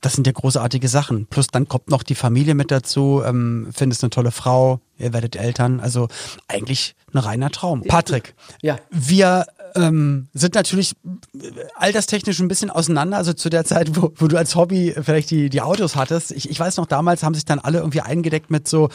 das 0.00 0.12
sind 0.12 0.26
ja 0.26 0.32
großartige 0.32 0.88
Sachen. 0.88 1.26
Plus 1.26 1.48
dann 1.48 1.66
kommt 1.66 1.88
noch 1.88 2.02
die 2.02 2.14
Familie 2.14 2.54
mit 2.54 2.70
dazu, 2.70 3.22
ähm, 3.24 3.68
findest 3.72 4.04
eine 4.04 4.10
tolle 4.10 4.30
Frau, 4.30 4.80
ihr 4.98 5.12
werdet 5.12 5.36
Eltern. 5.36 5.80
Also 5.80 6.08
eigentlich 6.48 6.94
ein 7.12 7.18
reiner 7.18 7.50
Traum. 7.50 7.82
Patrick, 7.82 8.34
Ja. 8.62 8.76
wir 8.90 9.46
ähm, 9.74 10.28
sind 10.34 10.54
natürlich 10.54 10.92
äh, 11.34 11.50
alterstechnisch 11.76 12.38
ein 12.40 12.48
bisschen 12.48 12.70
auseinander. 12.70 13.16
Also 13.16 13.32
zu 13.32 13.48
der 13.50 13.64
Zeit, 13.64 13.96
wo, 13.96 14.12
wo 14.16 14.26
du 14.28 14.36
als 14.36 14.54
Hobby 14.56 14.94
vielleicht 15.00 15.30
die, 15.30 15.48
die 15.50 15.60
Autos 15.62 15.96
hattest. 15.96 16.32
Ich, 16.32 16.50
ich 16.50 16.58
weiß 16.58 16.76
noch, 16.76 16.86
damals 16.86 17.22
haben 17.22 17.34
sich 17.34 17.44
dann 17.44 17.58
alle 17.58 17.78
irgendwie 17.78 18.00
eingedeckt 18.00 18.50
mit 18.50 18.66
so 18.68 18.88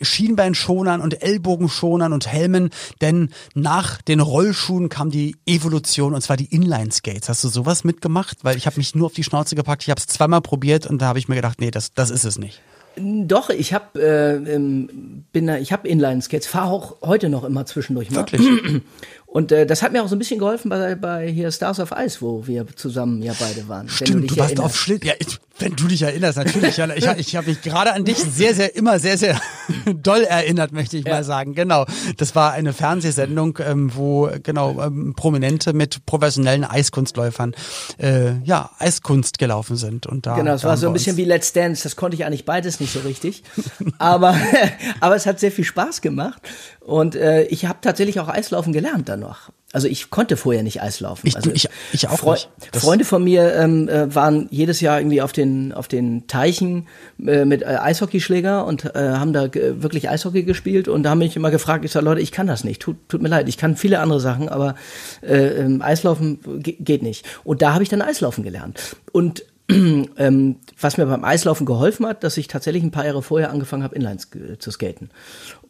Schienbeinschonern 0.00 1.00
und 1.00 1.22
Ellbogenschonern 1.22 2.12
und 2.12 2.26
Helmen, 2.26 2.70
denn 3.00 3.30
nach 3.54 4.00
den 4.02 4.20
Rollschuhen 4.20 4.88
kam 4.88 5.10
die 5.10 5.36
Evolution 5.46 6.14
und 6.14 6.22
zwar 6.22 6.36
die 6.36 6.46
Inline-Skates. 6.46 7.28
Hast 7.28 7.44
du 7.44 7.48
sowas 7.48 7.84
mitgemacht? 7.84 8.38
Weil 8.42 8.56
ich 8.56 8.66
habe 8.66 8.78
mich 8.78 8.94
nur 8.94 9.06
auf 9.06 9.12
die 9.12 9.24
Schnauze 9.24 9.56
gepackt, 9.56 9.82
ich 9.82 9.90
habe 9.90 9.98
es 10.00 10.06
zweimal 10.06 10.40
probiert 10.40 10.86
und 10.86 11.02
da 11.02 11.06
habe 11.06 11.18
ich 11.18 11.28
mir 11.28 11.34
gedacht, 11.36 11.60
nee, 11.60 11.70
das, 11.70 11.92
das 11.92 12.10
ist 12.10 12.24
es 12.24 12.38
nicht. 12.38 12.60
Doch, 13.00 13.50
ich 13.50 13.72
habe 13.72 14.00
äh, 14.00 14.54
ähm, 14.54 15.24
bin 15.32 15.46
da, 15.46 15.56
ich 15.56 15.72
habe 15.72 15.88
Inline-Skates, 15.88 16.46
fahre 16.46 16.70
auch 16.70 16.96
heute 17.02 17.28
noch 17.28 17.44
immer 17.44 17.66
zwischendurch 17.66 18.10
mal. 18.10 18.18
Wirklich? 18.18 18.42
Und 19.30 19.52
äh, 19.52 19.64
das 19.64 19.80
hat 19.82 19.92
mir 19.92 20.02
auch 20.02 20.08
so 20.08 20.16
ein 20.16 20.18
bisschen 20.18 20.40
geholfen 20.40 20.70
bei, 20.70 20.96
bei 20.96 21.28
hier 21.28 21.52
Stars 21.52 21.78
of 21.78 21.92
Ice, 21.96 22.20
wo 22.20 22.48
wir 22.48 22.66
zusammen 22.74 23.22
ja 23.22 23.32
beide 23.38 23.68
waren. 23.68 23.88
Stimmt, 23.88 24.24
dich 24.24 24.32
du, 24.32 24.36
warst 24.38 24.50
erinnerst. 24.50 24.74
auf 24.74 24.76
Schlitt. 24.76 25.04
Ja, 25.04 25.12
ich, 25.20 25.38
wenn 25.60 25.76
du 25.76 25.86
dich 25.86 26.02
erinnerst, 26.02 26.36
natürlich. 26.36 26.78
Ja, 26.78 26.88
ich 26.92 27.06
ich 27.06 27.36
habe 27.36 27.48
mich 27.48 27.62
gerade 27.62 27.92
an 27.92 28.04
dich 28.04 28.16
sehr, 28.16 28.56
sehr, 28.56 28.74
immer 28.74 28.98
sehr, 28.98 29.16
sehr 29.16 29.40
doll 29.94 30.22
erinnert, 30.22 30.72
möchte 30.72 30.96
ich 30.96 31.04
mal 31.04 31.22
sagen. 31.22 31.54
Genau. 31.54 31.86
Das 32.16 32.34
war 32.34 32.52
eine 32.52 32.72
Fernsehsendung, 32.72 33.58
ähm, 33.64 33.94
wo 33.94 34.28
genau 34.42 34.82
ähm, 34.82 35.14
Prominente 35.14 35.74
mit 35.74 36.04
professionellen 36.06 36.64
Eiskunstläufern 36.64 37.54
äh, 37.98 38.32
ja 38.42 38.70
Eiskunst 38.80 39.38
gelaufen 39.38 39.76
sind. 39.76 40.08
Und 40.08 40.26
da, 40.26 40.34
Genau, 40.34 40.54
es 40.54 40.64
war 40.64 40.76
so 40.76 40.88
ein 40.88 40.92
bisschen 40.92 41.16
wie 41.16 41.24
Let's 41.24 41.52
Dance. 41.52 41.84
Das 41.84 41.94
konnte 41.94 42.16
ich 42.16 42.24
eigentlich 42.24 42.46
beides 42.46 42.80
nicht 42.80 42.92
so 42.92 42.98
richtig. 43.00 43.44
aber, 43.98 44.34
aber 45.00 45.14
es 45.14 45.26
hat 45.26 45.38
sehr 45.38 45.52
viel 45.52 45.64
Spaß 45.64 46.00
gemacht. 46.00 46.42
Und 46.80 47.14
äh, 47.14 47.42
ich 47.44 47.66
habe 47.66 47.78
tatsächlich 47.82 48.18
auch 48.20 48.28
Eislaufen 48.28 48.72
gelernt 48.72 49.08
dann 49.08 49.20
noch. 49.20 49.50
Also 49.72 49.86
ich 49.86 50.10
konnte 50.10 50.36
vorher 50.36 50.62
nicht 50.64 50.82
Eislaufen. 50.82 51.28
Ich- 51.28 51.36
also 51.36 51.50
ich- 51.52 51.68
ich 51.92 52.08
auch 52.08 52.18
Freu 52.18 52.32
nicht. 52.32 52.48
Das- 52.72 52.82
Freunde 52.82 53.04
von 53.04 53.22
mir 53.22 53.54
ähm, 53.54 53.88
äh, 53.88 54.12
waren 54.12 54.48
jedes 54.50 54.80
Jahr 54.80 54.98
irgendwie 54.98 55.22
auf 55.22 55.32
den 55.32 55.72
auf 55.72 55.86
den 55.86 56.26
Teichen 56.26 56.88
äh, 57.24 57.44
mit 57.44 57.62
äh, 57.62 57.66
Eishockeyschläger 57.66 58.66
und 58.66 58.84
äh, 58.96 58.98
haben 58.98 59.32
da 59.32 59.44
äh, 59.44 59.82
wirklich 59.82 60.08
Eishockey 60.08 60.42
gespielt 60.42 60.88
und 60.88 61.04
da 61.04 61.10
haben 61.10 61.18
mich 61.18 61.36
immer 61.36 61.50
gefragt, 61.52 61.84
ich 61.84 61.92
sage 61.92 62.04
Leute, 62.06 62.20
ich 62.22 62.32
kann 62.32 62.46
das 62.48 62.64
nicht, 62.64 62.82
tut, 62.82 62.96
tut 63.08 63.22
mir 63.22 63.28
leid, 63.28 63.48
ich 63.48 63.58
kann 63.58 63.76
viele 63.76 64.00
andere 64.00 64.18
Sachen, 64.20 64.48
aber 64.48 64.74
äh, 65.22 65.36
ähm, 65.36 65.82
Eislaufen 65.82 66.40
ge 66.62 66.76
geht 66.80 67.02
nicht. 67.02 67.24
Und 67.44 67.62
da 67.62 67.74
habe 67.74 67.82
ich 67.84 67.88
dann 67.90 68.02
Eislaufen 68.02 68.42
gelernt 68.42 68.96
und 69.12 69.44
ähm, 70.16 70.56
was 70.80 70.96
mir 70.96 71.06
beim 71.06 71.24
Eislaufen 71.24 71.66
geholfen 71.66 72.06
hat, 72.06 72.24
dass 72.24 72.36
ich 72.36 72.48
tatsächlich 72.48 72.82
ein 72.82 72.90
paar 72.90 73.06
Jahre 73.06 73.22
vorher 73.22 73.50
angefangen 73.50 73.82
habe, 73.82 73.94
Inlines 73.94 74.28
äh, 74.34 74.58
zu 74.58 74.70
skaten. 74.70 75.10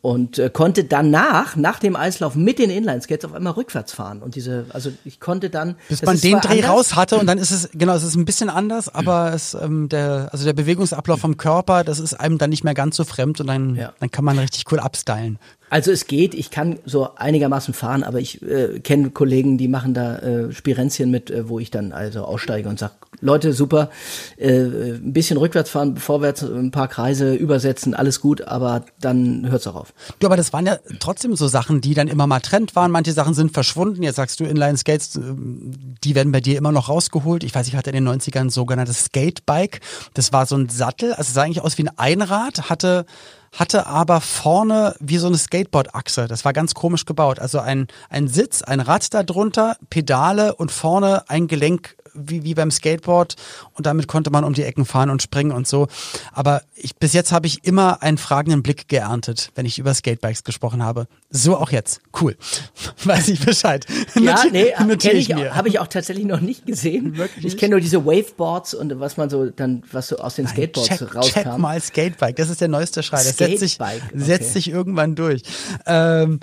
Und 0.02 0.38
äh, 0.38 0.48
konnte 0.48 0.84
danach, 0.84 1.56
nach 1.56 1.78
dem 1.78 1.94
Eislaufen 1.94 2.42
mit 2.42 2.58
den 2.58 2.70
Inline-Skates 2.70 3.26
auf 3.26 3.34
einmal 3.34 3.52
rückwärts 3.52 3.92
fahren. 3.92 4.22
Und 4.22 4.34
diese, 4.34 4.64
also 4.70 4.90
ich 5.04 5.20
konnte 5.20 5.50
dann. 5.50 5.76
bis 5.90 6.02
man 6.02 6.18
den 6.18 6.40
Dreh 6.40 6.62
anders, 6.62 6.70
raus 6.70 6.96
hatte 6.96 7.18
und 7.18 7.26
dann 7.28 7.36
ist 7.36 7.50
es 7.50 7.68
genau, 7.74 7.94
es 7.94 8.02
ist 8.02 8.16
ein 8.16 8.24
bisschen 8.24 8.48
anders, 8.48 8.88
aber 8.94 9.34
es 9.34 9.52
ähm, 9.54 9.90
der 9.90 10.30
also 10.32 10.46
der 10.46 10.54
Bewegungsablauf 10.54 11.20
vom 11.20 11.36
Körper, 11.36 11.84
das 11.84 11.98
ist 11.98 12.14
einem 12.14 12.38
dann 12.38 12.48
nicht 12.50 12.64
mehr 12.64 12.74
ganz 12.74 12.96
so 12.96 13.04
fremd 13.04 13.40
und 13.40 13.46
dann 13.46 13.76
Ja. 13.76 13.92
dann 14.00 14.10
kann 14.10 14.24
man 14.24 14.38
richtig 14.38 14.64
cool 14.72 14.80
abstylen. 14.80 15.38
Also 15.70 15.92
es 15.92 16.06
geht, 16.06 16.34
ich 16.34 16.50
kann 16.50 16.80
so 16.84 17.14
einigermaßen 17.14 17.72
fahren, 17.74 18.02
aber 18.02 18.18
ich 18.18 18.42
äh, 18.42 18.80
kenne 18.80 19.10
Kollegen, 19.10 19.56
die 19.56 19.68
machen 19.68 19.94
da 19.94 20.18
äh, 20.18 20.52
Spirenzchen 20.52 21.10
mit, 21.10 21.30
äh, 21.30 21.48
wo 21.48 21.60
ich 21.60 21.70
dann 21.70 21.92
also 21.92 22.24
aussteige 22.24 22.68
und 22.68 22.78
sag, 22.78 22.92
Leute, 23.20 23.52
super, 23.52 23.90
äh, 24.36 24.50
ein 24.50 25.12
bisschen 25.12 25.36
rückwärts 25.36 25.70
fahren, 25.70 25.96
vorwärts 25.96 26.42
ein 26.42 26.70
paar 26.70 26.88
Kreise 26.88 27.34
übersetzen, 27.34 27.94
alles 27.94 28.20
gut, 28.20 28.42
aber 28.42 28.84
dann 29.00 29.48
hört's 29.48 29.66
auch 29.66 29.76
auf. 29.76 29.92
Du, 30.18 30.26
aber 30.26 30.36
das 30.36 30.52
waren 30.52 30.66
ja 30.66 30.78
trotzdem 30.98 31.36
so 31.36 31.46
Sachen, 31.46 31.80
die 31.80 31.94
dann 31.94 32.08
immer 32.08 32.26
mal 32.26 32.40
Trend 32.40 32.74
waren. 32.74 32.90
Manche 32.90 33.12
Sachen 33.12 33.34
sind 33.34 33.52
verschwunden. 33.52 34.02
Jetzt 34.02 34.16
sagst 34.16 34.40
du 34.40 34.44
Inline 34.44 34.76
Skates, 34.76 35.16
ähm, 35.16 35.96
die 36.02 36.14
werden 36.14 36.32
bei 36.32 36.40
dir 36.40 36.58
immer 36.58 36.72
noch 36.72 36.88
rausgeholt. 36.88 37.44
Ich 37.44 37.54
weiß, 37.54 37.68
ich 37.68 37.76
hatte 37.76 37.90
in 37.90 38.04
den 38.04 38.08
90ern 38.08 38.40
ein 38.40 38.50
sogenanntes 38.50 39.04
Skatebike. 39.04 39.80
Das 40.14 40.32
war 40.32 40.46
so 40.46 40.56
ein 40.56 40.68
Sattel, 40.68 41.12
also 41.12 41.32
sah 41.32 41.42
eigentlich 41.42 41.62
aus 41.62 41.78
wie 41.78 41.84
ein 41.84 41.98
Einrad, 41.98 42.70
hatte 42.70 43.06
hatte 43.52 43.86
aber 43.86 44.20
vorne 44.20 44.94
wie 45.00 45.18
so 45.18 45.26
eine 45.26 45.38
Skateboard-Achse. 45.38 46.28
Das 46.28 46.44
war 46.44 46.52
ganz 46.52 46.74
komisch 46.74 47.04
gebaut. 47.04 47.38
Also 47.40 47.58
ein, 47.58 47.88
ein 48.08 48.28
Sitz, 48.28 48.62
ein 48.62 48.80
Rad 48.80 49.12
da 49.12 49.22
drunter, 49.22 49.76
Pedale 49.90 50.54
und 50.54 50.70
vorne 50.70 51.28
ein 51.28 51.48
Gelenk 51.48 51.96
wie, 52.14 52.44
wie 52.44 52.54
beim 52.54 52.70
Skateboard 52.70 53.36
und 53.74 53.86
damit 53.86 54.08
konnte 54.08 54.30
man 54.30 54.44
um 54.44 54.52
die 54.52 54.62
Ecken 54.62 54.84
fahren 54.84 55.10
und 55.10 55.22
springen 55.22 55.52
und 55.52 55.66
so. 55.66 55.88
Aber 56.32 56.62
ich, 56.74 56.96
bis 56.96 57.12
jetzt 57.12 57.32
habe 57.32 57.46
ich 57.46 57.64
immer 57.64 58.02
einen 58.02 58.18
fragenden 58.18 58.62
Blick 58.62 58.88
geerntet, 58.88 59.50
wenn 59.54 59.66
ich 59.66 59.78
über 59.78 59.94
Skatebikes 59.94 60.44
gesprochen 60.44 60.84
habe. 60.84 61.06
So 61.30 61.56
auch 61.56 61.70
jetzt. 61.70 62.00
Cool. 62.20 62.36
Weiß 63.04 63.28
ich 63.28 63.44
Bescheid. 63.44 63.86
Ja, 64.14 64.44
nee, 64.50 64.72
notiere 64.80 65.22
kenne 65.22 65.44
ich, 65.44 65.54
habe 65.54 65.68
ich 65.68 65.78
auch 65.78 65.86
tatsächlich 65.86 66.26
noch 66.26 66.40
nicht 66.40 66.66
gesehen. 66.66 67.16
Wirklich 67.16 67.44
Ich 67.44 67.56
kenne 67.56 67.72
nur 67.72 67.80
diese 67.80 68.04
Waveboards 68.04 68.74
und 68.74 68.98
was 69.00 69.16
man 69.16 69.30
so 69.30 69.46
dann, 69.46 69.82
was 69.92 70.08
so 70.08 70.16
aus 70.18 70.36
den 70.36 70.46
Skateboards 70.46 70.88
check, 70.88 71.14
rauskam. 71.14 71.40
check 71.40 71.58
mal 71.58 71.80
Skatebike, 71.80 72.34
das 72.34 72.50
ist 72.50 72.60
der 72.60 72.68
neueste 72.68 73.02
Schrei. 73.02 73.22
Das 73.22 73.36
setzt 73.36 73.60
sich, 73.60 73.80
okay. 73.80 74.00
setzt 74.14 74.52
sich 74.52 74.68
irgendwann 74.68 75.14
durch. 75.14 75.42
Ähm, 75.86 76.40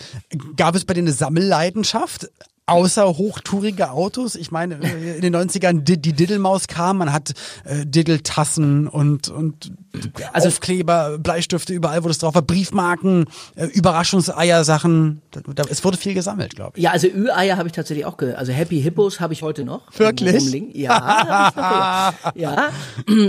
gab 0.56 0.76
es 0.76 0.86
bei 0.86 0.94
dir 0.94 1.02
eine 1.02 1.12
Sammelleidenschaft? 1.12 2.30
Außer 2.70 3.18
hochtourige 3.18 3.92
Autos. 3.92 4.36
Ich 4.36 4.52
meine, 4.52 4.76
äh, 4.82 5.16
in 5.16 5.22
den 5.22 5.36
90ern 5.36 5.82
die, 5.82 6.02
die 6.02 6.12
Diddlemaus 6.12 6.68
kam, 6.68 6.98
man 6.98 7.14
hat 7.14 7.34
äh, 7.64 7.86
Diddletassen 7.86 8.90
und, 8.90 9.30
und 9.30 9.72
also, 10.34 10.50
Aufkleber, 10.50 11.18
Bleistifte, 11.18 11.74
überall 11.74 12.04
wo 12.04 12.10
das 12.10 12.18
drauf 12.18 12.36
war, 12.36 12.42
Briefmarken, 12.42 13.26
äh, 13.56 13.66
Überraschungseiersachen. 13.68 15.22
Da, 15.32 15.40
da, 15.56 15.64
es 15.70 15.84
wurde 15.86 15.98
viel 15.98 16.14
gesammelt, 16.14 16.56
glaube 16.56 16.78
ich. 16.78 16.84
Ja, 16.84 16.92
also 16.92 17.08
Ü-Eier 17.08 17.56
habe 17.58 17.70
ich 17.70 17.74
tatsächlich 17.74 18.06
auch, 18.06 18.18
ge 18.18 18.34
also 18.34 18.52
Happy 18.52 18.82
Hippos 18.82 19.22
habe 19.22 19.34
ich 19.34 19.44
heute 19.44 19.64
noch. 19.64 19.84
Wirklich? 19.98 20.76
Ja, 20.76 22.14
ja. 22.36 22.70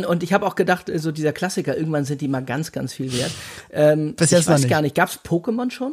Und 0.08 0.22
ich 0.22 0.32
habe 0.32 0.46
auch 0.46 0.56
gedacht, 0.56 0.90
so 0.96 1.12
dieser 1.12 1.32
Klassiker, 1.32 1.76
irgendwann 1.76 2.04
sind 2.04 2.20
die 2.20 2.28
mal 2.28 2.44
ganz, 2.44 2.72
ganz 2.72 2.92
viel 2.92 3.12
wert. 3.12 3.30
Ähm, 3.70 4.14
Bis 4.14 4.32
ich 4.32 4.38
jetzt 4.38 4.48
weiß 4.48 4.62
noch 4.62 4.68
gar 4.68 4.82
nicht, 4.82 4.94
gab's 4.94 5.20
Pokémon 5.24 5.70
schon? 5.70 5.92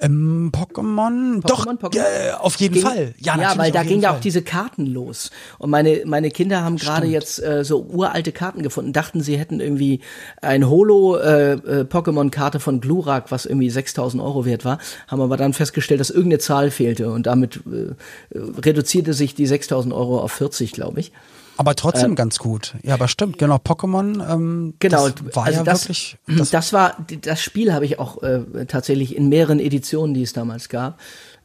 Ähm, 0.00 0.50
Pokémon? 0.54 1.40
Doch, 1.46 1.66
Pokémon? 1.66 1.96
Äh, 1.96 2.32
auf 2.32 2.56
jeden 2.62 2.74
ging, 2.74 2.82
Fall. 2.82 3.14
Ja, 3.18 3.36
natürlich, 3.36 3.58
weil 3.58 3.72
da 3.72 3.82
ging 3.82 4.00
ja 4.00 4.14
auch 4.14 4.20
diese 4.20 4.42
Karten 4.42 4.86
los. 4.86 5.30
Und 5.58 5.70
meine, 5.70 6.02
meine 6.06 6.30
Kinder 6.30 6.62
haben 6.62 6.76
gerade 6.76 7.06
jetzt 7.06 7.42
äh, 7.42 7.64
so 7.64 7.82
uralte 7.82 8.32
Karten 8.32 8.62
gefunden, 8.62 8.92
dachten, 8.92 9.20
sie 9.20 9.36
hätten 9.36 9.60
irgendwie 9.60 10.00
ein 10.40 10.68
Holo-Pokémon-Karte 10.68 12.58
äh, 12.58 12.60
von 12.60 12.80
Glurak, 12.80 13.30
was 13.30 13.46
irgendwie 13.46 13.70
6000 13.70 14.22
Euro 14.22 14.44
wert 14.44 14.64
war, 14.64 14.78
haben 15.08 15.20
aber 15.20 15.36
dann 15.36 15.52
festgestellt, 15.52 16.00
dass 16.00 16.10
irgendeine 16.10 16.38
Zahl 16.38 16.70
fehlte 16.70 17.10
und 17.10 17.26
damit 17.26 17.60
äh, 17.66 17.94
reduzierte 18.34 19.14
sich 19.14 19.34
die 19.34 19.46
6000 19.46 19.92
Euro 19.94 20.20
auf 20.20 20.32
40, 20.32 20.72
glaube 20.72 21.00
ich. 21.00 21.12
Aber 21.56 21.74
trotzdem 21.74 22.14
ganz 22.14 22.38
gut. 22.38 22.74
Ja, 22.82 22.94
aber 22.94 23.08
stimmt, 23.08 23.38
genau. 23.38 23.56
Pokémon, 23.56 24.32
ähm, 24.32 24.74
Genau, 24.78 25.08
das 25.08 25.36
war 25.36 25.44
also 25.44 25.58
ja 25.58 25.64
das, 25.64 25.82
wirklich. 25.82 26.16
Das, 26.26 26.50
Das, 26.62 26.72
war 26.72 26.96
das 27.20 27.42
Spiel 27.42 27.72
habe 27.72 27.84
ich 27.84 27.98
auch 27.98 28.22
äh, 28.22 28.66
tatsächlich 28.66 29.16
in 29.16 29.28
mehreren 29.28 29.60
Editionen, 29.60 30.14
die 30.14 30.22
es 30.22 30.32
damals 30.32 30.68
gab, 30.68 30.98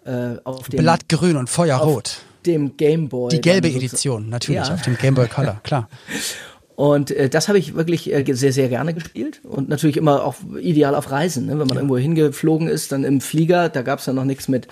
äh, 0.07 0.37
auf 0.43 0.69
dem 0.69 0.79
Blattgrün 0.79 1.35
und 1.37 1.49
Feuerrot. 1.49 2.17
dem 2.45 2.77
Game 2.77 3.09
Boy. 3.09 3.29
Die 3.29 3.41
gelbe. 3.41 3.67
Edition, 3.67 4.29
natürlich, 4.29 4.67
Ja. 4.67 4.73
auf 4.73 4.81
dem 4.81 4.97
Game 4.97 5.15
Boy 5.15 5.27
Color, 5.27 5.59
klar. 5.63 5.89
Und 6.77 7.09
äh, 7.09 7.27
das 7.27 7.47
habe 7.47 7.57
ich 7.57 7.73
wirklich 7.73 8.13
äh, 8.13 8.23
sehr, 8.35 8.53
sehr 8.53 8.69
gerne 8.69 8.93
gespielt. 8.93 9.41
Und 9.43 9.67
natürlich 9.67 9.97
immer 9.97 10.23
auch 10.23 10.35
ideal 10.61 10.93
auf 10.93 11.09
Reisen. 11.09 11.47
Ne? 11.47 11.57
Wenn 11.57 11.65
man 11.65 11.75
irgendwo 11.75 11.97
hingeflogen 11.97 12.67
ist, 12.67 12.91
dann 12.91 13.03
im 13.03 13.19
Flieger, 13.19 13.67
da 13.69 13.81
gab 13.81 13.97
es 13.97 14.05
ja 14.05 14.13
noch 14.13 14.25
nichts 14.25 14.47
mit, 14.47 14.67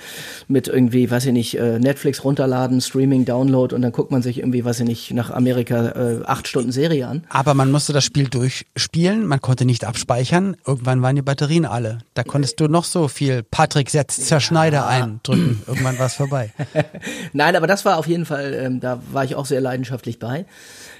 mit 0.48 0.68
irgendwie, 0.68 1.10
weiß 1.10 1.26
ich 1.26 1.34
nicht, 1.34 1.58
äh, 1.58 1.80
Netflix 1.80 2.24
runterladen, 2.24 2.80
Streaming, 2.80 3.26
Download 3.26 3.74
und 3.74 3.82
dann 3.82 3.91
guckt 3.91 4.12
man 4.12 4.22
sich 4.22 4.38
irgendwie, 4.38 4.63
weiß 4.63 4.82
ich 4.82 4.86
nicht, 4.86 5.13
nach 5.15 5.32
Amerika 5.32 5.94
äh, 5.94 6.24
acht 6.26 6.48
Stunden 6.48 6.72
Serie 6.72 7.08
an. 7.08 7.24
Aber 7.30 7.56
man 7.56 7.72
musste 7.72 7.91
das 7.91 8.04
Spiel 8.04 8.28
durchspielen, 8.28 9.26
man 9.26 9.41
konnte 9.41 9.65
nicht 9.65 9.84
abspeichern. 9.84 10.58
Irgendwann 10.63 11.02
waren 11.02 11.15
die 11.15 11.24
Batterien 11.24 11.65
alle. 11.65 11.98
Da 12.13 12.22
konntest 12.22 12.60
du 12.60 12.68
noch 12.68 12.84
so 12.84 13.08
viel 13.08 13.41
Patrick 13.41 13.89
setzt 13.89 14.28
Zerschneider 14.28 14.86
eindrücken. 14.86 15.63
Irgendwann 15.65 15.98
war 15.98 16.06
es 16.06 16.13
vorbei. 16.13 16.54
Nein, 17.34 17.56
aber 17.56 17.65
das 17.65 17.84
war 17.84 17.98
auf 17.98 18.06
jeden 18.06 18.26
Fall, 18.26 18.54
ähm, 18.54 18.80
da 18.80 19.02
war 19.12 19.24
ich 19.24 19.34
auch 19.34 19.48
sehr 19.48 19.60
leidenschaftlich 19.60 20.20
bei. 20.20 20.46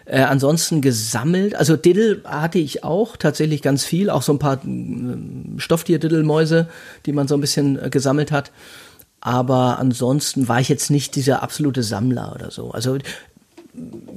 Äh, 0.06 0.22
ansonsten 0.22 0.82
gesammelt, 0.96 1.56
also 1.56 1.76
Diddle 1.76 2.22
hatte 2.24 2.58
ich 2.58 2.86
auch 2.86 3.18
tatsächlich 3.18 3.62
ganz 3.62 3.84
viel, 3.84 4.10
auch 4.10 4.22
so 4.22 4.32
ein 4.32 4.40
paar 4.40 4.64
ähm, 4.64 5.56
Stofftier-Diddle-Mäuse, 5.58 6.70
die 7.06 7.12
man 7.12 7.28
so 7.28 7.36
ein 7.36 7.42
bisschen 7.42 7.78
äh, 7.78 7.90
gesammelt 7.90 8.32
hat. 8.32 8.52
Aber 9.20 9.78
ansonsten 9.78 10.48
war 10.48 10.62
ich 10.62 10.70
jetzt 10.70 10.90
nicht 10.90 11.16
dieser 11.16 11.44
absolute 11.44 11.84
Sammler 11.84 12.32
oder 12.34 12.50
so. 12.50 12.72
Also 12.72 12.98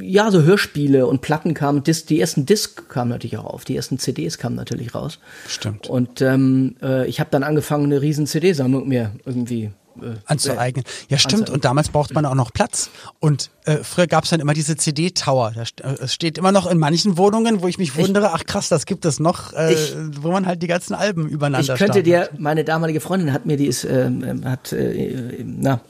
ja, 0.01 0.31
so 0.31 0.43
Hörspiele 0.43 1.09
und 1.09 1.21
Platten 1.21 1.53
kamen, 1.53 1.83
Dis 1.83 2.07
die 2.07 2.21
ersten 2.21 2.47
Discs 2.47 2.89
kamen 2.89 3.11
natürlich 3.11 3.39
auch 3.39 3.47
auf, 3.47 3.65
die 3.65 3.75
ersten 3.75 3.99
CDs 3.99 4.39
kamen 4.39 4.55
natürlich 4.55 4.95
raus. 4.95 5.19
Stimmt. 5.49 5.89
Und 5.89 6.23
ähm, 6.23 6.77
äh, 6.81 7.09
ich 7.09 7.19
habe 7.19 7.31
dann 7.33 7.43
angefangen, 7.43 7.87
eine 7.87 8.01
riesen 8.01 8.27
CD-Sammlung 8.27 8.87
mir 8.87 9.11
irgendwie 9.25 9.73
äh, 10.03 10.17
Anzueignen. 10.27 10.85
Ja, 11.09 11.19
stimmt. 11.19 11.51
Und 11.51 11.65
damals 11.65 11.89
braucht 11.91 12.15
man 12.15 12.25
auch 12.27 12.35
noch 12.35 12.53
Platz. 12.53 12.91
Und 13.21 13.51
äh, 13.65 13.79
früher 13.79 14.07
gab 14.07 14.25
es 14.25 14.31
dann 14.31 14.41
immer 14.41 14.55
diese 14.55 14.77
CD-Tower. 14.77 15.53
Äh, 15.57 15.89
Es 16.01 16.15
steht 16.15 16.39
immer 16.39 16.53
noch 16.53 16.71
in 16.71 16.79
manchen 16.79 17.17
Wohnungen, 17.19 17.63
wo 17.63 17.69
ich 17.69 17.79
mich 17.79 17.97
wundere, 17.97 18.33
ach 18.33 18.45
krass, 18.45 18.69
das 18.69 18.87
gibt 18.87 19.05
es 19.05 19.21
noch, 19.21 19.53
äh, 19.53 19.73
Ich- 19.75 19.95
wo 20.21 20.31
man 20.31 20.47
halt 20.47 20.63
die 20.63 20.67
ganzen 20.67 20.95
Alben 20.95 21.27
Ich 21.27 21.33
übereinander 21.33 21.77
könnte 21.77 22.01
stapelt. 22.01 22.07
dir, 22.07 22.29
meine 22.39 22.65
damalige 22.65 23.01
Freundin 23.01 23.33
hat 23.33 23.47
mir 23.47 23.57
die 23.57 23.67
ist, 23.67 23.85
ähm, 23.85 24.25
ähm, 24.25 24.45
hat, 24.45 24.73
äh, 24.73 25.43
na, 25.45 25.81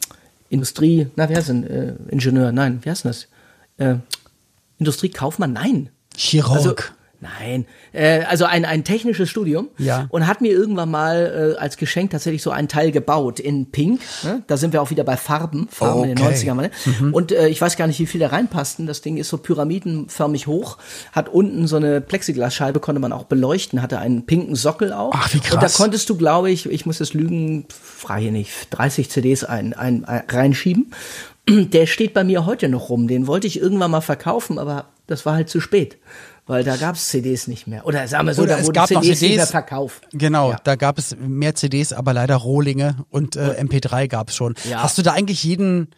Industrie, 0.50 1.08
na, 1.16 1.28
wie 1.28 1.36
heißt 1.36 1.48
denn, 1.50 1.64
äh, 1.64 1.94
Ingenieur, 2.08 2.52
nein, 2.52 2.78
wie 2.82 2.90
heißt 2.90 3.04
denn 3.04 3.10
das? 3.10 3.26
Äh, 3.76 3.96
Industriekaufmann, 4.78 5.52
nein. 5.52 5.90
Chirurg. 6.16 6.56
Also, 6.56 6.74
nein, 7.20 7.66
äh, 7.92 8.20
also 8.24 8.44
ein, 8.44 8.64
ein 8.64 8.84
technisches 8.84 9.28
Studium 9.28 9.68
Ja. 9.78 10.06
und 10.10 10.26
hat 10.26 10.40
mir 10.40 10.52
irgendwann 10.52 10.90
mal 10.90 11.54
äh, 11.56 11.60
als 11.60 11.76
Geschenk 11.76 12.10
tatsächlich 12.10 12.42
so 12.42 12.50
einen 12.50 12.68
Teil 12.68 12.92
gebaut 12.92 13.40
in 13.40 13.70
Pink. 13.70 14.00
Ne? 14.22 14.42
Da 14.46 14.56
sind 14.56 14.72
wir 14.72 14.80
auch 14.82 14.90
wieder 14.90 15.04
bei 15.04 15.16
Farben, 15.16 15.68
Farben 15.70 16.04
in 16.04 16.14
den 16.16 16.24
Okay. 16.26 16.34
90ern. 16.34 16.54
Ne? 16.54 16.70
Und 17.12 17.32
äh, 17.32 17.48
ich 17.48 17.60
weiß 17.60 17.76
gar 17.76 17.86
nicht, 17.86 17.98
wie 17.98 18.06
viel 18.06 18.20
da 18.20 18.28
reinpassten. 18.28 18.86
Das 18.86 19.00
Ding 19.00 19.16
ist 19.16 19.28
so 19.28 19.38
pyramidenförmig 19.38 20.46
hoch, 20.46 20.78
hat 21.12 21.28
unten 21.28 21.66
so 21.66 21.76
eine 21.76 22.00
Plexiglasscheibe, 22.00 22.80
konnte 22.80 23.00
man 23.00 23.12
auch 23.12 23.24
beleuchten, 23.24 23.82
hatte 23.82 23.98
einen 23.98 24.24
pinken 24.26 24.54
Sockel 24.54 24.92
auch. 24.92 25.10
Ach, 25.14 25.32
wie 25.34 25.38
Und 25.38 25.52
da 25.54 25.58
krass. 25.58 25.74
konntest 25.74 26.08
du, 26.10 26.16
glaube 26.16 26.50
ich, 26.50 26.66
ich 26.66 26.86
muss 26.86 27.00
es 27.00 27.14
lügen, 27.14 27.66
frage 27.68 28.30
nicht, 28.30 28.52
30 28.70 29.10
CDs 29.10 29.44
ein, 29.44 29.72
ein, 29.74 30.04
ein, 30.04 30.22
reinschieben. 30.28 30.92
Der 31.48 31.86
steht 31.86 32.12
bei 32.14 32.24
mir 32.24 32.44
heute 32.44 32.68
noch 32.68 32.90
rum. 32.90 33.08
Den 33.08 33.26
wollte 33.26 33.46
ich 33.46 33.58
irgendwann 33.60 33.90
mal 33.90 34.02
verkaufen, 34.02 34.58
aber 34.58 34.86
das 35.06 35.24
war 35.24 35.34
halt 35.34 35.48
zu 35.48 35.60
spät. 35.60 35.96
Weil 36.48 36.64
da 36.64 36.76
gab's 36.76 37.08
CDs 37.10 37.46
nicht 37.46 37.66
mehr. 37.68 37.86
Oder 37.86 38.08
sagen 38.08 38.26
wir 38.26 38.34
so, 38.34 38.42
Oder 38.42 38.54
da 38.54 38.58
es 38.58 38.66
wurden 38.66 38.72
gab 38.74 38.90
noch 38.90 39.02
CDs, 39.02 39.20
nicht 39.20 39.32
CDs. 39.34 39.50
verkauft. 39.50 40.08
Genau, 40.12 40.50
Ja. 40.52 40.56
da 40.64 40.74
gab 40.74 40.98
es 40.98 41.14
mehr 41.16 41.54
CDs, 41.54 41.92
aber 41.92 42.12
leider 42.14 42.34
Rohlinge 42.36 42.96
und 43.10 43.36
äh, 43.36 43.62
MP3 43.62 44.08
gab 44.08 44.30
es 44.30 44.34
schon. 44.36 44.54
Ja. 44.68 44.82
Hast 44.82 44.98
du 44.98 45.02
da 45.02 45.12
eigentlich 45.12 45.44
jeden 45.44 45.90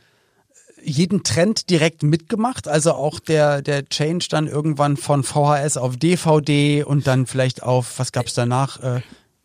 jeden 0.82 1.22
Trend 1.24 1.68
direkt 1.70 2.02
mitgemacht? 2.02 2.66
Also 2.66 2.92
auch 2.94 3.20
der 3.20 3.60
der 3.62 3.84
Change 3.88 4.26
dann 4.30 4.46
irgendwann 4.48 4.96
von 4.96 5.22
VHS 5.22 5.76
auf 5.76 5.96
DVD 5.96 6.82
und 6.84 7.06
dann 7.06 7.26
vielleicht 7.26 7.62
auf 7.62 7.98
was 7.98 8.12
gab's 8.12 8.34
danach? 8.34 8.80
Äh, 8.82 9.00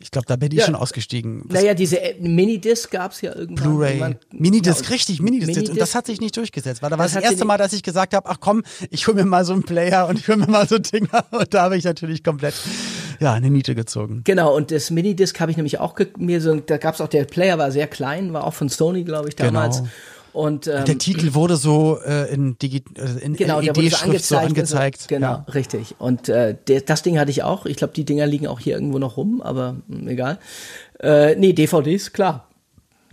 ich 0.06 0.12
glaube, 0.12 0.28
da 0.28 0.36
bin 0.36 0.52
ich 0.52 0.60
Ja. 0.60 0.66
schon 0.66 0.76
ausgestiegen. 0.76 1.42
Was- 1.46 1.62
Naja, 1.62 1.74
diese 1.74 2.00
Minidisc 2.20 2.92
gab's 2.92 3.22
ja 3.22 3.36
irgendwann. 3.36 3.64
Blu-ray, 3.72 4.16
Minidisc, 4.32 4.76
Ja, 4.82 4.86
und 4.86 4.90
richtig, 4.92 5.20
Minidisc. 5.20 5.50
Und 5.50 5.56
Minidisc. 5.56 5.80
das 5.80 5.96
hat 5.96 6.06
sich 6.06 6.22
nicht 6.22 6.38
durchgesetzt. 6.38 6.84
Weil 6.84 6.92
da 6.92 6.98
war 7.00 7.06
Das 7.06 7.14
das, 7.16 7.24
erste 7.24 7.44
Mal, 7.44 7.58
dass 7.58 7.74
ich 7.74 7.82
gesagt 7.82 8.14
habe, 8.14 8.30
ach 8.30 8.38
komm, 8.40 8.62
ich 8.92 9.08
hole 9.08 9.16
mir 9.18 9.26
mal 9.26 9.44
so 9.44 9.54
einen 9.54 9.64
Player 9.64 10.08
und 10.08 10.20
ich 10.20 10.28
hole 10.28 10.38
mir 10.38 10.48
mal 10.48 10.68
so 10.68 10.78
Dinger. 10.78 11.26
Und 11.32 11.54
da 11.56 11.64
habe 11.64 11.76
ich 11.78 11.84
natürlich 11.84 12.24
komplett 12.24 12.54
ja 13.20 13.34
eine 13.34 13.50
Niete 13.50 13.74
gezogen. 13.76 14.22
Genau, 14.26 14.56
und 14.56 14.70
das 14.72 14.92
Minidisc 14.92 15.40
habe 15.40 15.50
ich 15.50 15.58
nämlich 15.58 15.80
auch 15.80 15.96
mir 16.18 16.40
so, 16.42 16.56
da 16.56 16.78
gab's 16.78 17.02
auch, 17.02 17.08
der 17.08 17.26
Player 17.26 17.58
war 17.58 17.72
sehr 17.72 17.88
klein, 17.88 18.32
war 18.34 18.44
auch 18.44 18.54
von 18.54 18.70
Sony, 18.70 19.04
glaube 19.04 19.30
ich, 19.30 19.36
damals. 19.36 19.78
Genau. 19.78 19.90
Und 20.36 20.68
ähm, 20.68 20.84
Der 20.84 20.98
Titel 20.98 21.34
wurde 21.34 21.56
so 21.56 21.98
äh, 22.06 22.32
in, 22.34 22.58
Digi 22.60 22.84
äh, 22.98 23.24
in 23.24 23.36
Genau, 23.38 23.56
wurde 23.58 23.74
so 23.74 23.82
LED-Schrift 23.82 24.26
so 24.26 24.36
angezeigt. 24.38 24.50
angezeigt. 24.50 24.98
Also, 24.98 25.08
genau, 25.08 25.28
Ja. 25.28 25.46
richtig. 25.54 25.96
Und 25.98 26.28
äh, 26.28 26.56
der, 26.68 26.82
das 26.82 27.04
Ding 27.04 27.18
hatte 27.18 27.32
ich 27.32 27.44
auch. 27.44 27.66
Ich 27.66 27.78
glaube, 27.78 27.94
die 27.94 28.04
Dinger 28.04 28.28
liegen 28.28 28.46
auch 28.48 28.60
hier 28.60 28.76
irgendwo 28.76 29.00
noch 29.00 29.16
rum, 29.16 29.42
aber 29.42 29.78
mh, 29.88 30.12
egal. 30.12 30.40
Äh, 31.00 31.36
nee, 31.36 31.54
DVDs, 31.54 32.12
klar. 32.12 32.48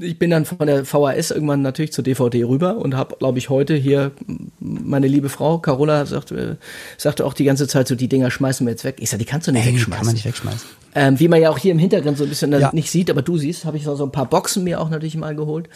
Ich 0.03 0.19
bin 0.19 0.31
dann 0.31 0.45
von 0.45 0.67
der 0.67 0.85
VHS 0.85 1.31
irgendwann 1.31 1.63
natürlich 1.63 1.93
zur 1.93 2.03
DVD 2.05 2.45
rüber 2.45 2.77
und 2.77 2.97
habe, 2.97 3.17
glaube 3.19 3.39
ich, 3.39 3.49
heute 3.51 3.75
hier 3.75 4.11
meine 4.59 5.07
liebe 5.07 5.29
Frau 5.29 5.59
Carola 5.59 6.05
sagt, 6.07 6.33
äh, 6.33 6.57
sagte 6.99 7.25
auch 7.25 7.35
die 7.35 7.45
ganze 7.45 7.69
Zeit 7.69 7.87
so, 7.89 7.95
die 7.95 8.09
Dinger 8.09 8.31
schmeißen 8.31 8.67
wir 8.67 8.73
jetzt 8.73 8.85
weg. 8.85 8.97
Ich 9.01 9.11
sag, 9.11 9.19
die 9.19 9.25
kannst 9.25 9.47
du 9.49 9.53
nicht 9.53 9.65
Ey, 9.67 9.73
wegschmeißen. 9.75 9.93
kann 9.97 10.07
man 10.07 10.15
nicht 10.15 10.25
wegschmeißen. 10.25 10.69
Ähm, 10.95 11.21
wie 11.21 11.29
man 11.29 11.41
ja 11.41 11.51
auch 11.51 11.59
hier 11.59 11.73
im 11.73 11.79
Hintergrund 11.79 12.19
so 12.19 12.25
ein 12.25 12.29
bisschen 12.31 12.53
Ja. 12.53 12.71
nicht 12.73 12.91
sieht, 12.91 13.11
aber 13.11 13.23
du 13.23 13.39
siehst, 13.39 13.65
habe 13.65 13.77
ich 13.77 13.85
so 13.85 14.03
ein 14.03 14.13
paar 14.13 14.27
Boxen 14.27 14.65
mir 14.65 14.81
auch 14.81 14.91
natürlich 14.91 15.17
mal 15.17 15.35
geholt. 15.37 15.69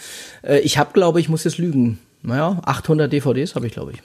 Äh, 0.42 0.58
ich 0.60 0.76
habe, 0.78 0.90
glaube 0.92 1.20
ich, 1.20 1.28
muss 1.28 1.44
jetzt 1.44 1.58
lügen. 1.58 1.98
Naja, 2.22 2.60
800 2.64 3.12
DVDs 3.12 3.54
habe 3.54 3.66
ich, 3.66 3.72
glaube 3.72 3.92
ich. 3.92 4.02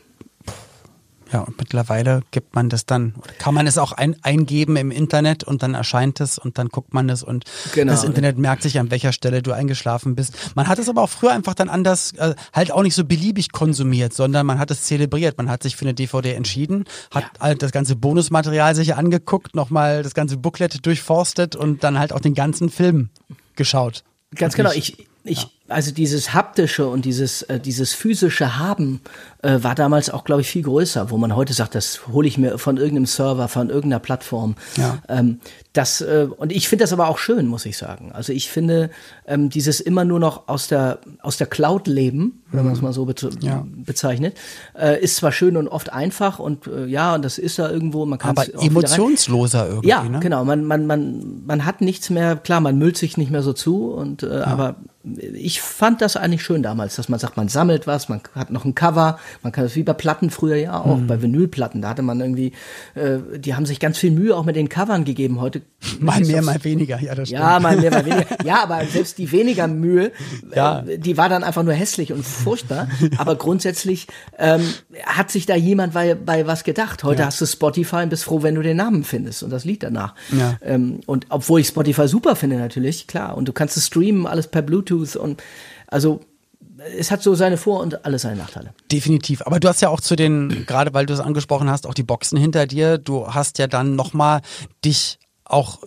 Ja, 1.32 1.41
und 1.41 1.58
mittlerweile 1.58 2.22
gibt 2.32 2.56
man 2.56 2.70
das 2.70 2.86
dann, 2.86 3.15
kann 3.38 3.54
man 3.54 3.65
es 3.67 3.78
auch 3.78 3.94
ein, 3.94 4.15
eingeben 4.22 4.76
im 4.76 4.91
Internet 4.91 5.44
und 5.44 5.63
dann 5.63 5.74
erscheint 5.74 6.20
es 6.20 6.38
und 6.38 6.58
dann 6.58 6.67
guckt 6.70 6.94
man 6.94 7.10
es 7.10 7.24
und 7.24 7.46
Genau. 7.74 7.91
das 7.94 8.04
Internet 8.04 8.38
merkt 8.38 8.63
sich, 8.63 8.80
an 8.80 8.91
welcher 8.91 9.13
Stelle 9.13 9.41
du 9.41 9.54
eingeschlafen 9.54 10.15
bist. 10.15 10.56
Man 10.56 10.67
hat 10.67 10.80
es 10.80 10.89
aber 10.89 11.02
auch 11.04 11.10
früher 11.10 11.32
einfach 11.32 11.54
dann 11.54 11.70
anders, 11.70 12.13
äh, 12.13 12.36
halt 12.54 12.72
auch 12.72 12.84
nicht 12.84 12.96
so 12.96 13.06
beliebig 13.06 13.52
konsumiert, 13.52 14.13
sondern 14.13 14.46
man 14.46 14.60
hat 14.60 14.72
es 14.72 14.84
zelebriert. 14.84 15.38
Man 15.38 15.50
hat 15.50 15.63
sich 15.63 15.76
für 15.76 15.86
eine 15.86 15.94
DVD 15.94 16.34
entschieden, 16.34 16.86
hat 17.12 17.26
halt 17.39 17.62
das 17.63 17.72
ganze 17.72 17.96
Bonusmaterial 17.96 18.76
sich 18.76 18.96
angeguckt, 18.96 19.56
nochmal 19.56 20.04
das 20.04 20.13
ganze 20.13 20.38
Booklet 20.38 20.86
durchforstet 20.86 21.56
und 21.56 21.84
dann 21.84 21.98
halt 21.98 22.12
auch 22.13 22.20
den 22.20 22.34
ganzen 22.34 22.70
Film 22.70 23.10
geschaut. 23.56 24.04
Ganz 24.36 24.54
Und 24.54 24.58
genau. 24.58 24.72
Ich, 24.72 25.08
ich, 25.24 25.48
also 25.71 25.91
dieses 25.91 26.34
haptische 26.34 26.88
und 26.88 27.05
dieses, 27.05 27.41
äh, 27.43 27.60
dieses 27.60 27.93
physische 27.93 28.57
Haben 28.57 29.01
äh, 29.41 29.60
war 29.62 29.75
damals 29.75 30.10
auch, 30.10 30.23
glaube 30.23 30.41
ich, 30.41 30.47
viel 30.47 30.63
größer, 30.63 31.10
wo 31.10 31.17
man 31.17 31.36
heute 31.36 31.53
sagt, 31.53 31.75
das 31.75 32.07
hole 32.07 32.27
ich 32.27 32.38
mir 32.38 32.57
von 32.57 32.77
irgendeinem 32.77 33.05
Server, 33.05 33.47
von 33.47 33.69
irgendeiner 33.69 33.99
Plattform. 33.99 34.55
Ja. 34.77 34.99
Ähm, 35.10 35.39
das, 35.73 36.01
äh, 36.01 36.27
und 36.38 36.51
ich 36.51 36.67
finde 36.67 36.84
das 36.84 36.91
aber 36.91 37.07
auch 37.07 37.17
schön, 37.17 37.47
muss 37.47 37.65
ich 37.65 37.77
sagen. 37.77 38.12
Also 38.12 38.34
ich 38.34 38.49
finde 38.49 38.89
ähm, 39.25 39.49
dieses 39.49 39.79
immer 39.79 40.03
nur 40.03 40.19
noch 40.19 40.47
aus 40.47 40.67
der, 40.67 40.99
aus 41.21 41.38
der 41.38 41.47
Cloud 41.47 41.88
leben, 41.88 42.43
wenn 42.51 42.65
man 42.65 42.73
es 42.73 42.81
mal 42.81 42.91
so 42.91 43.05
be 43.05 43.15
Ja. 43.39 43.65
bezeichnet, 43.65 44.38
äh, 44.77 45.01
ist 45.01 45.15
zwar 45.17 45.31
schön 45.31 45.55
und 45.55 45.67
oft 45.67 45.91
einfach 45.91 46.39
und 46.39 46.67
äh, 46.67 46.86
ja, 46.86 47.15
und 47.15 47.24
das 47.24 47.38
ist 47.38 47.57
da 47.57 47.69
irgendwo, 47.69 48.05
man 48.05 48.19
kann 48.19 48.32
aber 48.32 48.45
emotionsloser 48.61 49.67
irgendwie, 49.67 49.88
ja, 49.89 50.03
ne? 50.03 50.19
genau. 50.19 50.43
Man, 50.43 50.65
man, 50.65 50.86
man, 50.86 51.45
man 51.45 51.65
hat 51.65 51.82
nichts 51.82 52.09
mehr, 52.09 52.36
klar, 52.36 52.59
man 52.59 52.78
müllt 52.78 52.97
sich 52.97 53.17
nicht 53.17 53.32
mehr 53.32 53.43
so 53.43 53.53
zu, 53.53 53.91
und 53.91 54.24
äh, 54.24 54.41
aber 54.41 54.76
ich 55.03 55.61
ich 55.62 55.68
fand 55.68 56.01
das 56.01 56.18
eigentlich 56.18 56.43
schön 56.43 56.64
damals, 56.64 56.95
dass 56.95 57.09
man 57.09 57.20
sagt, 57.20 57.38
man 57.38 57.47
sammelt 57.47 57.86
was, 57.88 58.09
man 58.09 58.22
hat 58.36 58.49
noch 58.49 58.66
ein 58.66 58.76
Cover, 58.76 59.20
man 59.43 59.51
kann 59.51 59.64
das 59.64 59.76
wie 59.76 59.84
bei 59.84 59.93
Platten 59.93 60.30
früher 60.30 60.55
ja 60.55 60.80
auch, 60.80 60.97
mhm. 60.97 61.07
bei 61.07 61.22
Vinylplatten, 61.22 61.82
da 61.82 61.89
hatte 61.89 62.01
man 62.01 62.20
irgendwie, 62.20 62.53
äh, 62.95 63.20
die 63.38 63.55
haben 63.55 63.66
sich 63.66 63.80
ganz 63.80 63.97
viel 63.97 64.12
Mühe 64.12 64.36
auch 64.36 64.43
mit 64.43 64.55
den 64.55 64.70
Covern 64.70 65.05
gegeben. 65.05 65.39
Heute 65.39 65.62
mal 65.99 66.20
mehr, 66.22 66.41
mal 66.41 66.64
weniger, 66.64 66.99
ja, 66.99 67.16
das 67.16 67.30
stimmt. 67.30 67.41
Ja, 67.41 67.59
mal 67.59 67.78
mehr, 67.78 67.91
mal 67.91 68.05
weniger. 68.05 68.43
Ja, 68.43 68.64
aber 68.64 68.86
selbst 68.86 69.18
die 69.18 69.32
weniger 69.32 69.68
Mühe, 69.68 70.12
ja. 70.55 70.80
äh, 70.80 70.97
die 70.97 71.18
war 71.18 71.30
dann 71.30 71.43
einfach 71.43 71.64
nur 71.64 71.74
hässlich 71.74 72.12
und 72.12 72.26
furchtbar. 72.26 72.88
aber 73.18 73.36
grundsätzlich 73.36 74.07
ähm, 74.38 74.62
hat 75.05 75.32
sich 75.32 75.45
da 75.45 75.55
jemand 75.55 75.93
bei, 75.93 76.16
bei 76.16 76.47
was 76.47 76.64
gedacht. 76.64 77.03
Heute 77.03 77.22
ja. 77.22 77.28
hast 77.28 77.39
du 77.39 77.45
Spotify 77.45 77.97
und 77.97 78.09
bist 78.09 78.24
froh, 78.24 78.41
wenn 78.41 78.55
du 78.55 78.62
den 78.62 78.78
Namen 78.78 79.03
findest 79.03 79.43
und 79.43 79.51
das 79.51 79.66
Lied 79.66 79.84
danach. 79.84 80.16
Ja. 80.32 80.57
Ähm, 80.64 81.01
und 81.05 81.28
obwohl 81.30 81.59
ich 81.59 81.68
Spotify 81.68 82.07
super 82.07 82.36
finde 82.36 82.57
natürlich, 82.57 83.07
klar. 83.07 83.38
Und 83.38 83.47
du 83.47 83.53
kannst 83.53 83.78
es 83.78 83.88
streamen, 83.88 84.26
alles 84.26 84.47
per 84.47 84.62
Bluetooth 84.62 85.16
und 85.16 85.41
also 85.88 86.22
es 86.97 87.12
hat 87.12 87.22
so 87.22 87.36
seine 87.36 87.58
Vor- 87.58 87.82
und 87.82 88.06
alle 88.06 88.18
seine 88.20 88.38
Nachteile. 88.38 88.74
Definitiv. 88.91 89.41
Aber 89.43 89.60
du 89.60 89.68
hast 89.68 89.82
ja 89.82 89.89
auch 89.89 90.02
zu 90.02 90.16
den, 90.16 90.66
gerade 90.68 90.93
weil 90.93 91.06
du 91.06 91.14
es 91.14 91.20
angesprochen 91.20 91.70
hast, 91.70 91.88
auch 91.88 91.93
die 91.93 92.04
Boxen 92.04 92.38
hinter 92.38 92.68
dir. 92.68 92.97
Du 92.97 93.28
hast 93.28 93.58
ja 93.60 93.68
dann 93.68 93.95
nochmal 93.95 94.41
dich 94.84 95.20
auch, 95.52 95.80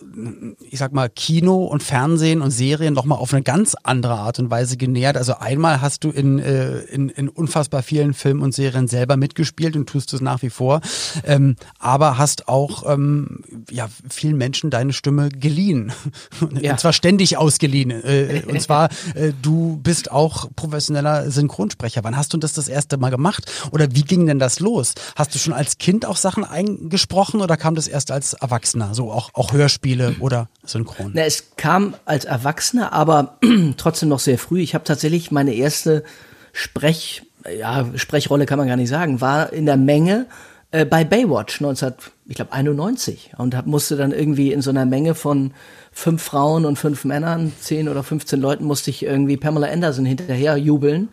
ich 0.69 0.79
sag 0.79 0.93
mal, 0.93 1.09
Kino 1.09 1.65
und 1.65 1.81
Fernsehen 1.81 2.41
und 2.41 2.51
Serien 2.51 2.93
nochmal 2.93 3.17
auf 3.17 3.33
eine 3.33 3.41
ganz 3.41 3.75
andere 3.83 4.13
Art 4.13 4.39
und 4.39 4.49
Weise 4.49 4.77
genähert. 4.77 5.17
Also 5.17 5.35
einmal 5.35 5.81
hast 5.81 6.03
du 6.03 6.11
in, 6.11 6.39
äh, 6.39 6.79
in, 6.81 7.09
in 7.09 7.29
unfassbar 7.29 7.81
vielen 7.81 8.13
Filmen 8.13 8.41
und 8.41 8.53
Serien 8.53 8.87
selber 8.87 9.17
mitgespielt 9.17 9.75
und 9.75 9.87
tust 9.89 10.13
es 10.13 10.21
nach 10.21 10.41
wie 10.41 10.49
vor. 10.49 10.81
Ähm, 11.23 11.55
aber 11.79 12.17
hast 12.17 12.47
auch 12.47 12.91
ähm, 12.91 13.41
ja, 13.71 13.87
vielen 14.09 14.37
Menschen 14.37 14.69
deine 14.69 14.93
Stimme 14.93 15.29
geliehen. 15.29 15.91
Ja. 16.61 16.71
Und 16.71 16.79
zwar 16.79 16.93
ständig 16.93 17.37
ausgeliehen. 17.37 17.91
Äh, 17.91 18.43
und 18.47 18.61
zwar, 18.61 18.89
äh, 19.13 19.31
du 19.41 19.79
bist 19.81 20.11
auch 20.11 20.47
professioneller 20.55 21.29
Synchronsprecher. 21.31 22.03
Wann 22.03 22.15
hast 22.15 22.33
du 22.33 22.37
das 22.37 22.53
das 22.53 22.67
erste 22.67 22.97
Mal 22.97 23.09
gemacht? 23.09 23.51
Oder 23.71 23.93
wie 23.93 24.03
ging 24.03 24.25
denn 24.25 24.39
das 24.39 24.59
los? 24.59 24.93
Hast 25.15 25.33
du 25.33 25.39
schon 25.39 25.53
als 25.53 25.77
Kind 25.77 26.05
auch 26.05 26.17
Sachen 26.17 26.43
eingesprochen 26.43 27.41
oder 27.41 27.57
kam 27.57 27.75
das 27.75 27.87
erst 27.87 28.11
als 28.11 28.33
Erwachsener? 28.33 28.93
So 28.93 29.11
auch, 29.11 29.31
auch 29.33 29.54
Hörspiele 29.55 30.15
oder 30.19 30.49
Synchron? 30.63 31.11
Na, 31.13 31.23
es 31.23 31.55
kam 31.57 31.95
als 32.05 32.25
Erwachsener, 32.25 32.93
aber 32.93 33.37
trotzdem 33.77 34.09
noch 34.09 34.19
sehr 34.19 34.37
früh. 34.37 34.59
Ich 34.61 34.73
habe 34.73 34.83
tatsächlich 34.83 35.31
meine 35.31 35.53
erste 35.53 36.03
Sprech, 36.53 37.23
ja, 37.57 37.85
Sprechrolle 37.95 38.45
kann 38.45 38.57
man 38.57 38.67
gar 38.67 38.77
nicht 38.77 38.89
sagen, 38.89 39.21
war 39.21 39.51
in 39.51 39.65
der 39.65 39.77
Menge 39.77 40.27
äh, 40.71 40.85
bei 40.85 41.03
Baywatch 41.03 41.61
1991 41.61 43.31
und 43.37 43.55
hab, 43.55 43.65
musste 43.65 43.95
dann 43.95 44.11
irgendwie 44.11 44.51
in 44.51 44.61
so 44.61 44.69
einer 44.69 44.85
Menge 44.85 45.15
von 45.15 45.53
fünf 45.97 46.21
Frauen 46.21 46.65
und 46.65 46.77
fünf 46.77 47.05
Männern, 47.05 47.53
zehn 47.61 47.87
oder 47.87 48.03
15 48.03 48.39
Leuten 48.41 48.65
musste 48.65 48.89
ich 48.89 49.03
irgendwie 49.03 49.37
Pamela 49.37 49.67
Anderson 49.67 50.03
hinterher 50.05 50.57
jubeln 50.57 51.07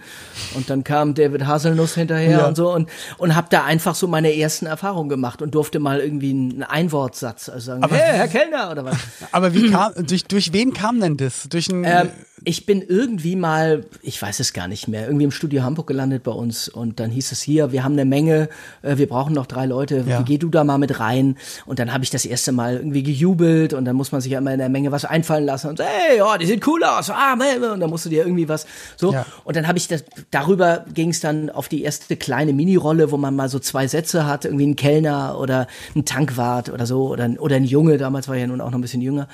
und 0.55 0.69
dann 0.69 0.83
kam 0.83 1.15
David 1.15 1.47
Haselnuss 1.47 1.95
hinterher 1.95 2.41
ja. 2.41 2.49
und 2.49 2.57
so 2.57 2.75
und 2.75 2.89
und 3.17 3.37
habe 3.37 3.47
da 3.49 3.65
einfach 3.65 3.95
so 3.95 4.09
meine 4.09 4.37
ersten 4.37 4.67
Erfahrungen 4.67 5.09
gemacht 5.09 5.41
und 5.41 5.55
durfte 5.55 5.79
mal 5.79 6.01
irgendwie 6.01 6.31
einen 6.31 6.65
Einwortsatz 6.65 7.49
also 7.49 7.65
sagen, 7.65 7.85
aber, 7.85 7.95
hey, 7.95 8.17
Herr 8.17 8.29
Kellner 8.29 8.73
oder 8.73 8.85
was. 8.85 8.97
Aber 9.31 9.55
wie 9.55 9.71
kam 9.71 9.93
durch 10.05 10.25
durch 10.25 10.53
wen 10.53 10.73
kam 10.73 11.01
denn 11.01 11.17
das? 11.17 11.49
Durch 11.49 11.69
ein 11.69 11.85
ähm, 11.85 12.09
ich 12.45 12.67
bin 12.67 12.83
irgendwie 12.83 13.37
mal, 13.37 13.85
ich 14.03 14.21
weiß 14.21 14.41
es 14.41 14.53
gar 14.53 14.69
nicht 14.69 14.89
mehr, 14.89 15.07
irgendwie 15.07 15.25
im 15.25 15.31
Studio 15.31 15.63
Hamburg 15.63 15.87
gelandet 15.87 16.23
bei 16.23 16.33
uns 16.33 16.69
und 16.69 16.99
dann 17.01 17.11
hieß 17.11 17.33
es 17.33 17.41
hier, 17.41 17.73
wir 17.73 17.85
haben 17.85 17.93
eine 17.93 18.05
Menge, 18.05 18.49
äh, 18.83 18.97
wir 18.97 19.09
brauchen 19.09 19.35
noch 19.35 19.47
drei 19.47 19.67
Leute, 19.67 20.05
ja. 20.07 20.19
wie 20.19 20.25
geh 20.25 20.39
du 20.39 20.49
da 20.49 20.65
mal 20.65 20.79
mit 20.79 20.99
rein? 20.99 21.37
Und 21.67 21.79
dann 21.79 21.93
habe 21.93 22.05
ich 22.05 22.11
das 22.11 22.25
erste 22.25 22.53
Mal 22.53 22.77
irgendwie 22.77 23.03
gejubelt 23.03 23.75
und 23.75 23.85
dann 23.85 23.97
muss 23.97 24.13
man 24.13 24.21
sich 24.21 24.33
ja 24.33 24.39
immer 24.39 24.53
in 24.53 24.59
der 24.59 24.69
Menge 24.73 24.91
was 24.91 25.05
einfallen 25.05 25.45
lassen 25.45 25.69
und 25.69 25.79
so, 25.79 25.85
hey, 25.85 26.21
oh, 26.21 26.37
die 26.39 26.47
sehen 26.47 26.61
cool 26.67 26.83
aus, 26.83 27.11
ah, 27.11 27.35
und 27.35 27.81
dann 27.81 27.91
musst 27.91 28.07
du 28.07 28.09
dir 28.09 28.25
irgendwie 28.25 28.49
was 28.49 28.67
so. 28.97 29.13
Ja. 29.13 29.27
Und 29.45 29.57
dann 29.57 29.69
habe 29.69 29.79
ich 29.79 29.89
das, 29.89 30.05
darüber 30.31 30.85
ging 30.93 31.11
es 31.11 31.21
dann 31.21 31.51
auf 31.51 31.69
die 31.69 31.83
erste 31.83 32.17
kleine 32.17 32.53
Mini-Rolle, 32.53 33.11
wo 33.11 33.17
man 33.17 33.37
mal 33.37 33.49
so 33.49 33.59
zwei 33.59 33.87
Sätze 33.87 34.27
hat, 34.27 34.45
irgendwie 34.45 34.67
ein 34.67 34.77
Kellner 34.77 35.39
oder 35.39 35.67
ein 35.95 36.05
Tankwart 36.05 36.71
oder 36.71 36.87
so 36.87 37.09
oder, 37.09 37.29
oder 37.39 37.57
ein 37.57 37.65
Junge, 37.65 37.99
damals 37.99 38.29
war 38.29 38.35
ich 38.35 38.41
ja 38.41 38.47
nun 38.47 38.61
auch 38.61 38.71
noch 38.71 38.79
ein 38.79 38.83
bisschen 38.83 39.03
jünger. 39.03 39.29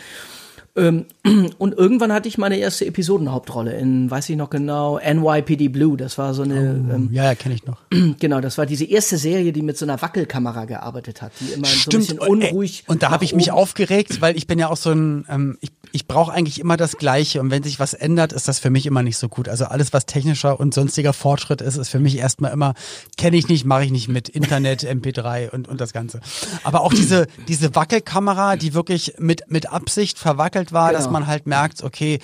Ähm, 0.78 1.06
und 1.58 1.74
irgendwann 1.74 2.12
hatte 2.12 2.28
ich 2.28 2.38
meine 2.38 2.56
erste 2.56 2.86
Episodenhauptrolle 2.86 3.76
in, 3.76 4.10
weiß 4.10 4.28
ich 4.30 4.36
noch 4.36 4.50
genau, 4.50 4.98
NYPD 4.98 5.68
Blue. 5.68 5.96
Das 5.96 6.18
war 6.18 6.34
so 6.34 6.42
eine. 6.42 6.84
Oh, 6.88 6.94
ähm, 6.94 7.08
ja, 7.12 7.24
ja, 7.24 7.34
kenne 7.34 7.54
ich 7.54 7.66
noch. 7.66 7.78
Genau, 8.20 8.40
das 8.40 8.58
war 8.58 8.66
diese 8.66 8.84
erste 8.84 9.16
Serie, 9.16 9.52
die 9.52 9.62
mit 9.62 9.76
so 9.76 9.84
einer 9.84 10.00
Wackelkamera 10.00 10.64
gearbeitet 10.64 11.20
hat, 11.20 11.32
die 11.40 11.52
immer 11.52 11.66
Stimmt. 11.66 12.04
so 12.04 12.14
ein 12.14 12.18
bisschen 12.18 12.18
unruhig. 12.18 12.84
Und 12.86 13.02
da 13.02 13.10
habe 13.10 13.24
ich 13.24 13.34
mich 13.34 13.50
aufgeregt, 13.50 14.20
weil 14.20 14.36
ich 14.36 14.46
bin 14.46 14.58
ja 14.58 14.70
auch 14.70 14.76
so 14.76 14.90
ein, 14.90 15.26
ähm, 15.28 15.58
ich, 15.60 15.70
ich 15.92 16.06
brauche 16.06 16.32
eigentlich 16.32 16.60
immer 16.60 16.76
das 16.76 16.96
Gleiche. 16.96 17.40
Und 17.40 17.50
wenn 17.50 17.62
sich 17.62 17.80
was 17.80 17.94
ändert, 17.94 18.32
ist 18.32 18.48
das 18.48 18.58
für 18.58 18.70
mich 18.70 18.86
immer 18.86 19.02
nicht 19.02 19.16
so 19.16 19.28
gut. 19.28 19.48
Also 19.48 19.66
alles, 19.66 19.92
was 19.92 20.06
technischer 20.06 20.58
und 20.58 20.74
sonstiger 20.74 21.12
Fortschritt 21.12 21.60
ist, 21.60 21.76
ist 21.76 21.88
für 21.88 22.00
mich 22.00 22.18
erstmal 22.18 22.52
immer, 22.52 22.74
kenne 23.16 23.36
ich 23.36 23.48
nicht, 23.48 23.64
mache 23.64 23.84
ich 23.84 23.90
nicht 23.90 24.08
mit. 24.08 24.28
Internet, 24.28 24.84
MP3 24.84 25.50
und, 25.50 25.68
und 25.68 25.80
das 25.80 25.92
Ganze. 25.92 26.20
Aber 26.62 26.82
auch 26.82 26.92
diese, 26.92 27.26
diese 27.48 27.74
Wackelkamera, 27.74 28.56
die 28.56 28.74
wirklich 28.74 29.14
mit, 29.18 29.50
mit 29.50 29.70
Absicht 29.70 30.18
verwackelt 30.18 30.72
war, 30.72 30.88
genau. 30.88 30.98
dass 30.98 31.10
man 31.10 31.26
halt 31.26 31.46
merkt, 31.46 31.82
okay, 31.82 32.18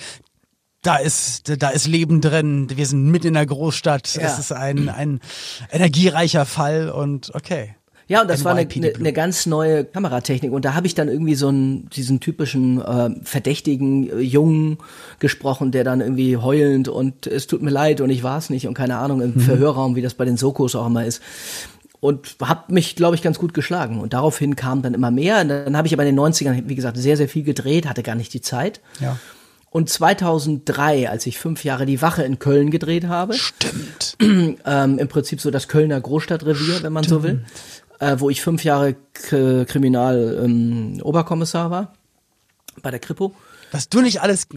da 0.81 0.97
ist, 0.97 1.61
da 1.61 1.69
ist 1.69 1.87
Leben 1.87 2.21
drin, 2.21 2.67
wir 2.69 2.85
sind 2.85 3.05
mit 3.09 3.25
in 3.25 3.33
der 3.33 3.45
Großstadt, 3.45 4.15
ja. 4.15 4.21
es 4.21 4.37
ist 4.37 4.51
ein, 4.51 4.87
ein 4.89 5.19
energiereicher 5.71 6.45
Fall 6.45 6.89
und 6.89 7.33
okay. 7.33 7.75
Ja, 8.07 8.21
und 8.21 8.29
das 8.29 8.45
war 8.45 8.55
eine, 8.55 8.67
eine, 8.71 8.93
eine, 8.93 9.13
ganz 9.13 9.47
neue 9.47 9.83
Kameratechnik. 9.83 10.51
Und 10.51 10.63
da 10.63 10.75
habe 10.75 10.85
ich 10.85 10.93
dann 10.93 11.07
irgendwie 11.07 11.33
so 11.33 11.47
einen, 11.47 11.89
diesen 11.89 12.19
typischen 12.19 12.79
äh, 12.79 13.09
verdächtigen 13.23 14.09
äh, 14.09 14.19
Jungen 14.19 14.77
gesprochen, 15.19 15.71
der 15.71 15.83
dann 15.83 16.01
irgendwie 16.01 16.37
heulend 16.37 16.87
und 16.87 17.25
es 17.25 17.47
tut 17.47 17.63
mir 17.63 17.71
leid 17.71 18.01
und 18.01 18.11
ich 18.11 18.21
war 18.21 18.37
es 18.37 18.51
nicht 18.51 18.67
und 18.67 18.75
keine 18.75 18.97
Ahnung, 18.97 19.21
im 19.21 19.33
mhm. 19.33 19.39
Verhörraum, 19.39 19.95
wie 19.95 20.03
das 20.03 20.13
bei 20.13 20.25
den 20.25 20.37
Sokos 20.37 20.75
auch 20.75 20.85
immer 20.85 21.05
ist 21.05 21.21
und 22.05 22.35
habe 22.43 22.71
mich, 22.71 22.95
glaube 22.95 23.15
ich, 23.15 23.23
ganz 23.23 23.39
gut 23.39 23.55
geschlagen. 23.55 23.99
Und 23.99 24.13
daraufhin 24.13 24.55
kam 24.55 24.83
dann 24.83 24.93
immer 24.93 25.09
mehr. 25.09 25.41
Und 25.41 25.49
dann 25.49 25.75
habe 25.75 25.87
ich 25.87 25.93
aber 25.93 26.05
in 26.05 26.15
den 26.15 26.19
90ern, 26.23 26.63
wie 26.67 26.75
gesagt, 26.75 26.97
sehr, 26.97 27.17
sehr 27.17 27.27
viel 27.27 27.43
gedreht, 27.43 27.89
hatte 27.89 28.03
gar 28.03 28.13
nicht 28.13 28.33
die 28.33 28.41
Zeit. 28.41 28.79
Ja. 28.99 29.17
Und 29.71 29.89
2003, 29.89 31.09
als 31.09 31.25
ich 31.25 31.37
fünf 31.37 31.63
Jahre 31.63 31.85
die 31.85 32.01
Wache 32.01 32.23
in 32.23 32.39
Köln 32.39 32.69
gedreht 32.69 33.07
habe, 33.07 33.33
stimmt, 33.33 34.15
ähm, 34.19 34.99
im 34.99 35.07
Prinzip 35.07 35.41
so 35.41 35.51
das 35.51 35.67
Kölner 35.67 35.99
Großstadtrevier, 35.99 36.83
wenn 36.83 36.93
man 36.93 37.03
stimmt. 37.03 37.21
so 37.21 37.27
will, 37.27 37.45
äh, 37.99 38.15
wo 38.19 38.29
ich 38.29 38.41
fünf 38.41 38.63
Jahre 38.63 38.95
K 39.13 39.65
Kriminal 39.65 40.41
ähm, 40.43 40.99
Oberkommissar 41.01 41.71
war 41.71 41.93
bei 42.81 42.91
der 42.91 42.99
Kripo. 42.99 43.33
Was 43.71 43.89
du 43.89 44.01
nicht 44.01 44.21
alles 44.21 44.47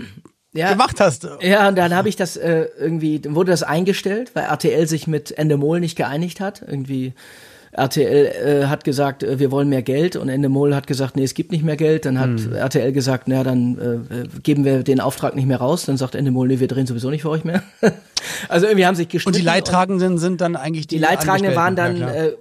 ja, 0.55 0.71
gemacht 0.71 1.01
hast. 1.01 1.29
Ja, 1.41 1.69
und 1.69 1.77
dann 1.77 1.95
habe 1.95 2.09
ich 2.09 2.17
das 2.17 2.37
äh, 2.37 2.67
irgendwie, 2.79 3.21
dann 3.21 3.35
wurde 3.35 3.51
das 3.51 3.63
eingestellt, 3.63 4.33
weil 4.35 4.45
RTL 4.45 4.87
sich 4.87 5.07
mit 5.07 5.37
Endemol 5.37 5.81
nicht 5.81 5.97
geeinigt 5.97 6.41
hat. 6.41 6.63
Irgendwie 6.67 7.13
RTL 7.73 8.27
äh, 8.27 8.67
hat 8.67 8.85
gesagt, 8.85 9.23
äh, 9.23 9.39
wir 9.39 9.51
wollen 9.51 9.69
mehr 9.69 9.83
Geld 9.83 10.17
und 10.17 10.29
Endemol 10.29 10.75
hat 10.75 10.87
gesagt, 10.87 11.17
nee, 11.17 11.25
es 11.25 11.35
gibt 11.35 11.53
nicht 11.53 11.65
mehr 11.65 11.77
Geld. 11.77 12.07
Dann 12.07 12.19
hat 12.19 12.41
hm. 12.41 12.53
RTL 12.55 12.93
gesagt, 12.93 13.29
na 13.29 13.45
dann 13.45 14.07
äh, 14.11 14.41
geben 14.43 14.65
wir 14.65 14.83
den 14.83 15.01
Auftrag 15.01 15.37
nicht 15.37 15.47
mehr 15.47 15.59
raus. 15.59 15.85
Dann 15.85 15.97
sagt 15.97 16.15
Endemol, 16.15 16.49
nee, 16.49 16.61
wir 16.61 16.69
drehen 16.69 16.87
sowieso 16.87 17.11
nicht 17.11 17.23
für 17.23 17.31
euch 17.31 17.45
mehr. 17.45 17.63
also 18.49 18.67
irgendwie 18.67 18.87
haben 18.87 18.95
sich 18.95 19.09
gestritten. 19.09 19.37
Und 19.37 19.41
die 19.41 19.47
Leidtragenden 19.47 20.13
und 20.13 20.19
sind 20.19 20.41
dann 20.41 20.57
eigentlich 20.57 20.87
die 20.87 20.97
Die 20.97 21.03
Leidtragenden 21.03 21.55
waren 21.55 21.77
dann 21.77 21.97
ja, 21.99 22.13
äh, 22.13 22.33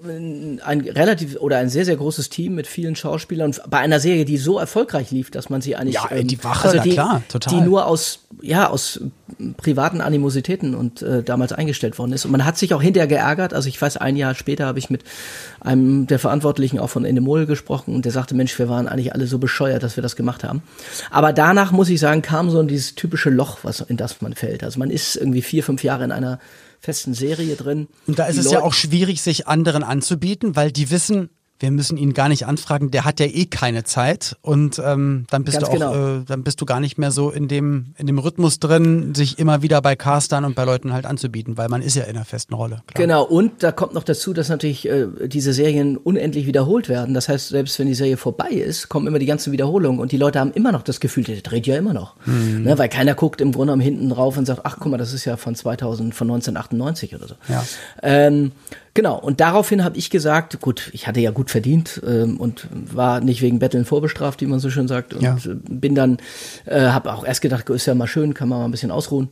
ein 0.63 0.81
relativ 0.81 1.35
oder 1.37 1.57
ein 1.57 1.69
sehr, 1.69 1.85
sehr 1.85 1.95
großes 1.95 2.29
Team 2.29 2.55
mit 2.55 2.67
vielen 2.67 2.95
Schauspielern 2.95 3.55
bei 3.69 3.79
einer 3.79 3.99
Serie, 3.99 4.25
die 4.25 4.37
so 4.37 4.59
erfolgreich 4.59 5.11
lief, 5.11 5.31
dass 5.31 5.49
man 5.49 5.61
sie 5.61 5.75
eigentlich... 5.75 5.95
Ja, 5.95 6.07
ähm, 6.11 6.27
die 6.27 6.43
Wache, 6.43 6.69
also 6.69 6.81
die, 6.81 6.91
klar, 6.91 7.23
total. 7.29 7.53
Die 7.53 7.61
nur 7.61 7.85
aus, 7.85 8.19
ja, 8.41 8.69
aus 8.69 9.01
privaten 9.57 10.01
Animositäten 10.01 10.75
und 10.75 11.01
äh, 11.01 11.23
damals 11.23 11.51
eingestellt 11.53 11.97
worden 11.99 12.13
ist. 12.13 12.25
Und 12.25 12.31
man 12.31 12.45
hat 12.45 12.57
sich 12.57 12.73
auch 12.73 12.81
hinterher 12.81 13.07
geärgert. 13.07 13.53
Also 13.53 13.69
ich 13.69 13.81
weiß, 13.81 13.97
ein 13.97 14.15
Jahr 14.15 14.35
später 14.35 14.65
habe 14.65 14.79
ich 14.79 14.89
mit 14.89 15.03
einem 15.59 16.07
der 16.07 16.19
Verantwortlichen 16.19 16.79
auch 16.79 16.89
von 16.89 17.05
Endemol 17.05 17.45
gesprochen 17.45 17.93
und 17.93 18.05
der 18.05 18.11
sagte, 18.11 18.35
Mensch, 18.35 18.57
wir 18.57 18.69
waren 18.69 18.87
eigentlich 18.87 19.13
alle 19.13 19.27
so 19.27 19.37
bescheuert, 19.37 19.83
dass 19.83 19.97
wir 19.97 20.01
das 20.01 20.15
gemacht 20.15 20.43
haben. 20.43 20.61
Aber 21.11 21.33
danach, 21.33 21.71
muss 21.71 21.89
ich 21.89 21.99
sagen, 21.99 22.21
kam 22.21 22.49
so 22.49 22.63
dieses 22.63 22.95
typische 22.95 23.29
Loch, 23.29 23.59
was, 23.63 23.81
in 23.81 23.97
das 23.97 24.21
man 24.21 24.33
fällt. 24.33 24.63
Also 24.63 24.79
man 24.79 24.89
ist 24.89 25.15
irgendwie 25.15 25.41
vier, 25.41 25.63
fünf 25.67 25.83
Jahre 25.83 26.05
in 26.05 26.11
einer 26.11 26.39
festen 26.79 27.13
Serie 27.13 27.55
drin. 27.55 27.87
Und 28.07 28.17
da 28.17 28.25
ist 28.25 28.37
es 28.37 28.45
Leute 28.45 28.55
ja 28.57 28.63
auch 28.63 28.73
schwierig, 28.73 29.21
sich 29.21 29.47
anderen 29.47 29.83
anzubieten, 29.83 30.55
weil 30.55 30.71
die 30.71 30.89
wissen, 30.89 31.29
wir 31.59 31.71
müssen 31.71 31.97
ihn 31.97 32.13
gar 32.13 32.29
nicht 32.29 32.45
anfragen, 32.45 32.91
der 32.91 33.05
hat 33.05 33.19
ja 33.19 33.25
eh 33.25 33.45
keine 33.45 33.83
Zeit 33.83 34.37
und 34.41 34.79
ähm, 34.83 35.25
dann 35.29 35.43
bist 35.43 35.59
Ganz 35.59 35.69
du 35.69 35.85
auch, 35.85 35.91
genau. 35.91 36.17
äh, 36.19 36.23
dann 36.25 36.43
bist 36.43 36.61
du 36.61 36.65
gar 36.65 36.79
nicht 36.79 36.97
mehr 36.97 37.11
so 37.11 37.31
in 37.31 37.47
dem 37.47 37.93
in 37.97 38.07
dem 38.07 38.19
Rhythmus 38.19 38.59
drin, 38.59 39.15
sich 39.15 39.39
immer 39.39 39.61
wieder 39.61 39.81
bei 39.81 39.95
Castern 39.95 40.45
und 40.45 40.55
bei 40.55 40.65
Leuten 40.65 40.93
halt 40.93 41.05
anzubieten, 41.05 41.57
weil 41.57 41.69
man 41.69 41.81
ist 41.81 41.95
ja 41.95 42.03
in 42.03 42.15
einer 42.15 42.25
festen 42.25 42.53
Rolle. 42.53 42.83
Klar. 42.87 43.01
Genau 43.01 43.23
und 43.23 43.63
da 43.63 43.71
kommt 43.71 43.93
noch 43.93 44.03
dazu, 44.03 44.33
dass 44.33 44.49
natürlich 44.49 44.87
äh, 44.87 45.07
diese 45.25 45.53
Serien 45.53 45.97
unendlich 45.97 46.45
wiederholt 46.45 46.89
werden. 46.89 47.13
Das 47.13 47.29
heißt, 47.29 47.49
selbst 47.49 47.79
wenn 47.79 47.87
die 47.87 47.95
Serie 47.95 48.17
vorbei 48.17 48.49
ist, 48.49 48.89
kommen 48.89 49.07
immer 49.07 49.19
die 49.19 49.25
ganzen 49.25 49.51
Wiederholungen 49.51 49.99
und 49.99 50.11
die 50.11 50.17
Leute 50.17 50.39
haben 50.39 50.51
immer 50.51 50.71
noch 50.71 50.83
das 50.83 50.99
Gefühl, 50.99 51.23
der 51.23 51.41
dreht 51.41 51.65
ja 51.65 51.77
immer 51.77 51.93
noch, 51.93 52.15
mhm. 52.25 52.63
ne, 52.63 52.77
weil 52.77 52.89
keiner 52.89 53.15
guckt 53.15 53.41
im 53.41 53.51
Grunde 53.51 53.71
genommen 53.71 53.81
hinten 53.81 54.09
drauf 54.09 54.37
und 54.37 54.45
sagt, 54.45 54.61
ach 54.63 54.77
guck 54.79 54.91
mal, 54.91 54.97
das 54.97 55.13
ist 55.13 55.25
ja 55.25 55.37
von 55.37 55.55
2000, 55.55 56.13
von 56.13 56.29
1998 56.29 57.15
oder 57.15 57.27
so. 57.27 57.35
Ja. 57.49 57.63
Ähm, 58.03 58.51
Genau, 58.97 59.15
und 59.19 59.41
daraufhin 59.41 59.83
habe 59.83 59.95
ich 59.95 60.09
gesagt, 60.09 60.59
gut, 60.59 60.89
ich 60.91 61.05
hatte 61.05 61.19
ja 61.19 61.29
gut 61.29 61.51
verdient 61.51 62.01
ähm, 62.03 62.37
und 62.37 62.67
war 62.71 63.21
nicht 63.21 63.43
wegen 63.43 63.59
Betteln 63.59 63.85
vorbestraft, 63.85 64.41
wie 64.41 64.47
man 64.47 64.57
so 64.57 64.71
schön 64.71 64.87
sagt. 64.87 65.13
Und 65.13 65.21
ja. 65.21 65.37
bin 65.69 65.93
dann, 65.93 66.17
äh, 66.65 66.79
habe 66.79 67.13
auch 67.13 67.23
erst 67.23 67.41
gedacht, 67.41 67.69
ist 67.69 67.85
ja 67.85 67.93
mal 67.93 68.07
schön, 68.07 68.33
kann 68.33 68.49
man 68.49 68.57
mal 68.57 68.65
ein 68.65 68.71
bisschen 68.71 68.89
ausruhen. 68.89 69.29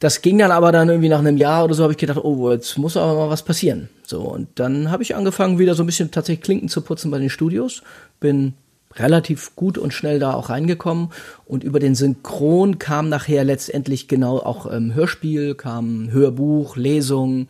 das 0.00 0.22
ging 0.22 0.38
dann 0.38 0.50
aber 0.50 0.72
dann 0.72 0.88
irgendwie 0.88 1.10
nach 1.10 1.18
einem 1.18 1.36
Jahr 1.36 1.64
oder 1.64 1.74
so, 1.74 1.82
habe 1.82 1.92
ich 1.92 1.98
gedacht, 1.98 2.24
oh, 2.24 2.50
jetzt 2.50 2.78
muss 2.78 2.96
aber 2.96 3.14
mal 3.14 3.28
was 3.28 3.42
passieren. 3.42 3.90
So, 4.06 4.22
und 4.22 4.48
dann 4.54 4.90
habe 4.90 5.02
ich 5.02 5.14
angefangen, 5.14 5.58
wieder 5.58 5.74
so 5.74 5.82
ein 5.82 5.86
bisschen 5.86 6.10
tatsächlich 6.10 6.42
Klinken 6.42 6.70
zu 6.70 6.80
putzen 6.80 7.10
bei 7.10 7.18
den 7.18 7.28
Studios. 7.28 7.82
Bin 8.20 8.54
relativ 8.96 9.54
gut 9.54 9.76
und 9.76 9.92
schnell 9.92 10.18
da 10.18 10.32
auch 10.32 10.48
reingekommen. 10.48 11.10
Und 11.44 11.62
über 11.62 11.78
den 11.78 11.94
Synchron 11.94 12.78
kam 12.78 13.10
nachher 13.10 13.44
letztendlich 13.44 14.08
genau 14.08 14.38
auch 14.38 14.72
ähm, 14.72 14.94
Hörspiel, 14.94 15.54
kam 15.54 16.10
Hörbuch, 16.10 16.76
Lesung, 16.76 17.48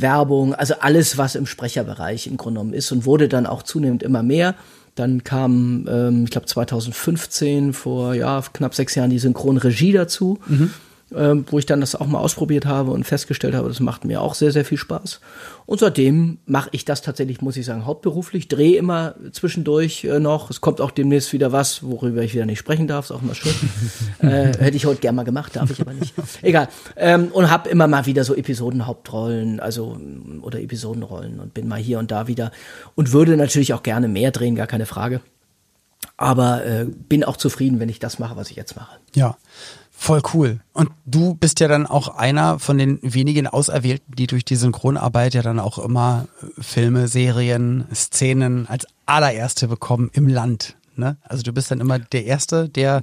Werbung, 0.00 0.54
also 0.54 0.74
alles, 0.80 1.18
was 1.18 1.34
im 1.34 1.46
Sprecherbereich 1.46 2.26
im 2.26 2.36
Grunde 2.36 2.60
genommen 2.60 2.74
ist 2.74 2.92
und 2.92 3.04
wurde 3.04 3.28
dann 3.28 3.46
auch 3.46 3.62
zunehmend 3.62 4.02
immer 4.02 4.22
mehr. 4.22 4.54
Dann 4.94 5.22
kam, 5.22 5.86
ähm, 5.88 6.24
ich 6.24 6.30
glaube 6.30 6.46
2015, 6.46 7.72
vor 7.72 8.14
ja, 8.14 8.42
knapp 8.52 8.74
sechs 8.74 8.94
Jahren, 8.94 9.10
die 9.10 9.18
Synchronregie 9.18 9.92
dazu. 9.92 10.38
Mhm 10.46 10.70
ähm, 11.14 11.46
wo 11.50 11.58
ich 11.58 11.66
dann 11.66 11.80
das 11.80 11.94
auch 11.94 12.06
mal 12.06 12.18
ausprobiert 12.18 12.66
habe 12.66 12.90
und 12.90 13.04
festgestellt 13.04 13.54
habe, 13.54 13.68
das 13.68 13.80
macht 13.80 14.04
mir 14.04 14.20
auch 14.20 14.34
sehr, 14.34 14.52
sehr 14.52 14.64
viel 14.64 14.76
Spaß. 14.78 15.20
Und 15.64 15.80
seitdem 15.80 16.38
mache 16.44 16.68
ich 16.72 16.84
das 16.84 17.02
tatsächlich, 17.02 17.40
muss 17.40 17.56
ich 17.56 17.64
sagen, 17.64 17.86
hauptberuflich, 17.86 18.48
drehe 18.48 18.76
immer 18.76 19.14
zwischendurch 19.32 20.04
äh, 20.04 20.18
noch. 20.18 20.50
Es 20.50 20.60
kommt 20.60 20.80
auch 20.80 20.90
demnächst 20.90 21.32
wieder 21.32 21.52
was, 21.52 21.82
worüber 21.82 22.22
ich 22.22 22.34
wieder 22.34 22.46
nicht 22.46 22.58
sprechen 22.58 22.86
darf, 22.86 23.06
ist 23.06 23.10
auch 23.12 23.22
immer 23.22 23.34
schön. 23.34 23.54
äh, 24.20 24.56
hätte 24.58 24.76
ich 24.76 24.86
heute 24.86 25.00
gern 25.00 25.14
mal 25.14 25.24
gemacht, 25.24 25.56
darf 25.56 25.70
ich 25.70 25.80
aber 25.80 25.94
nicht. 25.94 26.14
Egal. 26.42 26.68
Ähm, 26.96 27.28
und 27.28 27.50
habe 27.50 27.68
immer 27.70 27.86
mal 27.86 28.06
wieder 28.06 28.24
so 28.24 28.34
Episodenhauptrollen, 28.34 29.60
also 29.60 29.98
oder 30.42 30.60
Episodenrollen 30.60 31.40
und 31.40 31.54
bin 31.54 31.68
mal 31.68 31.78
hier 31.78 31.98
und 31.98 32.10
da 32.10 32.28
wieder 32.28 32.52
und 32.94 33.12
würde 33.12 33.36
natürlich 33.36 33.72
auch 33.72 33.82
gerne 33.82 34.08
mehr 34.08 34.30
drehen, 34.30 34.56
gar 34.56 34.66
keine 34.66 34.86
Frage. 34.86 35.20
Aber 36.16 36.64
äh, 36.64 36.84
bin 36.84 37.24
auch 37.24 37.36
zufrieden, 37.36 37.80
wenn 37.80 37.88
ich 37.88 37.98
das 37.98 38.18
mache, 38.18 38.36
was 38.36 38.50
ich 38.50 38.56
jetzt 38.56 38.76
mache. 38.76 38.98
Ja. 39.14 39.36
Voll 40.00 40.22
cool. 40.32 40.60
Und 40.72 40.90
du 41.06 41.34
bist 41.34 41.58
ja 41.58 41.66
dann 41.66 41.84
auch 41.84 42.06
einer 42.16 42.60
von 42.60 42.78
den 42.78 43.00
wenigen 43.02 43.48
Auserwählten, 43.48 44.14
die 44.14 44.28
durch 44.28 44.44
die 44.44 44.54
Synchronarbeit 44.54 45.34
ja 45.34 45.42
dann 45.42 45.58
auch 45.58 45.76
immer 45.76 46.28
äh, 46.40 46.62
Filme, 46.62 47.08
Serien, 47.08 47.84
Szenen 47.92 48.68
als 48.68 48.86
allererste 49.06 49.66
bekommen 49.66 50.08
im 50.12 50.28
Land. 50.28 50.76
Ne? 50.94 51.16
Also 51.24 51.42
du 51.42 51.52
bist 51.52 51.72
dann 51.72 51.80
immer 51.80 51.98
der 51.98 52.24
Erste, 52.26 52.68
der 52.68 53.02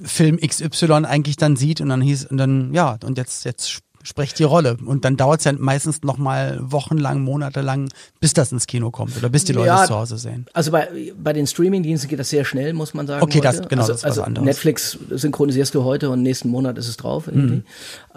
Film 0.00 0.38
XY 0.38 1.04
eigentlich 1.04 1.36
dann 1.36 1.56
sieht 1.56 1.80
und 1.80 1.88
dann 1.88 2.00
hieß, 2.00 2.26
und 2.26 2.38
dann, 2.38 2.72
ja, 2.72 2.96
und 3.02 3.18
jetzt, 3.18 3.44
jetzt 3.44 3.80
sprecht 4.02 4.38
die 4.38 4.44
Rolle. 4.44 4.76
Und 4.84 5.04
dann 5.04 5.16
dauert 5.16 5.40
es 5.40 5.44
ja 5.44 5.52
meistens 5.52 6.02
noch 6.02 6.18
mal 6.18 6.58
wochenlang, 6.60 7.20
monatelang, 7.20 7.88
bis 8.20 8.32
das 8.32 8.52
ins 8.52 8.66
Kino 8.66 8.90
kommt 8.90 9.16
oder 9.16 9.28
bis 9.28 9.44
die 9.44 9.52
Leute 9.52 9.68
ja, 9.68 9.82
es 9.82 9.88
zu 9.88 9.94
Hause 9.94 10.18
sehen. 10.18 10.46
Also 10.52 10.70
bei, 10.70 10.88
bei 11.22 11.32
den 11.32 11.46
Streaming-Diensten 11.46 12.08
geht 12.08 12.18
das 12.18 12.30
sehr 12.30 12.44
schnell, 12.44 12.72
muss 12.72 12.94
man 12.94 13.06
sagen. 13.06 13.22
Okay, 13.22 13.38
heute. 13.38 13.58
das 13.58 13.68
genau, 13.68 13.82
also, 13.82 13.92
das 13.92 14.00
ist 14.00 14.04
was 14.04 14.10
also 14.12 14.22
anderes. 14.22 14.46
Netflix 14.46 14.98
synchronisierst 15.10 15.74
du 15.74 15.84
heute 15.84 16.10
und 16.10 16.22
nächsten 16.22 16.48
Monat 16.48 16.78
ist 16.78 16.88
es 16.88 16.96
drauf. 16.96 17.26
Mhm. 17.26 17.64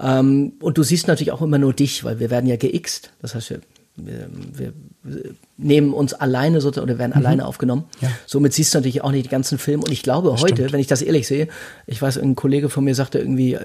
Ähm, 0.02 0.54
und 0.60 0.78
du 0.78 0.84
siehst 0.84 1.08
natürlich 1.08 1.32
auch 1.32 1.42
immer 1.42 1.58
nur 1.58 1.74
dich, 1.74 2.04
weil 2.04 2.20
wir 2.20 2.30
werden 2.30 2.48
ja 2.48 2.56
geixt. 2.56 3.12
Das 3.22 3.36
heißt, 3.36 3.50
wir 3.50 3.62
wir, 3.96 4.74
nehmen 5.58 5.94
uns 5.94 6.14
alleine 6.14 6.62
sozusagen 6.62 6.90
oder 6.90 6.98
werden 6.98 7.12
mhm. 7.12 7.18
alleine 7.18 7.46
aufgenommen. 7.46 7.86
Ja. 8.02 8.10
Somit 8.26 8.54
siehst 8.54 8.74
du 8.74 8.80
natürlich 8.80 9.04
auch 9.04 9.12
nicht 9.12 9.26
die 9.26 9.30
ganzen 9.30 9.58
Filme. 9.58 9.84
Und 9.84 9.92
ich 9.92 10.02
glaube 10.02 10.32
das 10.32 10.42
heute, 10.42 10.56
stimmt. 10.56 10.74
wenn 10.74 10.80
ich 10.80 10.88
das 10.88 11.02
ehrlich 11.02 11.28
sehe, 11.28 11.48
ich 11.86 12.02
weiß, 12.02 12.18
ein 12.18 12.36
Kollege 12.36 12.70
von 12.70 12.84
mir 12.84 12.96
sagte 12.96 13.20
irgendwie, 13.20 13.54
äh, 13.54 13.62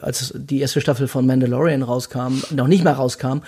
als 0.00 0.34
die 0.36 0.60
erste 0.60 0.80
Staffel 0.80 1.06
von 1.06 1.26
Mandalorian 1.26 1.82
rauskam, 1.82 2.42
noch 2.50 2.66
nicht 2.66 2.82
mal 2.82 2.92
rauskam 2.92 3.40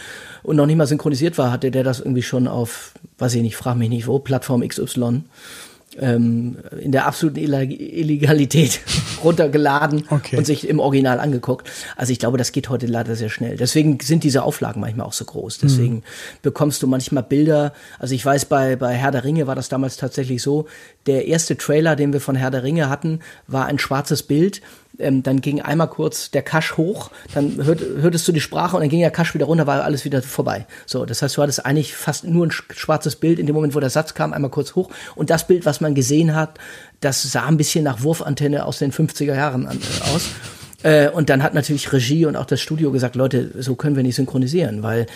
und 0.42 0.56
noch 0.56 0.66
nicht 0.66 0.76
mal 0.76 0.86
synchronisiert 0.86 1.38
war, 1.38 1.50
hatte 1.50 1.70
der 1.70 1.82
das 1.82 2.00
irgendwie 2.00 2.22
schon 2.22 2.46
auf, 2.46 2.92
weiß 3.18 3.34
ich 3.34 3.42
nicht, 3.42 3.56
frag 3.56 3.76
mich 3.76 3.88
nicht 3.88 4.06
wo, 4.06 4.18
Plattform 4.18 4.66
XY 4.66 5.22
ähm, 6.00 6.56
in 6.80 6.92
der 6.92 7.06
absoluten 7.06 7.38
Illegalität 7.38 8.80
runtergeladen 9.24 10.04
okay. 10.10 10.36
und 10.36 10.46
sich 10.46 10.68
im 10.68 10.78
Original 10.78 11.20
angeguckt. 11.20 11.70
Also 11.96 12.12
ich 12.12 12.18
glaube, 12.18 12.38
das 12.38 12.52
geht 12.52 12.68
heute 12.68 12.86
leider 12.86 13.16
sehr 13.16 13.28
schnell. 13.28 13.56
Deswegen 13.56 13.98
sind 14.00 14.24
diese 14.24 14.42
Auflagen 14.42 14.80
manchmal 14.80 15.06
auch 15.06 15.12
so 15.12 15.24
groß. 15.24 15.58
Deswegen 15.58 15.96
mhm. 15.96 16.02
bekommst 16.42 16.82
du 16.82 16.86
manchmal 16.86 17.22
Bilder. 17.22 17.72
Also 17.98 18.14
ich 18.14 18.24
weiß, 18.24 18.46
bei, 18.46 18.76
bei 18.76 18.94
Herr 18.94 19.10
der 19.10 19.24
Ringe 19.24 19.46
war 19.46 19.54
das 19.54 19.68
damals 19.68 19.96
tatsächlich 19.96 20.42
so. 20.42 20.66
Der 21.06 21.26
erste 21.26 21.56
Trailer, 21.56 21.96
den 21.96 22.12
wir 22.12 22.20
von 22.20 22.36
Herr 22.36 22.50
der 22.50 22.62
Ringe 22.62 22.88
hatten, 22.88 23.20
war 23.46 23.66
ein 23.66 23.78
schwarzes 23.78 24.22
Bild 24.22 24.60
ähm, 24.98 25.22
dann 25.22 25.40
ging 25.40 25.60
einmal 25.60 25.88
kurz 25.88 26.30
der 26.30 26.42
Cache 26.42 26.76
hoch, 26.76 27.10
dann 27.34 27.64
hört, 27.64 27.80
hörtest 27.80 28.26
du 28.28 28.32
die 28.32 28.40
Sprache 28.40 28.76
und 28.76 28.82
dann 28.82 28.88
ging 28.88 29.00
der 29.00 29.10
Cache 29.10 29.34
wieder 29.34 29.46
runter, 29.46 29.66
war 29.66 29.84
alles 29.84 30.04
wieder 30.04 30.22
vorbei. 30.22 30.66
So, 30.86 31.04
das 31.04 31.22
heißt, 31.22 31.36
du 31.36 31.42
hattest 31.42 31.64
eigentlich 31.64 31.94
fast 31.94 32.24
nur 32.24 32.46
ein 32.46 32.50
schwarzes 32.50 33.16
Bild 33.16 33.38
in 33.38 33.46
dem 33.46 33.54
Moment, 33.54 33.74
wo 33.74 33.80
der 33.80 33.90
Satz 33.90 34.14
kam, 34.14 34.32
einmal 34.32 34.50
kurz 34.50 34.74
hoch. 34.74 34.90
Und 35.14 35.30
das 35.30 35.46
Bild, 35.46 35.66
was 35.66 35.80
man 35.80 35.94
gesehen 35.94 36.34
hat, 36.34 36.58
das 37.00 37.22
sah 37.22 37.46
ein 37.46 37.56
bisschen 37.56 37.84
nach 37.84 38.02
Wurfantenne 38.02 38.64
aus 38.64 38.78
den 38.78 38.92
50er 38.92 39.34
Jahren 39.34 39.66
an, 39.66 39.78
äh, 39.78 40.14
aus. 40.14 40.30
Äh, 40.82 41.10
und 41.10 41.30
dann 41.30 41.42
hat 41.42 41.54
natürlich 41.54 41.92
Regie 41.92 42.26
und 42.26 42.36
auch 42.36 42.46
das 42.46 42.60
Studio 42.60 42.92
gesagt, 42.92 43.16
Leute, 43.16 43.50
so 43.62 43.74
können 43.74 43.96
wir 43.96 44.02
nicht 44.02 44.16
synchronisieren, 44.16 44.82
weil 44.82 45.06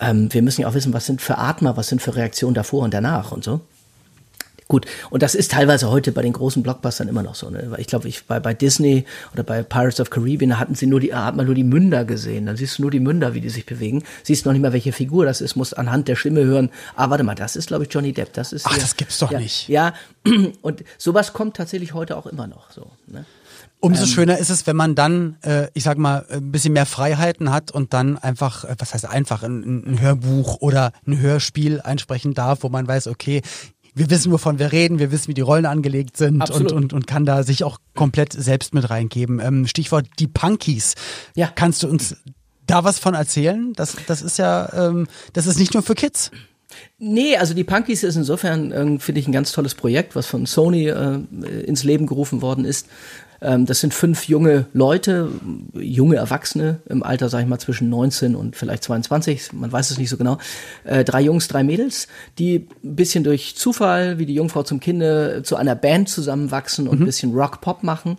ähm, 0.00 0.32
wir 0.32 0.42
müssen 0.42 0.62
ja 0.62 0.68
auch 0.68 0.74
wissen, 0.74 0.92
was 0.92 1.06
sind 1.06 1.20
für 1.20 1.38
Atmer, 1.38 1.76
was 1.76 1.88
sind 1.88 2.02
für 2.02 2.16
Reaktionen 2.16 2.54
davor 2.54 2.84
und 2.84 2.94
danach 2.94 3.32
und 3.32 3.44
so. 3.44 3.60
Gut, 4.68 4.86
und 5.10 5.22
das 5.22 5.36
ist 5.36 5.52
teilweise 5.52 5.90
heute 5.90 6.10
bei 6.10 6.22
den 6.22 6.32
großen 6.32 6.60
Blockbustern 6.62 7.06
immer 7.06 7.22
noch 7.22 7.36
so. 7.36 7.48
Ne? 7.50 7.76
Ich 7.78 7.86
glaube, 7.86 8.08
ich, 8.08 8.24
bei, 8.24 8.40
bei 8.40 8.52
Disney 8.52 9.04
oder 9.32 9.44
bei 9.44 9.62
Pirates 9.62 10.00
of 10.00 10.10
Caribbean 10.10 10.58
hatten 10.58 10.74
sie 10.74 10.86
nur 10.88 10.98
die, 10.98 11.14
hat 11.14 11.36
man 11.36 11.46
nur 11.46 11.54
die 11.54 11.62
Münder 11.62 12.04
gesehen. 12.04 12.46
Dann 12.46 12.56
siehst 12.56 12.78
du 12.78 12.82
nur 12.82 12.90
die 12.90 12.98
Münder, 12.98 13.32
wie 13.34 13.40
die 13.40 13.48
sich 13.48 13.64
bewegen. 13.64 14.02
Siehst 14.24 14.44
noch 14.44 14.52
nicht 14.52 14.62
mal, 14.62 14.72
welche 14.72 14.92
Figur 14.92 15.24
das 15.24 15.40
ist, 15.40 15.54
musst 15.54 15.78
anhand 15.78 16.08
der 16.08 16.16
Stimme 16.16 16.44
hören. 16.44 16.70
Ah, 16.96 17.10
warte 17.10 17.22
mal, 17.22 17.36
das 17.36 17.54
ist, 17.54 17.68
glaube 17.68 17.84
ich, 17.84 17.92
Johnny 17.92 18.12
Depp. 18.12 18.32
Das 18.32 18.52
ist 18.52 18.66
Ach, 18.66 18.72
hier, 18.72 18.80
das 18.80 18.96
gibt's 18.96 19.20
doch 19.20 19.30
ja, 19.30 19.38
nicht. 19.38 19.68
Ja, 19.68 19.94
und 20.62 20.82
sowas 20.98 21.32
kommt 21.32 21.56
tatsächlich 21.56 21.94
heute 21.94 22.16
auch 22.16 22.26
immer 22.26 22.48
noch 22.48 22.72
so. 22.72 22.90
Ne? 23.06 23.24
Umso 23.78 24.02
ähm, 24.02 24.08
schöner 24.08 24.38
ist 24.38 24.48
es, 24.48 24.66
wenn 24.66 24.76
man 24.76 24.94
dann, 24.94 25.36
äh, 25.42 25.68
ich 25.74 25.84
sag 25.84 25.98
mal, 25.98 26.24
ein 26.30 26.50
bisschen 26.50 26.72
mehr 26.72 26.86
Freiheiten 26.86 27.52
hat 27.52 27.70
und 27.70 27.92
dann 27.92 28.16
einfach, 28.16 28.64
äh, 28.64 28.74
was 28.78 28.94
heißt 28.94 29.06
einfach, 29.06 29.42
ein, 29.42 29.84
ein 29.86 30.00
Hörbuch 30.00 30.56
oder 30.60 30.92
ein 31.06 31.20
Hörspiel 31.20 31.80
einsprechen 31.82 32.32
darf, 32.32 32.62
wo 32.62 32.68
man 32.70 32.88
weiß, 32.88 33.06
okay, 33.06 33.42
wir 33.96 34.10
wissen, 34.10 34.30
wovon 34.30 34.58
wir 34.58 34.72
reden, 34.72 34.98
wir 34.98 35.10
wissen, 35.10 35.28
wie 35.28 35.34
die 35.34 35.40
Rollen 35.40 35.64
angelegt 35.64 36.18
sind 36.18 36.48
und, 36.50 36.70
und, 36.70 36.92
und 36.92 37.06
kann 37.06 37.24
da 37.24 37.42
sich 37.42 37.64
auch 37.64 37.78
komplett 37.94 38.34
selbst 38.34 38.74
mit 38.74 38.88
reingeben. 38.90 39.40
Ähm, 39.40 39.66
Stichwort 39.66 40.06
die 40.18 40.26
Punkies. 40.26 40.94
Ja. 41.34 41.50
Kannst 41.52 41.82
du 41.82 41.88
uns 41.88 42.16
da 42.66 42.84
was 42.84 42.98
von 42.98 43.14
erzählen? 43.14 43.72
Das, 43.74 43.96
das 44.06 44.20
ist 44.20 44.36
ja, 44.36 44.70
ähm, 44.74 45.06
das 45.32 45.46
ist 45.46 45.58
nicht 45.58 45.72
nur 45.72 45.82
für 45.82 45.94
Kids. 45.94 46.30
Nee, 46.98 47.36
also 47.38 47.54
die 47.54 47.64
Punkies 47.64 48.02
ist 48.02 48.16
insofern, 48.16 48.70
äh, 48.70 48.98
finde 48.98 49.20
ich, 49.20 49.28
ein 49.28 49.32
ganz 49.32 49.52
tolles 49.52 49.74
Projekt, 49.74 50.14
was 50.14 50.26
von 50.26 50.44
Sony 50.44 50.88
äh, 50.88 51.20
ins 51.64 51.82
Leben 51.82 52.06
gerufen 52.06 52.42
worden 52.42 52.66
ist. 52.66 52.88
Ähm, 53.40 53.66
das 53.66 53.80
sind 53.80 53.94
fünf 53.94 54.28
junge 54.28 54.66
Leute, 54.72 55.30
junge 55.74 56.16
Erwachsene 56.16 56.80
im 56.88 57.02
Alter, 57.02 57.28
sag 57.28 57.40
ich 57.40 57.46
mal, 57.46 57.58
zwischen 57.58 57.88
19 57.88 58.34
und 58.34 58.56
vielleicht 58.56 58.82
22, 58.84 59.52
man 59.52 59.70
weiß 59.72 59.90
es 59.90 59.98
nicht 59.98 60.10
so 60.10 60.16
genau. 60.16 60.38
Äh, 60.84 61.04
drei 61.04 61.20
Jungs, 61.20 61.48
drei 61.48 61.62
Mädels, 61.62 62.08
die 62.38 62.68
ein 62.84 62.96
bisschen 62.96 63.24
durch 63.24 63.56
Zufall, 63.56 64.18
wie 64.18 64.26
die 64.26 64.34
Jungfrau 64.34 64.62
zum 64.62 64.80
Kinde, 64.80 65.42
zu 65.44 65.56
einer 65.56 65.74
Band 65.74 66.08
zusammenwachsen 66.08 66.88
und 66.88 66.96
mhm. 66.96 67.02
ein 67.02 67.06
bisschen 67.06 67.34
Rock-Pop 67.34 67.82
machen 67.82 68.18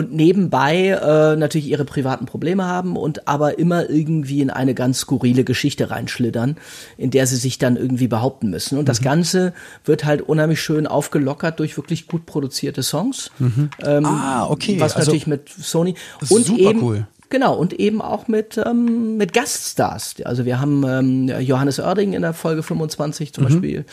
und 0.00 0.14
nebenbei 0.14 0.86
äh, 0.86 1.36
natürlich 1.36 1.68
ihre 1.68 1.84
privaten 1.84 2.24
Probleme 2.24 2.64
haben 2.64 2.96
und 2.96 3.28
aber 3.28 3.58
immer 3.58 3.90
irgendwie 3.90 4.40
in 4.40 4.48
eine 4.48 4.72
ganz 4.72 5.00
skurrile 5.00 5.44
Geschichte 5.44 5.90
reinschlittern, 5.90 6.56
in 6.96 7.10
der 7.10 7.26
sie 7.26 7.36
sich 7.36 7.58
dann 7.58 7.76
irgendwie 7.76 8.08
behaupten 8.08 8.48
müssen. 8.48 8.78
Und 8.78 8.84
mhm. 8.84 8.86
das 8.86 9.02
Ganze 9.02 9.52
wird 9.84 10.06
halt 10.06 10.22
unheimlich 10.22 10.62
schön 10.62 10.86
aufgelockert 10.86 11.60
durch 11.60 11.76
wirklich 11.76 12.06
gut 12.06 12.24
produzierte 12.24 12.82
Songs. 12.82 13.30
Mhm. 13.38 13.68
Ähm, 13.84 14.06
ah, 14.06 14.46
okay. 14.48 14.80
Was 14.80 14.96
also, 14.96 15.10
natürlich 15.10 15.26
mit 15.26 15.50
Sony 15.50 15.96
und 16.30 16.46
super 16.46 16.58
eben 16.58 16.82
cool. 16.82 17.06
Genau, 17.30 17.54
und 17.54 17.72
eben 17.72 18.02
auch 18.02 18.26
mit, 18.26 18.58
ähm, 18.58 19.16
mit 19.16 19.32
Gaststars. 19.32 20.16
Also 20.24 20.44
wir 20.44 20.60
haben 20.60 20.84
ähm, 20.84 21.40
Johannes 21.40 21.78
Oerding 21.78 22.12
in 22.12 22.22
der 22.22 22.34
Folge 22.34 22.64
25 22.64 23.32
zum 23.32 23.44
mhm. 23.44 23.48
Beispiel. 23.48 23.84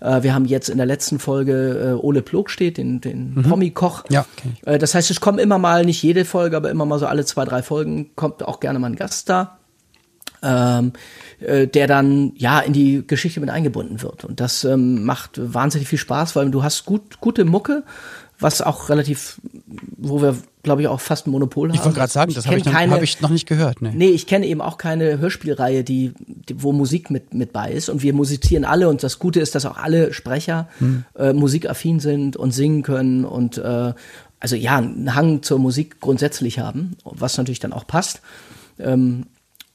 Äh, 0.00 0.22
wir 0.22 0.32
haben 0.32 0.44
jetzt 0.44 0.68
in 0.68 0.76
der 0.76 0.86
letzten 0.86 1.18
Folge 1.18 1.96
äh, 1.98 2.00
Ole 2.00 2.22
Plogstedt, 2.22 2.78
den, 2.78 3.00
den 3.00 3.34
mhm. 3.34 3.42
Promi-Koch. 3.42 4.04
Ja, 4.10 4.24
okay. 4.38 4.74
äh, 4.74 4.78
das 4.78 4.94
heißt, 4.94 5.10
es 5.10 5.20
kommen 5.20 5.40
immer 5.40 5.58
mal, 5.58 5.84
nicht 5.84 6.04
jede 6.04 6.24
Folge, 6.24 6.56
aber 6.56 6.70
immer 6.70 6.86
mal 6.86 7.00
so 7.00 7.06
alle 7.06 7.24
zwei, 7.24 7.44
drei 7.44 7.62
Folgen 7.62 8.14
kommt 8.14 8.44
auch 8.44 8.60
gerne 8.60 8.78
mal 8.78 8.86
ein 8.86 8.96
Gaststar. 8.96 9.58
Ähm, 10.42 10.92
äh, 11.40 11.66
der 11.66 11.86
dann 11.86 12.32
ja 12.36 12.60
in 12.60 12.74
die 12.74 13.04
Geschichte 13.06 13.40
mit 13.40 13.48
eingebunden 13.48 14.02
wird. 14.02 14.24
Und 14.24 14.40
das 14.40 14.62
ähm, 14.64 15.02
macht 15.04 15.40
wahnsinnig 15.42 15.88
viel 15.88 15.98
Spaß, 15.98 16.36
weil 16.36 16.50
du 16.50 16.62
hast 16.62 16.84
gut, 16.84 17.18
gute 17.20 17.44
Mucke, 17.46 17.82
was 18.38 18.60
auch 18.60 18.88
relativ, 18.88 19.40
wo 19.96 20.20
wir, 20.20 20.36
glaube 20.62 20.82
ich, 20.82 20.88
auch 20.88 21.00
fast 21.00 21.26
ein 21.26 21.30
Monopol 21.30 21.68
haben. 21.68 21.76
Ich 21.76 21.84
wollte 21.84 21.98
gerade 21.98 22.12
sagen, 22.12 22.34
das 22.34 22.46
habe 22.46 22.58
ich, 22.58 22.64
noch, 22.64 22.74
hab 22.74 23.02
ich 23.02 23.20
noch 23.20 23.30
nicht 23.30 23.46
gehört. 23.46 23.80
Nee. 23.80 23.92
nee, 23.94 24.08
ich 24.08 24.26
kenne 24.26 24.46
eben 24.46 24.60
auch 24.60 24.78
keine 24.78 25.18
Hörspielreihe, 25.18 25.84
die, 25.84 26.12
die, 26.18 26.62
wo 26.62 26.72
Musik 26.72 27.10
mit, 27.10 27.32
mit 27.34 27.52
bei 27.52 27.70
ist. 27.70 27.88
Und 27.88 28.02
wir 28.02 28.12
musizieren 28.12 28.64
alle. 28.64 28.88
Und 28.88 29.02
das 29.02 29.18
Gute 29.18 29.40
ist, 29.40 29.54
dass 29.54 29.66
auch 29.66 29.76
alle 29.76 30.12
Sprecher 30.12 30.68
hm. 30.78 31.04
äh, 31.16 31.32
musikaffin 31.32 32.00
sind 32.00 32.36
und 32.36 32.52
singen 32.52 32.82
können 32.82 33.24
und 33.24 33.58
äh, 33.58 33.92
also 34.40 34.56
ja, 34.56 34.76
einen 34.76 35.14
Hang 35.14 35.42
zur 35.42 35.58
Musik 35.58 36.00
grundsätzlich 36.00 36.58
haben, 36.58 36.96
was 37.04 37.38
natürlich 37.38 37.60
dann 37.60 37.72
auch 37.72 37.86
passt. 37.86 38.20
Ähm, 38.78 39.26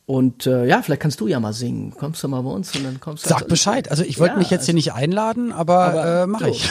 und 0.09 0.47
äh, 0.47 0.65
ja, 0.65 0.81
vielleicht 0.81 1.03
kannst 1.03 1.21
du 1.21 1.27
ja 1.27 1.39
mal 1.39 1.53
singen. 1.53 1.93
Kommst 1.95 2.23
du 2.23 2.27
mal 2.27 2.41
bei 2.41 2.49
uns 2.49 2.75
und 2.75 2.83
dann 2.83 2.99
kommst 2.99 3.25
du. 3.25 3.29
Sag 3.29 3.47
Bescheid. 3.47 3.91
Also 3.91 4.03
ich 4.03 4.19
wollte 4.19 4.33
ja, 4.33 4.39
mich 4.39 4.49
jetzt 4.49 4.65
hier 4.65 4.73
nicht 4.73 4.91
einladen, 4.93 5.51
aber, 5.51 5.79
aber 5.79 6.23
äh, 6.23 6.27
mache 6.27 6.49
ich. 6.49 6.67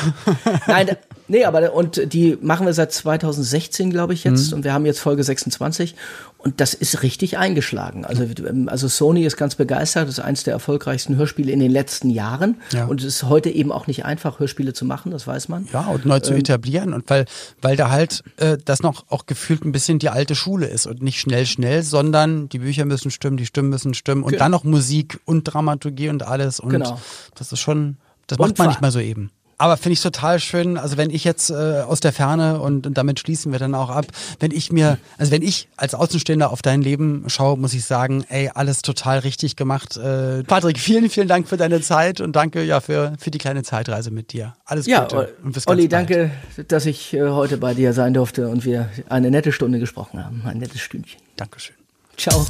Nein, 0.66 0.96
Nee, 1.28 1.44
aber 1.44 1.74
und 1.74 2.12
die 2.12 2.38
machen 2.40 2.64
wir 2.66 2.72
seit 2.72 2.90
2016, 2.92 3.90
glaube 3.90 4.14
ich, 4.14 4.24
jetzt. 4.24 4.52
Und 4.52 4.64
wir 4.64 4.72
haben 4.72 4.86
jetzt 4.86 4.98
Folge 5.00 5.22
26. 5.22 5.94
Und 6.38 6.60
das 6.60 6.72
ist 6.72 7.02
richtig 7.02 7.36
eingeschlagen. 7.36 8.04
Also, 8.04 8.24
also 8.66 8.88
Sony 8.88 9.24
ist 9.24 9.36
ganz 9.36 9.56
begeistert. 9.56 10.08
Das 10.08 10.18
ist 10.18 10.24
eines 10.24 10.44
der 10.44 10.54
erfolgreichsten 10.54 11.16
Hörspiele 11.16 11.50
in 11.52 11.58
den 11.60 11.70
letzten 11.70 12.10
Jahren. 12.10 12.60
Ja. 12.72 12.86
Und 12.86 13.00
es 13.00 13.06
ist 13.06 13.22
heute 13.24 13.50
eben 13.50 13.72
auch 13.72 13.86
nicht 13.88 14.04
einfach, 14.04 14.38
Hörspiele 14.38 14.72
zu 14.72 14.84
machen, 14.84 15.10
das 15.10 15.26
weiß 15.26 15.48
man. 15.48 15.68
Ja, 15.72 15.82
und 15.88 16.06
neu 16.06 16.20
zu 16.20 16.32
Ähm. 16.32 16.38
etablieren. 16.38 16.94
Und 16.94 17.10
weil, 17.10 17.24
weil 17.60 17.76
da 17.76 17.90
halt 17.90 18.22
äh, 18.36 18.56
das 18.64 18.82
noch 18.82 19.04
auch 19.10 19.26
gefühlt 19.26 19.64
ein 19.64 19.72
bisschen 19.72 19.98
die 19.98 20.08
alte 20.10 20.34
Schule 20.34 20.66
ist 20.66 20.86
und 20.86 21.02
nicht 21.02 21.20
schnell, 21.20 21.44
schnell, 21.44 21.82
sondern 21.82 22.48
die 22.48 22.60
Bücher 22.60 22.84
müssen 22.84 23.10
stimmen, 23.10 23.36
die 23.36 23.46
Stimmen 23.46 23.68
müssen 23.68 23.92
stimmen 23.94 24.22
und 24.22 24.38
dann 24.40 24.52
noch 24.52 24.64
Musik 24.64 25.18
und 25.24 25.44
Dramaturgie 25.44 26.08
und 26.08 26.22
alles. 26.22 26.60
Und 26.60 26.70
Genau. 26.70 27.00
das 27.34 27.52
ist 27.52 27.60
schon, 27.60 27.96
das 28.28 28.38
macht 28.38 28.56
man 28.58 28.68
nicht 28.68 28.80
mal 28.80 28.92
so 28.92 29.00
eben. 29.00 29.30
Aber 29.60 29.76
finde 29.76 29.94
ich 29.94 30.00
total 30.02 30.38
schön, 30.38 30.78
also 30.78 30.96
wenn 30.96 31.10
ich 31.10 31.24
jetzt 31.24 31.50
äh, 31.50 31.54
aus 31.80 31.98
der 31.98 32.12
Ferne 32.12 32.60
und, 32.60 32.86
und 32.86 32.94
damit 32.96 33.18
schließen 33.18 33.50
wir 33.50 33.58
dann 33.58 33.74
auch 33.74 33.90
ab, 33.90 34.06
wenn 34.38 34.52
ich 34.52 34.70
mir, 34.70 34.98
also 35.18 35.32
wenn 35.32 35.42
ich 35.42 35.68
als 35.76 35.94
Außenstehender 35.96 36.52
auf 36.52 36.62
dein 36.62 36.80
Leben 36.80 37.24
schaue, 37.26 37.58
muss 37.58 37.74
ich 37.74 37.84
sagen, 37.84 38.24
ey, 38.28 38.50
alles 38.54 38.82
total 38.82 39.18
richtig 39.18 39.56
gemacht. 39.56 39.96
Äh, 39.96 40.44
Patrick, 40.44 40.78
vielen, 40.78 41.10
vielen 41.10 41.26
Dank 41.26 41.48
für 41.48 41.56
deine 41.56 41.80
Zeit 41.80 42.20
und 42.20 42.36
danke 42.36 42.62
ja 42.62 42.80
für, 42.80 43.14
für 43.18 43.32
die 43.32 43.38
kleine 43.38 43.64
Zeitreise 43.64 44.12
mit 44.12 44.32
dir. 44.32 44.54
Alles 44.64 44.86
Ja, 44.86 45.02
Gute 45.02 45.34
und 45.42 45.52
bis 45.54 45.64
ganz 45.64 45.76
Olli, 45.76 45.88
bald. 45.88 45.92
danke, 46.08 46.30
dass 46.68 46.86
ich 46.86 47.12
äh, 47.14 47.28
heute 47.28 47.58
bei 47.58 47.74
dir 47.74 47.92
sein 47.92 48.14
durfte 48.14 48.48
und 48.48 48.64
wir 48.64 48.88
eine 49.08 49.28
nette 49.30 49.50
Stunde 49.50 49.80
gesprochen 49.80 50.24
haben. 50.24 50.40
Ein 50.44 50.58
nettes 50.58 50.80
Stündchen. 50.80 51.20
Dankeschön. 51.34 51.74
Ciao. 52.16 52.46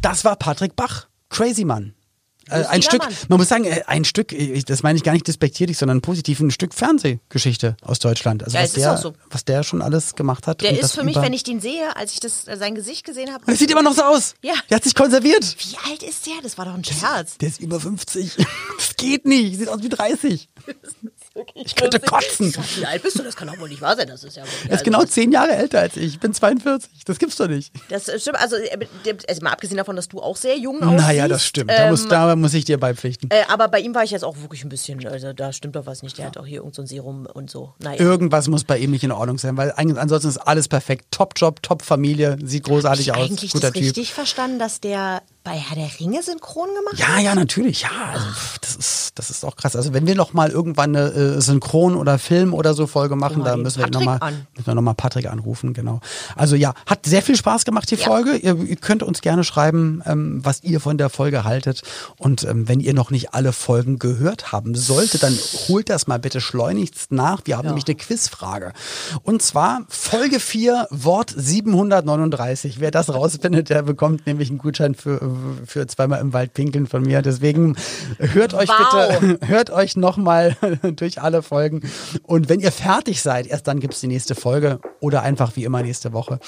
Das 0.00 0.24
war 0.24 0.36
Patrick 0.36 0.74
Bach, 0.74 1.06
Crazy 1.28 1.64
Mann. 1.66 1.92
Äh, 2.48 2.58
Lustiger 2.58 2.70
ein 2.70 2.82
Stück, 2.82 2.98
Mann. 3.02 3.14
man 3.28 3.38
muss 3.38 3.48
sagen, 3.48 3.64
äh, 3.64 3.82
ein 3.86 4.04
Stück, 4.04 4.32
äh, 4.32 4.62
das 4.62 4.82
meine 4.82 4.96
ich 4.96 5.02
gar 5.04 5.12
nicht 5.12 5.26
despektierlich, 5.26 5.78
sondern 5.78 6.00
positiv, 6.00 6.40
ein 6.40 6.50
Stück 6.50 6.74
Fernsehgeschichte 6.74 7.76
aus 7.82 7.98
Deutschland. 7.98 8.42
Also 8.42 8.56
Ja, 8.56 8.62
was, 8.64 8.72
der, 8.72 8.92
auch 8.94 8.98
so. 8.98 9.14
was 9.30 9.44
der 9.44 9.62
schon 9.62 9.82
alles 9.82 10.14
gemacht 10.14 10.46
hat. 10.46 10.62
Der 10.62 10.72
ist 10.72 10.82
das 10.82 10.92
für 10.94 11.04
mich, 11.04 11.16
wenn 11.16 11.32
ich 11.32 11.42
den 11.42 11.60
sehe, 11.60 11.96
als 11.96 12.12
ich 12.12 12.20
das, 12.20 12.46
äh, 12.48 12.56
sein 12.56 12.74
Gesicht 12.74 13.04
gesehen 13.04 13.32
habe. 13.32 13.44
Der 13.46 13.56
sieht 13.56 13.70
immer 13.70 13.82
noch 13.82 13.94
so 13.94 14.02
aus. 14.02 14.34
Ja. 14.42 14.54
Der 14.70 14.76
hat 14.76 14.84
sich 14.84 14.94
konserviert. 14.94 15.56
Wie 15.58 15.76
alt 15.90 16.02
ist 16.02 16.26
der? 16.26 16.34
Das 16.42 16.58
war 16.58 16.64
doch 16.64 16.74
ein 16.74 16.84
Scherz. 16.84 17.38
Der 17.38 17.48
ist 17.48 17.60
über 17.60 17.80
50. 17.80 18.32
Das 18.76 18.96
geht 18.96 19.24
nicht. 19.26 19.58
Sieht 19.58 19.68
aus 19.68 19.82
wie 19.82 19.88
30. 19.88 20.48
Ich 21.54 21.74
könnte 21.74 21.98
kotzen. 21.98 22.54
Wie 22.76 22.86
alt 22.86 23.02
bist 23.02 23.18
du? 23.18 23.24
Das 23.24 23.34
kann 23.34 23.48
doch 23.48 23.58
wohl 23.58 23.68
nicht 23.68 23.80
wahr 23.80 23.96
sein. 23.96 24.06
Das 24.06 24.22
ist 24.22 24.36
ja 24.36 24.44
wohl. 24.44 24.50
Er 24.68 24.76
ist 24.76 24.84
genau 24.84 25.04
zehn 25.04 25.32
Jahre 25.32 25.50
älter 25.52 25.80
als 25.80 25.96
ich. 25.96 26.14
Ich 26.14 26.20
bin 26.20 26.32
42. 26.32 27.04
Das 27.04 27.18
gibt's 27.18 27.36
doch 27.36 27.48
nicht. 27.48 27.72
Das 27.88 28.04
stimmt. 28.20 28.38
Also, 28.38 28.56
äh, 28.56 28.86
also 29.28 29.42
mal 29.42 29.50
abgesehen 29.50 29.76
davon, 29.76 29.96
dass 29.96 30.08
du 30.08 30.20
auch 30.20 30.36
sehr 30.36 30.56
jung 30.56 30.80
aussiehst. 30.82 31.06
Naja, 31.06 31.26
das 31.26 31.44
stimmt. 31.44 31.70
Da, 31.70 31.90
muss, 31.90 32.04
ähm, 32.04 32.08
da 32.10 32.36
muss 32.36 32.54
ich 32.54 32.64
dir 32.64 32.78
beipflichten. 32.78 33.30
Äh, 33.30 33.42
aber 33.48 33.66
bei 33.66 33.80
ihm 33.80 33.94
war 33.94 34.04
ich 34.04 34.12
jetzt 34.12 34.24
auch 34.24 34.36
wirklich 34.38 34.62
ein 34.62 34.68
bisschen, 34.68 35.04
also 35.06 35.32
da 35.32 35.52
stimmt 35.52 35.74
doch 35.74 35.86
was 35.86 36.02
nicht. 36.02 36.18
Der 36.18 36.26
hat 36.26 36.38
auch 36.38 36.46
hier 36.46 36.58
irgend 36.58 36.76
so 36.76 36.82
ein 36.82 36.86
Serum 36.86 37.26
und 37.26 37.50
so. 37.50 37.74
Naja. 37.80 37.98
Irgendwas 38.00 38.46
muss 38.46 38.62
bei 38.62 38.78
ihm 38.78 38.92
nicht 38.92 39.02
in 39.02 39.12
Ordnung 39.12 39.38
sein, 39.38 39.56
weil 39.56 39.72
ansonsten 39.76 40.28
ist 40.28 40.38
alles 40.38 40.68
perfekt. 40.68 41.06
Top-Job, 41.10 41.62
Top-Familie, 41.62 42.36
sieht 42.44 42.64
großartig 42.64 43.08
ich 43.08 43.12
aus. 43.12 43.18
eigentlich 43.18 43.52
Guter 43.52 43.68
das 43.68 43.72
Typ. 43.74 43.82
richtig 43.82 44.14
verstanden, 44.14 44.58
dass 44.60 44.80
der 44.80 45.22
bei 45.44 45.52
Herr 45.52 45.76
der 45.76 45.90
Ringe 46.00 46.22
synchron 46.22 46.68
gemacht 46.74 46.98
Ja, 46.98 47.18
ja, 47.20 47.34
natürlich, 47.34 47.82
ja. 47.82 47.90
Also, 48.12 48.24
pff, 48.26 48.58
das 48.60 48.76
ist, 48.76 49.12
das 49.18 49.30
ist 49.30 49.44
auch 49.44 49.56
krass. 49.56 49.76
Also 49.76 49.92
wenn 49.92 50.06
wir 50.06 50.14
noch 50.14 50.32
mal 50.32 50.50
irgendwann 50.50 50.96
eine 50.96 51.08
äh, 51.12 51.40
Synchron- 51.40 51.96
oder 51.96 52.18
Film- 52.18 52.54
oder 52.54 52.72
so 52.74 52.86
Folge 52.86 53.14
machen, 53.14 53.40
mal 53.40 53.50
da 53.50 53.56
müssen 53.58 53.78
wir 53.80 53.86
noch 53.86 53.92
Patrick 54.00 54.06
mal, 54.06 54.16
an. 54.26 54.46
müssen 54.56 54.66
wir 54.66 54.74
noch 54.74 54.82
mal 54.82 54.94
Patrick 54.94 55.26
anrufen, 55.26 55.74
genau. 55.74 56.00
Also 56.34 56.56
ja, 56.56 56.72
hat 56.86 57.04
sehr 57.06 57.20
viel 57.22 57.36
Spaß 57.36 57.64
gemacht, 57.66 57.90
die 57.90 57.96
Ja. 57.96 58.06
Folge. 58.06 58.36
Ihr, 58.36 58.56
ihr 58.56 58.76
könnt 58.76 59.02
uns 59.02 59.20
gerne 59.20 59.44
schreiben, 59.44 60.02
ähm, 60.06 60.40
was 60.42 60.62
ihr 60.62 60.80
von 60.80 60.96
der 60.98 61.10
Folge 61.10 61.44
haltet. 61.44 61.82
Und 62.16 62.44
ähm, 62.44 62.66
wenn 62.66 62.80
ihr 62.80 62.94
noch 62.94 63.10
nicht 63.10 63.34
alle 63.34 63.52
Folgen 63.52 63.98
gehört 63.98 64.50
haben 64.50 64.74
solltet, 64.74 65.22
dann 65.22 65.38
holt 65.68 65.90
das 65.90 66.06
mal 66.06 66.18
bitte 66.18 66.40
schleunigst 66.40 67.12
nach. 67.12 67.42
Wir 67.44 67.58
haben 67.58 67.66
nämlich 67.68 67.86
eine 67.86 67.96
Quizfrage. 67.96 68.72
Und 69.22 69.42
zwar 69.42 69.82
Folge 69.88 70.40
4, 70.40 70.88
Wort 70.90 71.34
739. 71.36 72.80
Wer 72.80 72.90
das 72.90 73.12
rausfindet, 73.12 73.68
der 73.70 73.82
bekommt 73.82 74.26
nämlich 74.26 74.48
einen 74.48 74.58
Gutschein 74.58 74.94
für, 74.94 75.20
für 75.66 75.86
zweimal 75.86 76.20
im 76.20 76.32
Wald 76.32 76.54
pinkeln 76.54 76.86
von 76.86 77.02
mir. 77.02 77.22
Deswegen 77.22 77.76
hört 78.18 78.54
euch 78.54 78.68
Wow. 78.68 79.18
bitte, 79.20 79.46
hört 79.46 79.70
euch 79.70 79.96
nochmal 79.96 80.56
durch 80.96 81.20
alle 81.20 81.42
Folgen. 81.42 81.82
Und 82.22 82.48
wenn 82.48 82.60
ihr 82.60 82.72
fertig 82.72 83.22
seid, 83.22 83.46
erst 83.46 83.66
dann 83.68 83.80
gibt's 83.80 84.00
die 84.00 84.06
nächste 84.08 84.34
Folge 84.34 84.80
oder 85.00 85.22
einfach 85.22 85.56
wie 85.56 85.64
immer 85.64 85.82
nächste 85.82 86.12
Woche. 86.12 86.38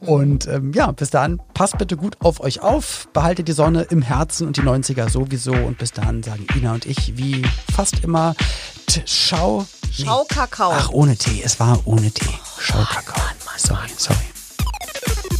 Und 0.00 0.46
ähm, 0.46 0.72
ja, 0.74 0.90
bis 0.92 1.10
dahin, 1.10 1.40
passt 1.54 1.78
bitte 1.78 1.96
gut 1.96 2.16
auf 2.20 2.40
euch 2.40 2.60
auf, 2.60 3.08
behaltet 3.12 3.48
die 3.48 3.52
Sonne 3.52 3.82
im 3.90 4.02
Herzen 4.02 4.46
und 4.46 4.56
die 4.56 4.62
90er 4.62 5.08
sowieso. 5.10 5.52
Und 5.52 5.78
bis 5.78 5.92
dahin 5.92 6.22
sagen 6.22 6.46
Ina 6.56 6.74
und 6.74 6.86
ich, 6.86 7.16
wie 7.16 7.42
fast 7.74 8.02
immer, 8.04 8.34
schau. 9.06 9.66
nee. 9.98 10.04
Schau 10.04 10.24
Kakao. 10.28 10.72
Ach, 10.74 10.90
ohne 10.90 11.16
Tee. 11.16 11.42
Es 11.44 11.58
war 11.60 11.78
ohne 11.84 12.10
Tee. 12.10 12.28
Schau 12.58 12.78
Kakao. 12.78 13.20
Sorry, 13.56 13.88
sorry. 13.96 14.31